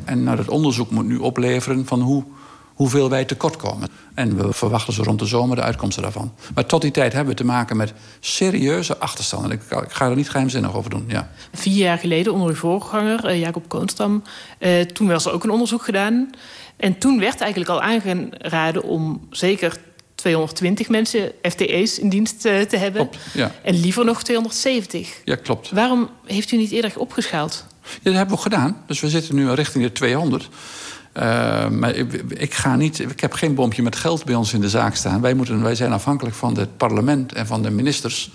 En 0.05 0.23
nou, 0.23 0.37
dat 0.37 0.49
onderzoek 0.49 0.91
moet 0.91 1.07
nu 1.07 1.17
opleveren 1.17 1.87
van 1.87 2.01
hoe 2.01 2.25
hoeveel 2.77 3.11
wij 3.11 3.25
tekort 3.25 3.57
komen. 3.57 3.89
En 4.15 4.37
we 4.37 4.53
verwachten 4.53 4.93
zo 4.93 5.03
rond 5.03 5.19
de 5.19 5.27
zomer 5.27 5.57
de 5.57 5.63
uitkomsten 5.63 6.03
daarvan. 6.03 6.33
Maar 6.55 6.67
tot 6.67 6.83
die 6.83 6.91
tijd 6.91 7.13
hebben 7.13 7.33
we 7.33 7.39
te 7.39 7.45
maken 7.47 7.77
met 7.77 7.93
serieuze 8.21 8.99
achterstanden. 8.99 9.51
Ik, 9.51 9.63
ik 9.63 9.93
ga 9.93 10.09
er 10.09 10.17
niet 10.17 10.31
geheimzinnig 10.31 10.75
over 10.75 10.91
doen. 10.91 11.05
Ja. 11.09 11.31
Vier 11.53 11.77
jaar 11.77 11.99
geleden 11.99 12.33
onder 12.33 12.49
uw 12.49 12.55
voorganger, 12.55 13.25
uh, 13.25 13.41
Jacob 13.41 13.69
Koonstam... 13.69 14.23
Uh, 14.59 14.81
toen 14.81 15.09
was 15.09 15.27
er 15.27 15.33
ook 15.33 15.45
een 15.45 15.51
onderzoek 15.51 15.85
gedaan. 15.85 16.31
En 16.77 16.99
toen 16.99 17.19
werd 17.19 17.41
eigenlijk 17.41 17.71
al 17.71 17.83
aangeraden 17.83 18.83
om 18.83 19.27
zeker 19.31 19.79
220 20.15 20.89
mensen, 20.89 21.33
FTE's, 21.43 21.99
in 21.99 22.09
dienst 22.09 22.47
uh, 22.47 22.61
te 22.61 22.77
hebben. 22.77 23.09
Klopt, 23.09 23.19
ja. 23.33 23.53
En 23.63 23.81
liever 23.81 24.05
nog 24.05 24.23
270. 24.23 25.21
Ja, 25.25 25.35
klopt. 25.35 25.71
Waarom 25.71 26.11
heeft 26.25 26.53
u 26.53 26.57
niet 26.57 26.71
eerder 26.71 26.93
opgeschaald? 26.97 27.65
Ja, 27.83 27.99
dat 28.03 28.15
hebben 28.15 28.37
we 28.37 28.43
gedaan. 28.43 28.83
Dus 28.87 29.01
we 29.01 29.09
zitten 29.09 29.35
nu 29.35 29.51
richting 29.51 29.85
de 29.85 29.93
200. 29.93 30.49
Uh, 31.17 31.69
maar 31.69 31.95
ik, 31.95 32.13
ik, 32.29 32.55
ga 32.55 32.77
niet, 32.77 32.99
ik 32.99 33.21
heb 33.21 33.33
geen 33.33 33.55
bompje 33.55 33.83
met 33.83 33.97
geld 33.97 34.25
bij 34.25 34.35
ons 34.35 34.53
in 34.53 34.61
de 34.61 34.69
zaak 34.69 34.95
staan. 34.95 35.21
Wij, 35.21 35.35
moeten, 35.35 35.63
wij 35.63 35.75
zijn 35.75 35.93
afhankelijk 35.93 36.37
van 36.37 36.59
het 36.59 36.77
parlement 36.77 37.33
en 37.33 37.47
van 37.47 37.63
de 37.63 37.71
ministers 37.71 38.31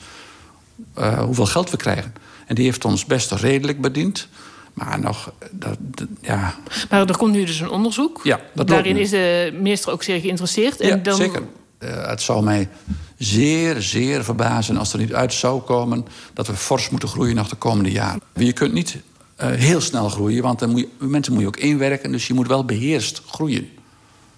uh, 0.97 1.19
hoeveel 1.19 1.45
geld 1.45 1.69
we 1.69 1.77
krijgen. 1.77 2.13
En 2.45 2.55
die 2.55 2.65
heeft 2.65 2.85
ons 2.85 3.05
best 3.05 3.31
redelijk 3.31 3.81
bediend. 3.81 4.27
Maar 4.73 4.99
nog, 4.99 5.33
dat, 5.51 5.77
ja. 6.21 6.55
Maar 6.89 7.07
er 7.07 7.17
komt 7.17 7.33
nu 7.33 7.45
dus 7.45 7.59
een 7.59 7.69
onderzoek. 7.69 8.19
Ja, 8.23 8.39
dat 8.53 8.67
Daarin 8.67 8.97
is 8.97 9.09
de 9.09 9.51
minister 9.53 9.91
ook 9.91 10.03
zeer 10.03 10.19
geïnteresseerd. 10.19 10.79
En 10.79 10.87
ja, 10.87 10.95
dan... 10.95 11.15
zeker. 11.15 11.41
Uh, 11.79 12.07
het 12.07 12.21
zal 12.21 12.43
mij 12.43 12.69
zeer, 13.17 13.81
zeer 13.81 14.23
verbazen 14.23 14.77
als 14.77 14.93
er 14.93 14.99
niet 14.99 15.13
uit 15.13 15.33
zou 15.33 15.61
komen... 15.61 16.05
dat 16.33 16.47
we 16.47 16.53
fors 16.53 16.89
moeten 16.89 17.09
groeien 17.09 17.35
nog 17.35 17.49
de 17.49 17.55
komende 17.55 17.91
jaren. 17.91 18.21
Je 18.35 18.53
kunt 18.53 18.73
niet 18.73 18.97
heel 19.45 19.81
snel 19.81 20.09
groeien. 20.09 20.41
Want 20.41 20.59
dan 20.59 20.69
moet 20.69 20.79
je, 20.79 21.05
mensen 21.05 21.33
moet 21.33 21.41
je 21.41 21.47
ook 21.47 21.57
inwerken. 21.57 22.11
Dus 22.11 22.27
je 22.27 22.33
moet 22.33 22.47
wel 22.47 22.65
beheerst 22.65 23.21
groeien. 23.27 23.69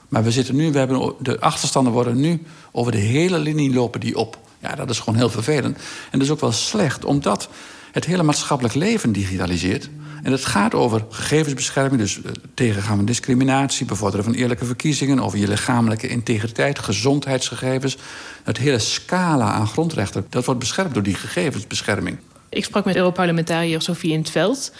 Maar 0.09 0.23
we 0.23 0.31
zitten 0.31 0.55
nu, 0.55 0.71
we 0.71 0.77
hebben, 0.77 1.13
de 1.19 1.39
achterstanden 1.39 1.93
worden 1.93 2.19
nu 2.19 2.41
over 2.71 2.91
de 2.91 2.97
hele 2.97 3.39
linie 3.39 3.73
lopen 3.73 3.99
die 3.99 4.17
op. 4.17 4.37
Ja, 4.61 4.75
dat 4.75 4.89
is 4.89 4.99
gewoon 4.99 5.15
heel 5.15 5.29
vervelend. 5.29 5.77
En 6.11 6.19
dat 6.19 6.21
is 6.21 6.29
ook 6.29 6.39
wel 6.39 6.51
slecht, 6.51 7.05
omdat 7.05 7.49
het 7.91 8.05
hele 8.05 8.23
maatschappelijk 8.23 8.75
leven 8.75 9.11
digitaliseert. 9.11 9.89
En 10.23 10.31
het 10.31 10.45
gaat 10.45 10.73
over 10.73 11.05
gegevensbescherming, 11.09 12.01
dus 12.01 12.17
uh, 12.17 12.31
tegengaan 12.53 12.95
van 12.95 13.05
discriminatie, 13.05 13.85
bevorderen 13.85 14.25
van 14.25 14.33
eerlijke 14.33 14.65
verkiezingen, 14.65 15.19
over 15.19 15.37
je 15.37 15.47
lichamelijke 15.47 16.07
integriteit, 16.07 16.79
gezondheidsgegevens. 16.79 17.97
Het 18.43 18.57
hele 18.57 18.79
scala 18.79 19.51
aan 19.51 19.67
grondrechten, 19.67 20.25
dat 20.29 20.45
wordt 20.45 20.59
beschermd 20.59 20.93
door 20.93 21.03
die 21.03 21.15
gegevensbescherming. 21.15 22.17
Ik 22.53 22.65
sprak 22.65 22.85
met 22.85 22.95
Europarlementariër 22.95 23.81
Sofie 23.81 24.11
in 24.11 24.19
het 24.19 24.29
Veld. 24.29 24.71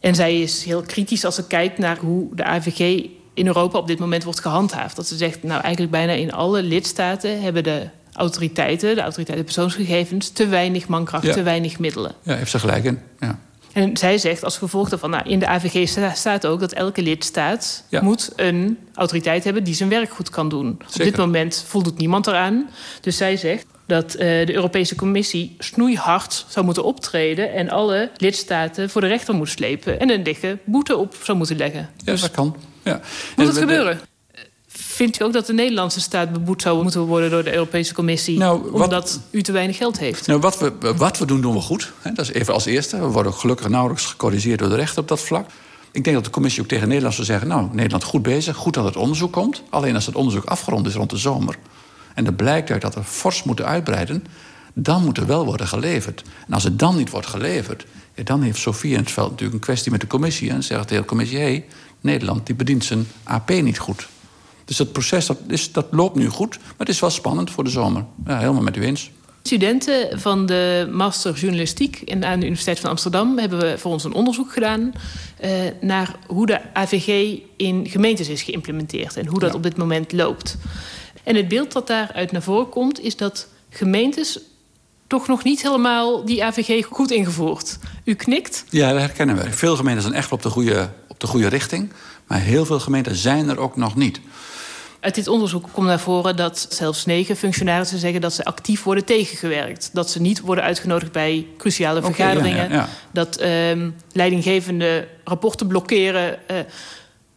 En 0.00 0.14
zij 0.14 0.40
is 0.40 0.64
heel 0.64 0.82
kritisch 0.82 1.24
als 1.24 1.34
ze 1.34 1.46
kijkt 1.46 1.78
naar 1.78 1.98
hoe 1.98 2.34
de 2.34 2.44
AVG 2.44 3.06
in 3.34 3.46
Europa 3.46 3.78
op 3.78 3.86
dit 3.86 3.98
moment 3.98 4.24
wordt 4.24 4.40
gehandhaafd. 4.40 4.96
Dat 4.96 5.06
ze 5.06 5.16
zegt, 5.16 5.42
nou 5.42 5.62
eigenlijk 5.62 5.92
bijna 5.92 6.12
in 6.12 6.32
alle 6.32 6.62
lidstaten 6.62 7.42
hebben 7.42 7.64
de 7.64 7.88
autoriteiten, 8.12 8.94
de 8.94 9.00
autoriteiten 9.00 9.44
persoonsgegevens, 9.44 10.30
te 10.30 10.46
weinig 10.46 10.88
mankracht, 10.88 11.32
te 11.32 11.42
weinig 11.42 11.78
middelen. 11.78 12.12
Ja, 12.22 12.34
heeft 12.34 12.50
ze 12.50 12.58
gelijk 12.58 12.84
in. 12.84 13.00
Ja. 13.20 13.38
En 13.72 13.96
zij 13.96 14.18
zegt 14.18 14.44
als 14.44 14.58
gevolg 14.58 14.88
daarvan, 14.88 15.10
nou, 15.10 15.28
in 15.28 15.38
de 15.38 15.46
AVG 15.46 15.88
staat 16.14 16.46
ook 16.46 16.60
dat 16.60 16.72
elke 16.72 17.02
lidstaat 17.02 17.84
moet 18.00 18.32
een 18.36 18.78
autoriteit 18.94 19.44
hebben 19.44 19.64
die 19.64 19.74
zijn 19.74 19.88
werk 19.88 20.10
goed 20.10 20.30
kan 20.30 20.48
doen. 20.48 20.68
Op 20.68 21.02
dit 21.02 21.16
moment 21.16 21.64
voldoet 21.66 21.98
niemand 21.98 22.26
eraan. 22.26 22.68
Dus 23.00 23.16
zij 23.16 23.36
zegt, 23.36 23.66
dat 23.86 24.14
uh, 24.14 24.20
de 24.20 24.54
Europese 24.54 24.94
Commissie 24.94 25.56
snoeihard 25.58 26.44
zou 26.48 26.64
moeten 26.64 26.84
optreden 26.84 27.52
en 27.52 27.70
alle 27.70 28.10
lidstaten 28.16 28.90
voor 28.90 29.00
de 29.00 29.06
rechter 29.06 29.34
moet 29.34 29.48
slepen 29.48 30.00
en 30.00 30.10
een 30.10 30.22
dikke 30.22 30.58
boete 30.64 30.96
op 30.96 31.16
zou 31.22 31.38
moeten 31.38 31.56
leggen. 31.56 31.90
Ja, 31.96 32.12
dus 32.12 32.20
dat 32.20 32.30
kan. 32.30 32.56
Ja. 32.82 33.00
Moet 33.36 33.46
het 33.46 33.58
gebeuren? 33.58 34.00
Vindt 34.68 35.20
u 35.20 35.24
ook 35.24 35.32
dat 35.32 35.46
de 35.46 35.52
Nederlandse 35.52 36.00
staat 36.00 36.32
beboet 36.32 36.62
zou 36.62 36.82
moeten 36.82 37.00
worden 37.00 37.30
door 37.30 37.44
de 37.44 37.52
Europese 37.52 37.94
Commissie... 37.94 38.38
Nou, 38.38 38.72
omdat 38.72 39.20
u 39.30 39.42
te 39.42 39.52
weinig 39.52 39.76
geld 39.76 39.98
heeft? 39.98 40.26
Nou, 40.26 40.40
wat, 40.40 40.58
we, 40.58 40.72
wat 40.96 41.18
we 41.18 41.26
doen, 41.26 41.40
doen 41.40 41.54
we 41.54 41.60
goed. 41.60 41.92
Dat 42.02 42.18
is 42.18 42.32
even 42.32 42.54
als 42.54 42.64
eerste. 42.64 42.98
We 42.98 43.06
worden 43.06 43.34
gelukkig 43.34 43.68
nauwelijks 43.68 44.04
gecorrigeerd 44.04 44.58
door 44.58 44.68
de 44.68 44.74
rechter 44.74 44.98
op 44.98 45.08
dat 45.08 45.20
vlak. 45.20 45.50
Ik 45.92 46.04
denk 46.04 46.16
dat 46.16 46.24
de 46.24 46.30
commissie 46.30 46.62
ook 46.62 46.68
tegen 46.68 46.88
Nederland 46.88 47.14
zou 47.14 47.26
zeggen... 47.26 47.48
nou, 47.48 47.68
Nederland 47.72 48.04
goed 48.04 48.22
bezig, 48.22 48.56
goed 48.56 48.74
dat 48.74 48.84
het 48.84 48.96
onderzoek 48.96 49.32
komt. 49.32 49.62
Alleen 49.70 49.94
als 49.94 50.06
het 50.06 50.14
onderzoek 50.14 50.44
afgerond 50.44 50.86
is 50.86 50.94
rond 50.94 51.10
de 51.10 51.16
zomer 51.16 51.56
en 52.16 52.26
er 52.26 52.34
blijkt 52.34 52.70
uit 52.70 52.82
dat 52.82 52.94
we 52.94 53.04
fors 53.04 53.42
moeten 53.42 53.66
uitbreiden, 53.66 54.24
dan 54.74 55.04
moet 55.04 55.18
er 55.18 55.26
wel 55.26 55.44
worden 55.44 55.68
geleverd. 55.68 56.22
En 56.46 56.52
als 56.52 56.64
het 56.64 56.78
dan 56.78 56.96
niet 56.96 57.10
wordt 57.10 57.26
geleverd, 57.26 57.86
dan 58.24 58.42
heeft 58.42 58.58
Sofie 58.58 58.92
in 58.92 58.98
het 58.98 59.10
veld 59.10 59.30
natuurlijk 59.30 59.54
een 59.54 59.64
kwestie 59.64 59.90
met 59.92 60.00
de 60.00 60.06
commissie. 60.06 60.50
En 60.50 60.62
zegt 60.62 60.88
de 60.88 60.94
hele 60.94 61.06
commissie: 61.06 61.38
hé, 61.38 61.44
hey, 61.44 61.64
Nederland 62.00 62.46
die 62.46 62.54
bedient 62.54 62.84
zijn 62.84 63.06
AP 63.22 63.48
niet 63.48 63.78
goed. 63.78 64.08
Dus 64.64 64.76
dat 64.76 64.92
proces 64.92 65.26
dat, 65.26 65.38
is, 65.48 65.72
dat 65.72 65.86
loopt 65.90 66.16
nu 66.16 66.28
goed, 66.28 66.58
maar 66.58 66.74
het 66.78 66.88
is 66.88 67.00
wel 67.00 67.10
spannend 67.10 67.50
voor 67.50 67.64
de 67.64 67.70
zomer. 67.70 68.04
Ja, 68.26 68.38
helemaal 68.38 68.62
met 68.62 68.76
u 68.76 68.84
eens. 68.84 69.10
Studenten 69.42 70.20
van 70.20 70.46
de 70.46 70.88
master 70.92 71.34
journalistiek 71.34 72.02
aan 72.20 72.40
de 72.40 72.46
Universiteit 72.46 72.80
van 72.80 72.90
Amsterdam 72.90 73.38
hebben 73.38 73.58
we 73.58 73.78
voor 73.78 73.92
ons 73.92 74.04
een 74.04 74.12
onderzoek 74.12 74.52
gedaan 74.52 74.92
uh, 75.44 75.50
naar 75.80 76.16
hoe 76.26 76.46
de 76.46 76.74
AVG 76.74 77.38
in 77.56 77.88
gemeentes 77.88 78.28
is 78.28 78.42
geïmplementeerd 78.42 79.16
en 79.16 79.26
hoe 79.26 79.38
dat 79.38 79.54
op 79.54 79.62
dit 79.62 79.76
moment 79.76 80.12
loopt. 80.12 80.56
En 81.26 81.36
het 81.36 81.48
beeld 81.48 81.72
dat 81.72 81.86
daaruit 81.86 82.32
naar 82.32 82.42
voren 82.42 82.68
komt, 82.68 83.00
is 83.00 83.16
dat 83.16 83.48
gemeentes 83.70 84.38
toch 85.06 85.26
nog 85.26 85.44
niet 85.44 85.62
helemaal 85.62 86.24
die 86.24 86.44
AVG 86.44 86.84
goed 86.84 87.10
ingevoerd. 87.10 87.78
U 88.04 88.14
knikt? 88.14 88.64
Ja, 88.70 88.92
dat 88.92 89.00
herkennen 89.00 89.36
we. 89.36 89.52
Veel 89.52 89.76
gemeenten 89.76 90.02
zijn 90.02 90.14
echt 90.14 90.32
op 90.32 90.42
de 90.42 90.48
goede, 90.50 90.88
op 91.08 91.20
de 91.20 91.26
goede 91.26 91.48
richting. 91.48 91.92
Maar 92.26 92.40
heel 92.40 92.66
veel 92.66 92.80
gemeenten 92.80 93.16
zijn 93.16 93.48
er 93.48 93.58
ook 93.58 93.76
nog 93.76 93.96
niet. 93.96 94.20
Uit 95.00 95.14
dit 95.14 95.28
onderzoek 95.28 95.68
komt 95.72 95.86
naar 95.86 96.00
voren 96.00 96.36
dat 96.36 96.66
zelfs 96.70 97.06
negen 97.06 97.36
functionarissen 97.36 97.98
zeggen 97.98 98.20
dat 98.20 98.32
ze 98.32 98.44
actief 98.44 98.82
worden 98.82 99.04
tegengewerkt. 99.04 99.90
Dat 99.92 100.10
ze 100.10 100.20
niet 100.20 100.40
worden 100.40 100.64
uitgenodigd 100.64 101.12
bij 101.12 101.46
cruciale 101.58 102.02
vergaderingen. 102.02 102.86
Dat 103.10 103.40
uh, 103.40 103.48
leidinggevende 104.12 105.08
rapporten 105.24 105.66
blokkeren. 105.66 106.38
Uh, 106.50 106.56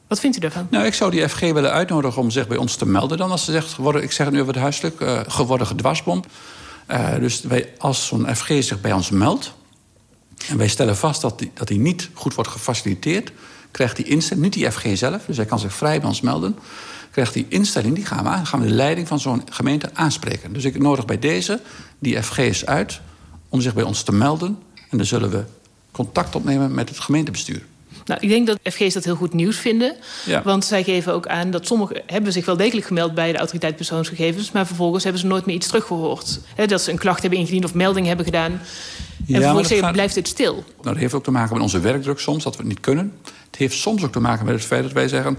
wat 0.09 0.19
vindt 0.19 0.37
u 0.37 0.39
daarvan? 0.39 0.67
Nou, 0.69 0.85
ik 0.85 0.93
zou 0.93 1.11
die 1.11 1.29
FG 1.29 1.39
willen 1.39 1.71
uitnodigen 1.71 2.21
om 2.21 2.29
zich 2.29 2.47
bij 2.47 2.57
ons 2.57 2.75
te 2.75 2.85
melden. 2.85 3.17
Dan 3.17 3.31
als 3.31 3.45
ze 3.45 3.51
zegt, 3.51 3.73
geworden, 3.73 4.03
ik 4.03 4.11
zeg 4.11 4.25
het 4.25 4.35
nu 4.35 4.41
over 4.41 4.53
het 4.53 4.61
huiselijk, 4.61 4.99
uh, 4.99 5.19
geworden 5.27 5.67
gedwarsbom. 5.67 6.23
Uh, 6.91 7.15
dus 7.19 7.41
wij, 7.41 7.73
als 7.77 8.07
zo'n 8.07 8.35
FG 8.35 8.47
zich 8.63 8.81
bij 8.81 8.93
ons 8.93 9.09
meldt... 9.09 9.53
en 10.47 10.57
wij 10.57 10.67
stellen 10.67 10.97
vast 10.97 11.21
dat 11.21 11.39
hij 11.39 11.51
dat 11.53 11.69
niet 11.69 12.09
goed 12.13 12.33
wordt 12.33 12.49
gefaciliteerd... 12.49 13.31
krijgt 13.71 13.95
die 13.95 14.05
instelling, 14.05 14.43
niet 14.43 14.53
die 14.53 14.71
FG 14.71 14.97
zelf, 14.97 15.25
dus 15.25 15.37
hij 15.37 15.45
kan 15.45 15.59
zich 15.59 15.73
vrij 15.73 15.99
bij 15.99 16.07
ons 16.07 16.21
melden... 16.21 16.55
krijgt 17.11 17.33
die 17.33 17.45
instelling, 17.49 17.95
die 17.95 18.05
gaan 18.05 18.23
we 18.23 18.29
aan, 18.29 18.45
gaan 18.45 18.59
we 18.59 18.67
de 18.67 18.73
leiding 18.73 19.07
van 19.07 19.19
zo'n 19.19 19.43
gemeente 19.49 19.89
aanspreken. 19.93 20.53
Dus 20.53 20.63
ik 20.63 20.79
nodig 20.79 21.05
bij 21.05 21.19
deze 21.19 21.61
die 21.99 22.23
FG's 22.23 22.65
uit 22.65 23.01
om 23.49 23.61
zich 23.61 23.73
bij 23.73 23.83
ons 23.83 24.03
te 24.03 24.11
melden... 24.11 24.59
en 24.89 24.97
dan 24.97 25.05
zullen 25.05 25.29
we 25.29 25.43
contact 25.91 26.35
opnemen 26.35 26.73
met 26.73 26.89
het 26.89 26.99
gemeentebestuur. 26.99 27.63
Nou, 28.09 28.21
ik 28.21 28.29
denk 28.29 28.47
dat 28.47 28.59
FG's 28.63 28.93
dat 28.93 29.03
heel 29.03 29.15
goed 29.15 29.33
nieuws 29.33 29.57
vinden. 29.57 29.95
Want 30.43 30.65
zij 30.65 30.83
geven 30.83 31.13
ook 31.13 31.27
aan 31.27 31.51
dat 31.51 31.65
sommigen 31.65 32.01
hebben 32.05 32.31
zich 32.33 32.45
wel 32.45 32.57
degelijk 32.57 32.87
gemeld 32.87 33.13
bij 33.13 33.31
de 33.31 33.37
autoriteit 33.37 33.75
persoonsgegevens, 33.75 34.51
maar 34.51 34.67
vervolgens 34.67 35.03
hebben 35.03 35.21
ze 35.21 35.27
nooit 35.27 35.45
meer 35.45 35.55
iets 35.55 35.67
teruggehoord. 35.67 36.39
He, 36.55 36.65
dat 36.65 36.81
ze 36.81 36.91
een 36.91 36.97
klacht 36.97 37.21
hebben 37.21 37.39
ingediend 37.39 37.65
of 37.65 37.73
melding 37.73 38.07
hebben 38.07 38.25
gedaan. 38.25 38.51
En 38.51 38.59
ja, 39.25 39.39
vervolgens 39.39 39.73
gaat... 39.73 39.91
blijft 39.91 40.15
het 40.15 40.27
stil. 40.27 40.53
Nou, 40.53 40.65
dat 40.81 40.97
heeft 40.97 41.13
ook 41.13 41.23
te 41.23 41.31
maken 41.31 41.53
met 41.53 41.61
onze 41.61 41.79
werkdruk 41.79 42.19
soms, 42.19 42.43
dat 42.43 42.55
we 42.55 42.59
het 42.59 42.67
niet 42.67 42.79
kunnen. 42.79 43.13
Het 43.23 43.55
heeft 43.59 43.75
soms 43.75 44.03
ook 44.03 44.11
te 44.11 44.19
maken 44.19 44.45
met 44.45 44.53
het 44.55 44.65
feit 44.65 44.83
dat 44.83 44.91
wij 44.91 45.07
zeggen... 45.07 45.37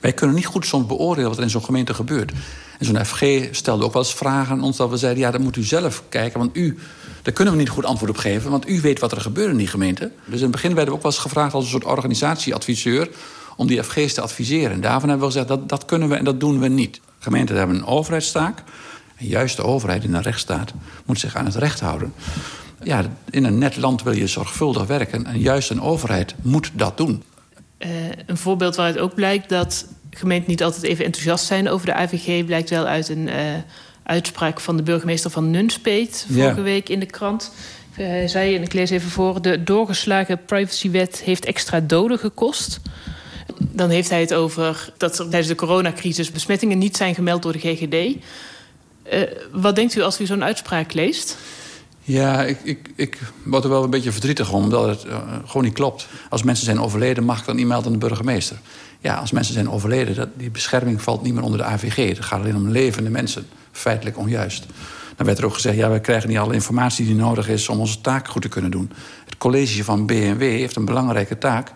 wij 0.00 0.12
kunnen 0.12 0.36
niet 0.36 0.46
goed 0.46 0.66
soms 0.66 0.86
beoordelen 0.86 1.28
wat 1.28 1.38
er 1.38 1.44
in 1.44 1.50
zo'n 1.50 1.64
gemeente 1.64 1.94
gebeurt. 1.94 2.32
En 2.78 2.86
zo'n 2.86 3.04
FG 3.04 3.24
stelde 3.50 3.84
ook 3.84 3.92
wel 3.92 4.02
eens 4.02 4.14
vragen 4.14 4.52
aan 4.52 4.62
ons 4.62 4.76
dat 4.76 4.90
we 4.90 4.96
zeiden... 4.96 5.22
ja, 5.22 5.30
dat 5.30 5.40
moet 5.40 5.56
u 5.56 5.62
zelf 5.62 6.02
kijken, 6.08 6.38
want 6.38 6.56
u 6.56 6.78
daar 7.24 7.34
kunnen 7.34 7.54
we 7.54 7.60
niet 7.60 7.68
goed 7.68 7.84
antwoord 7.84 8.10
op 8.10 8.16
geven, 8.16 8.50
want 8.50 8.68
u 8.68 8.80
weet 8.80 9.00
wat 9.00 9.12
er 9.12 9.20
gebeurt 9.20 9.50
in 9.50 9.56
die 9.56 9.66
gemeente. 9.66 10.10
Dus 10.24 10.36
in 10.36 10.42
het 10.42 10.50
begin 10.50 10.74
werden 10.74 10.88
we 10.88 10.96
ook 10.96 11.02
wel 11.02 11.12
eens 11.12 11.20
gevraagd 11.20 11.54
als 11.54 11.64
een 11.64 11.70
soort 11.70 11.84
organisatieadviseur 11.84 13.08
om 13.56 13.66
die 13.66 13.82
FG's 13.82 14.14
te 14.14 14.20
adviseren. 14.20 14.70
En 14.70 14.80
daarvan 14.80 15.08
hebben 15.08 15.26
we 15.26 15.32
gezegd, 15.32 15.48
dat, 15.48 15.68
dat 15.68 15.84
kunnen 15.84 16.08
we 16.08 16.14
en 16.14 16.24
dat 16.24 16.40
doen 16.40 16.60
we 16.60 16.68
niet. 16.68 17.00
Gemeenten 17.18 17.56
hebben 17.56 17.76
een 17.76 17.86
overheidstaak. 17.86 18.62
En 19.16 19.26
juist 19.26 19.56
de 19.56 19.62
overheid 19.62 20.04
in 20.04 20.14
een 20.14 20.22
rechtsstaat 20.22 20.72
moet 21.04 21.20
zich 21.20 21.36
aan 21.36 21.44
het 21.44 21.54
recht 21.54 21.80
houden. 21.80 22.12
Ja, 22.82 23.04
in 23.30 23.44
een 23.44 23.58
net 23.58 23.76
land 23.76 24.02
wil 24.02 24.12
je 24.12 24.26
zorgvuldig 24.26 24.86
werken. 24.86 25.26
En 25.26 25.38
juist 25.38 25.70
een 25.70 25.80
overheid 25.80 26.34
moet 26.42 26.70
dat 26.74 26.96
doen. 26.96 27.22
Uh, 27.78 27.88
een 28.26 28.36
voorbeeld 28.36 28.76
waaruit 28.76 28.98
ook 28.98 29.14
blijkt 29.14 29.48
dat 29.48 29.86
gemeenten 30.10 30.50
niet 30.50 30.62
altijd 30.62 30.82
even 30.82 31.04
enthousiast 31.04 31.44
zijn 31.44 31.68
over 31.68 31.86
de 31.86 31.94
AVG... 31.94 32.44
blijkt 32.44 32.70
wel 32.70 32.86
uit 32.86 33.08
een 33.08 33.28
uh, 33.28 33.34
uitspraak 34.04 34.60
van 34.60 34.76
de 34.76 34.82
burgemeester 34.82 35.30
van 35.30 35.50
Nunspeet... 35.50 36.26
vorige 36.30 36.56
ja. 36.56 36.62
week 36.62 36.88
in 36.88 37.00
de 37.00 37.06
krant. 37.06 37.52
Hij 37.92 38.28
zei, 38.28 38.56
en 38.56 38.62
ik 38.62 38.72
lees 38.72 38.90
even 38.90 39.10
voor... 39.10 39.42
de 39.42 39.62
doorgeslagen 39.62 40.44
privacywet 40.44 41.20
heeft 41.24 41.44
extra 41.44 41.80
doden 41.80 42.18
gekost... 42.18 42.80
Dan 43.58 43.90
heeft 43.90 44.10
hij 44.10 44.20
het 44.20 44.34
over 44.34 44.92
dat 44.96 45.18
er 45.18 45.24
tijdens 45.24 45.48
de 45.48 45.54
coronacrisis 45.54 46.30
besmettingen 46.30 46.78
niet 46.78 46.96
zijn 46.96 47.14
gemeld 47.14 47.42
door 47.42 47.52
de 47.52 47.58
GGD. 47.58 47.94
Uh, 49.12 49.20
wat 49.52 49.76
denkt 49.76 49.94
u 49.94 50.00
als 50.02 50.20
u 50.20 50.26
zo'n 50.26 50.44
uitspraak 50.44 50.92
leest? 50.92 51.36
Ja, 52.02 52.42
ik, 52.42 52.58
ik, 52.62 52.90
ik 52.96 53.18
word 53.44 53.64
er 53.64 53.70
wel 53.70 53.84
een 53.84 53.90
beetje 53.90 54.12
verdrietig 54.12 54.52
om, 54.52 54.62
omdat 54.62 54.86
het 54.86 55.04
uh, 55.04 55.18
gewoon 55.44 55.64
niet 55.64 55.74
klopt. 55.74 56.06
Als 56.28 56.42
mensen 56.42 56.64
zijn 56.64 56.80
overleden, 56.80 57.24
mag 57.24 57.38
ik 57.38 57.46
dan 57.46 57.56
niet 57.56 57.66
melden 57.66 57.86
aan 57.86 57.98
de 57.98 58.06
burgemeester. 58.06 58.56
Ja, 59.00 59.16
als 59.16 59.30
mensen 59.30 59.54
zijn 59.54 59.70
overleden, 59.70 60.14
dat, 60.14 60.28
die 60.36 60.50
bescherming 60.50 61.02
valt 61.02 61.22
niet 61.22 61.34
meer 61.34 61.42
onder 61.42 61.58
de 61.58 61.64
AVG. 61.64 62.08
Het 62.08 62.24
gaat 62.24 62.40
alleen 62.40 62.56
om 62.56 62.68
levende 62.68 63.10
mensen. 63.10 63.46
Feitelijk 63.74 64.18
onjuist. 64.18 64.66
Dan 65.16 65.26
werd 65.26 65.38
er 65.38 65.44
ook 65.44 65.54
gezegd, 65.54 65.76
ja, 65.76 65.88
wij 65.88 66.00
krijgen 66.00 66.28
niet 66.28 66.38
alle 66.38 66.54
informatie 66.54 67.06
die 67.06 67.14
nodig 67.14 67.48
is... 67.48 67.68
om 67.68 67.80
onze 67.80 68.00
taak 68.00 68.28
goed 68.28 68.42
te 68.42 68.48
kunnen 68.48 68.70
doen. 68.70 68.92
Het 69.24 69.36
college 69.38 69.84
van 69.84 70.06
BNW 70.06 70.40
heeft 70.40 70.76
een 70.76 70.84
belangrijke 70.84 71.38
taak... 71.38 71.72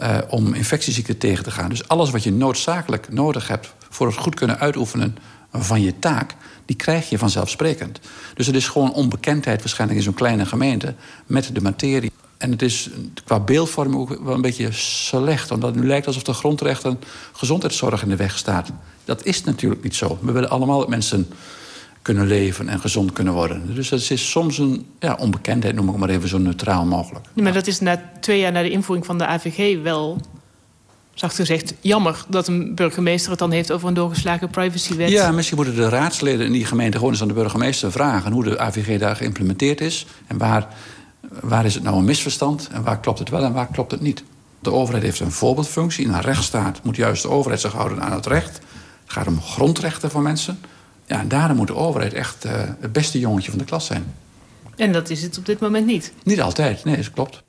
Uh, 0.00 0.18
om 0.28 0.54
infectieziekten 0.54 1.18
tegen 1.18 1.44
te 1.44 1.50
gaan. 1.50 1.68
Dus 1.68 1.88
alles 1.88 2.10
wat 2.10 2.22
je 2.22 2.32
noodzakelijk 2.32 3.12
nodig 3.12 3.48
hebt... 3.48 3.74
voor 3.90 4.06
het 4.06 4.16
goed 4.16 4.34
kunnen 4.34 4.58
uitoefenen 4.58 5.16
van 5.52 5.82
je 5.82 5.98
taak 5.98 6.34
die 6.64 6.76
krijg 6.76 7.08
je 7.08 7.18
vanzelfsprekend. 7.18 8.00
Dus 8.34 8.46
het 8.46 8.56
is 8.56 8.68
gewoon 8.68 8.92
onbekendheid 8.92 9.60
waarschijnlijk 9.60 9.98
in 9.98 10.04
zo'n 10.04 10.14
kleine 10.14 10.46
gemeente 10.46 10.94
met 11.26 11.50
de 11.52 11.60
materie. 11.60 12.12
En 12.38 12.50
het 12.50 12.62
is 12.62 12.90
qua 13.24 13.40
beeldvorming 13.40 14.00
ook 14.00 14.24
wel 14.24 14.34
een 14.34 14.40
beetje 14.40 14.72
slecht. 14.72 15.50
Omdat 15.50 15.74
het 15.74 15.80
nu 15.80 15.86
lijkt 15.86 16.06
alsof 16.06 16.22
de 16.22 16.32
grondrechten 16.32 17.00
gezondheidszorg 17.32 18.02
in 18.02 18.08
de 18.08 18.16
weg 18.16 18.38
staat. 18.38 18.70
Dat 19.04 19.24
is 19.24 19.44
natuurlijk 19.44 19.82
niet 19.82 19.94
zo. 19.94 20.18
We 20.20 20.32
willen 20.32 20.50
allemaal 20.50 20.78
dat 20.78 20.88
mensen 20.88 21.28
kunnen 22.02 22.26
leven 22.26 22.68
en 22.68 22.80
gezond 22.80 23.12
kunnen 23.12 23.32
worden. 23.32 23.74
Dus 23.74 23.90
het 23.90 24.10
is 24.10 24.30
soms 24.30 24.58
een 24.58 24.86
ja, 24.98 25.14
onbekendheid, 25.14 25.74
noem 25.74 25.88
ik 25.88 25.96
maar 25.96 26.08
even 26.08 26.28
zo 26.28 26.38
neutraal 26.38 26.84
mogelijk. 26.84 27.26
Maar 27.34 27.52
dat 27.52 27.66
is 27.66 27.80
na 27.80 28.10
twee 28.20 28.38
jaar 28.38 28.52
na 28.52 28.62
de 28.62 28.70
invoering 28.70 29.06
van 29.06 29.18
de 29.18 29.26
AVG 29.26 29.82
wel 29.82 30.20
zacht 31.14 31.34
gezegd, 31.34 31.74
jammer 31.80 32.24
dat 32.28 32.48
een 32.48 32.74
burgemeester 32.74 33.30
het 33.30 33.38
dan 33.38 33.50
heeft 33.50 33.72
over 33.72 33.88
een 33.88 33.94
doorgeslagen 33.94 34.50
privacywet. 34.50 35.10
Ja, 35.10 35.30
misschien 35.30 35.56
moeten 35.56 35.76
de 35.76 35.88
raadsleden 35.88 36.46
in 36.46 36.52
die 36.52 36.64
gemeente 36.64 36.96
gewoon 36.96 37.12
eens 37.12 37.22
aan 37.22 37.28
de 37.28 37.34
burgemeester 37.34 37.92
vragen 37.92 38.32
hoe 38.32 38.44
de 38.44 38.58
AVG 38.58 38.98
daar 38.98 39.16
geïmplementeerd 39.16 39.80
is. 39.80 40.06
En 40.26 40.38
waar, 40.38 40.68
waar 41.40 41.64
is 41.64 41.74
het 41.74 41.82
nou 41.82 41.96
een 41.96 42.04
misverstand 42.04 42.68
en 42.72 42.82
waar 42.82 43.00
klopt 43.00 43.18
het 43.18 43.28
wel 43.28 43.44
en 43.44 43.52
waar 43.52 43.68
klopt 43.72 43.90
het 43.90 44.00
niet. 44.00 44.22
De 44.60 44.72
overheid 44.72 45.04
heeft 45.04 45.20
een 45.20 45.32
voorbeeldfunctie. 45.32 46.04
In 46.04 46.12
een 46.12 46.20
rechtsstaat 46.20 46.80
moet 46.82 46.96
juist 46.96 47.22
de 47.22 47.28
overheid 47.28 47.60
zich 47.60 47.72
houden 47.72 48.02
aan 48.02 48.12
het 48.12 48.26
recht. 48.26 48.60
Het 49.02 49.12
gaat 49.12 49.26
om 49.26 49.42
grondrechten 49.42 50.10
van 50.10 50.22
mensen. 50.22 50.58
Ja, 51.06 51.20
en 51.20 51.28
daarom 51.28 51.56
moet 51.56 51.66
de 51.66 51.76
overheid 51.76 52.12
echt 52.12 52.44
uh, 52.44 52.52
het 52.80 52.92
beste 52.92 53.18
jongetje 53.18 53.50
van 53.50 53.58
de 53.58 53.64
klas 53.64 53.86
zijn. 53.86 54.14
En 54.76 54.92
dat 54.92 55.10
is 55.10 55.22
het 55.22 55.38
op 55.38 55.46
dit 55.46 55.60
moment 55.60 55.86
niet? 55.86 56.12
Niet 56.22 56.40
altijd, 56.40 56.84
nee, 56.84 56.96
dat 56.96 57.10
klopt. 57.10 57.42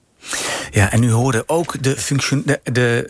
Ja, 0.71 0.91
en 0.91 1.03
u 1.03 1.11
hoorde 1.11 1.43
ook 1.45 1.83
de, 1.83 1.95
de, 2.45 2.59
de, 2.63 3.03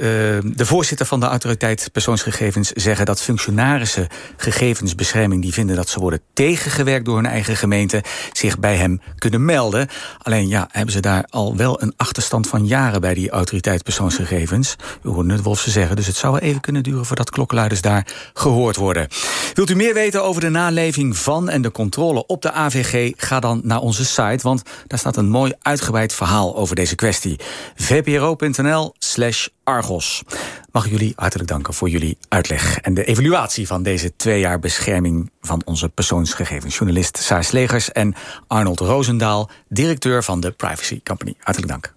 uh, 0.44 0.52
de 0.56 0.66
voorzitter 0.66 1.06
van 1.06 1.20
de 1.20 1.26
autoriteit 1.26 1.90
persoonsgegevens 1.92 2.72
zeggen 2.72 3.06
dat 3.06 3.22
functionarissen 3.22 4.08
gegevensbescherming 4.38 5.42
die 5.42 5.54
vinden 5.54 5.76
dat 5.76 5.90
ze 5.90 6.00
worden 6.00 6.22
tegengewerkt 6.34 7.06
door 7.06 7.16
hun 7.16 7.26
eigen 7.26 7.56
gemeente 7.56 8.04
zich 8.32 8.60
bij 8.60 8.76
hem 8.76 9.02
kunnen 9.18 9.46
melden. 9.46 9.88
Alleen 10.22 10.48
ja, 10.48 10.68
hebben 10.72 10.94
ze 10.94 11.00
daar 11.00 11.26
al 11.30 11.56
wel 11.56 11.82
een 11.82 11.94
achterstand 11.98 12.48
van 12.48 12.66
jaren 12.66 13.02
bij 13.02 13.14
die 13.14 13.30
autoriteit 13.30 13.84
persoonsgegevens. 13.84 14.76
U 15.04 15.10
hoorde 15.10 15.34
het 15.34 15.44
Wolfse 15.44 15.72
zeggen, 15.72 15.96
dus 15.96 16.08
het 16.08 16.16
zou 16.16 16.34
wel 16.34 16.42
even 16.42 16.62
kunnen 16.62 16.84
duren 16.84 17.06
voordat 17.06 17.30
klokkenluiders 17.30 17.82
daar 17.82 18.08
gehoord 18.34 18.76
worden. 18.76 19.08
Wilt 19.54 19.70
u 19.70 19.76
meer 19.76 19.94
weten 19.94 20.24
over 20.24 20.42
de 20.42 20.50
naleving 20.50 21.18
van 21.18 21.50
en 21.50 21.62
de 21.62 21.72
controle 21.72 22.26
op 22.26 22.42
de 22.42 22.52
AVG? 22.52 23.14
Ga 23.16 23.40
dan 23.40 23.62
naar 23.64 23.80
onze 23.80 24.06
site, 24.06 24.40
want 24.42 24.62
daar 24.88 25.00
staat 25.00 25.18
een 25.18 25.30
mooi 25.30 25.54
uitgebreid 25.62 26.14
verhaal 26.14 26.56
over 26.56 26.76
deze 26.76 26.96
kwestie 26.96 27.40
vpro.nl 27.76 28.94
slash 28.98 29.48
Argos. 29.64 30.24
Mag 30.72 30.86
ik 30.86 30.92
jullie 30.92 31.14
hartelijk 31.16 31.50
danken 31.50 31.74
voor 31.74 31.90
jullie 31.90 32.18
uitleg 32.30 32.78
en 32.78 32.94
de 32.94 33.04
evaluatie 33.04 33.68
van 33.68 33.84
deze 33.84 34.16
twee 34.16 34.40
jaar 34.40 34.60
bescherming 34.60 35.32
van 35.42 35.62
onze 35.66 35.90
persoonsgegevens. 35.90 36.76
Journalist 36.78 37.18
Saars 37.18 37.52
Legers 37.52 37.92
en 37.92 38.16
Arnold 38.48 38.80
Roosendaal, 38.80 39.50
directeur 39.68 40.24
van 40.24 40.40
de 40.40 40.52
Privacy 40.52 41.00
Company. 41.04 41.34
Hartelijk 41.40 41.72
dank. 41.72 41.94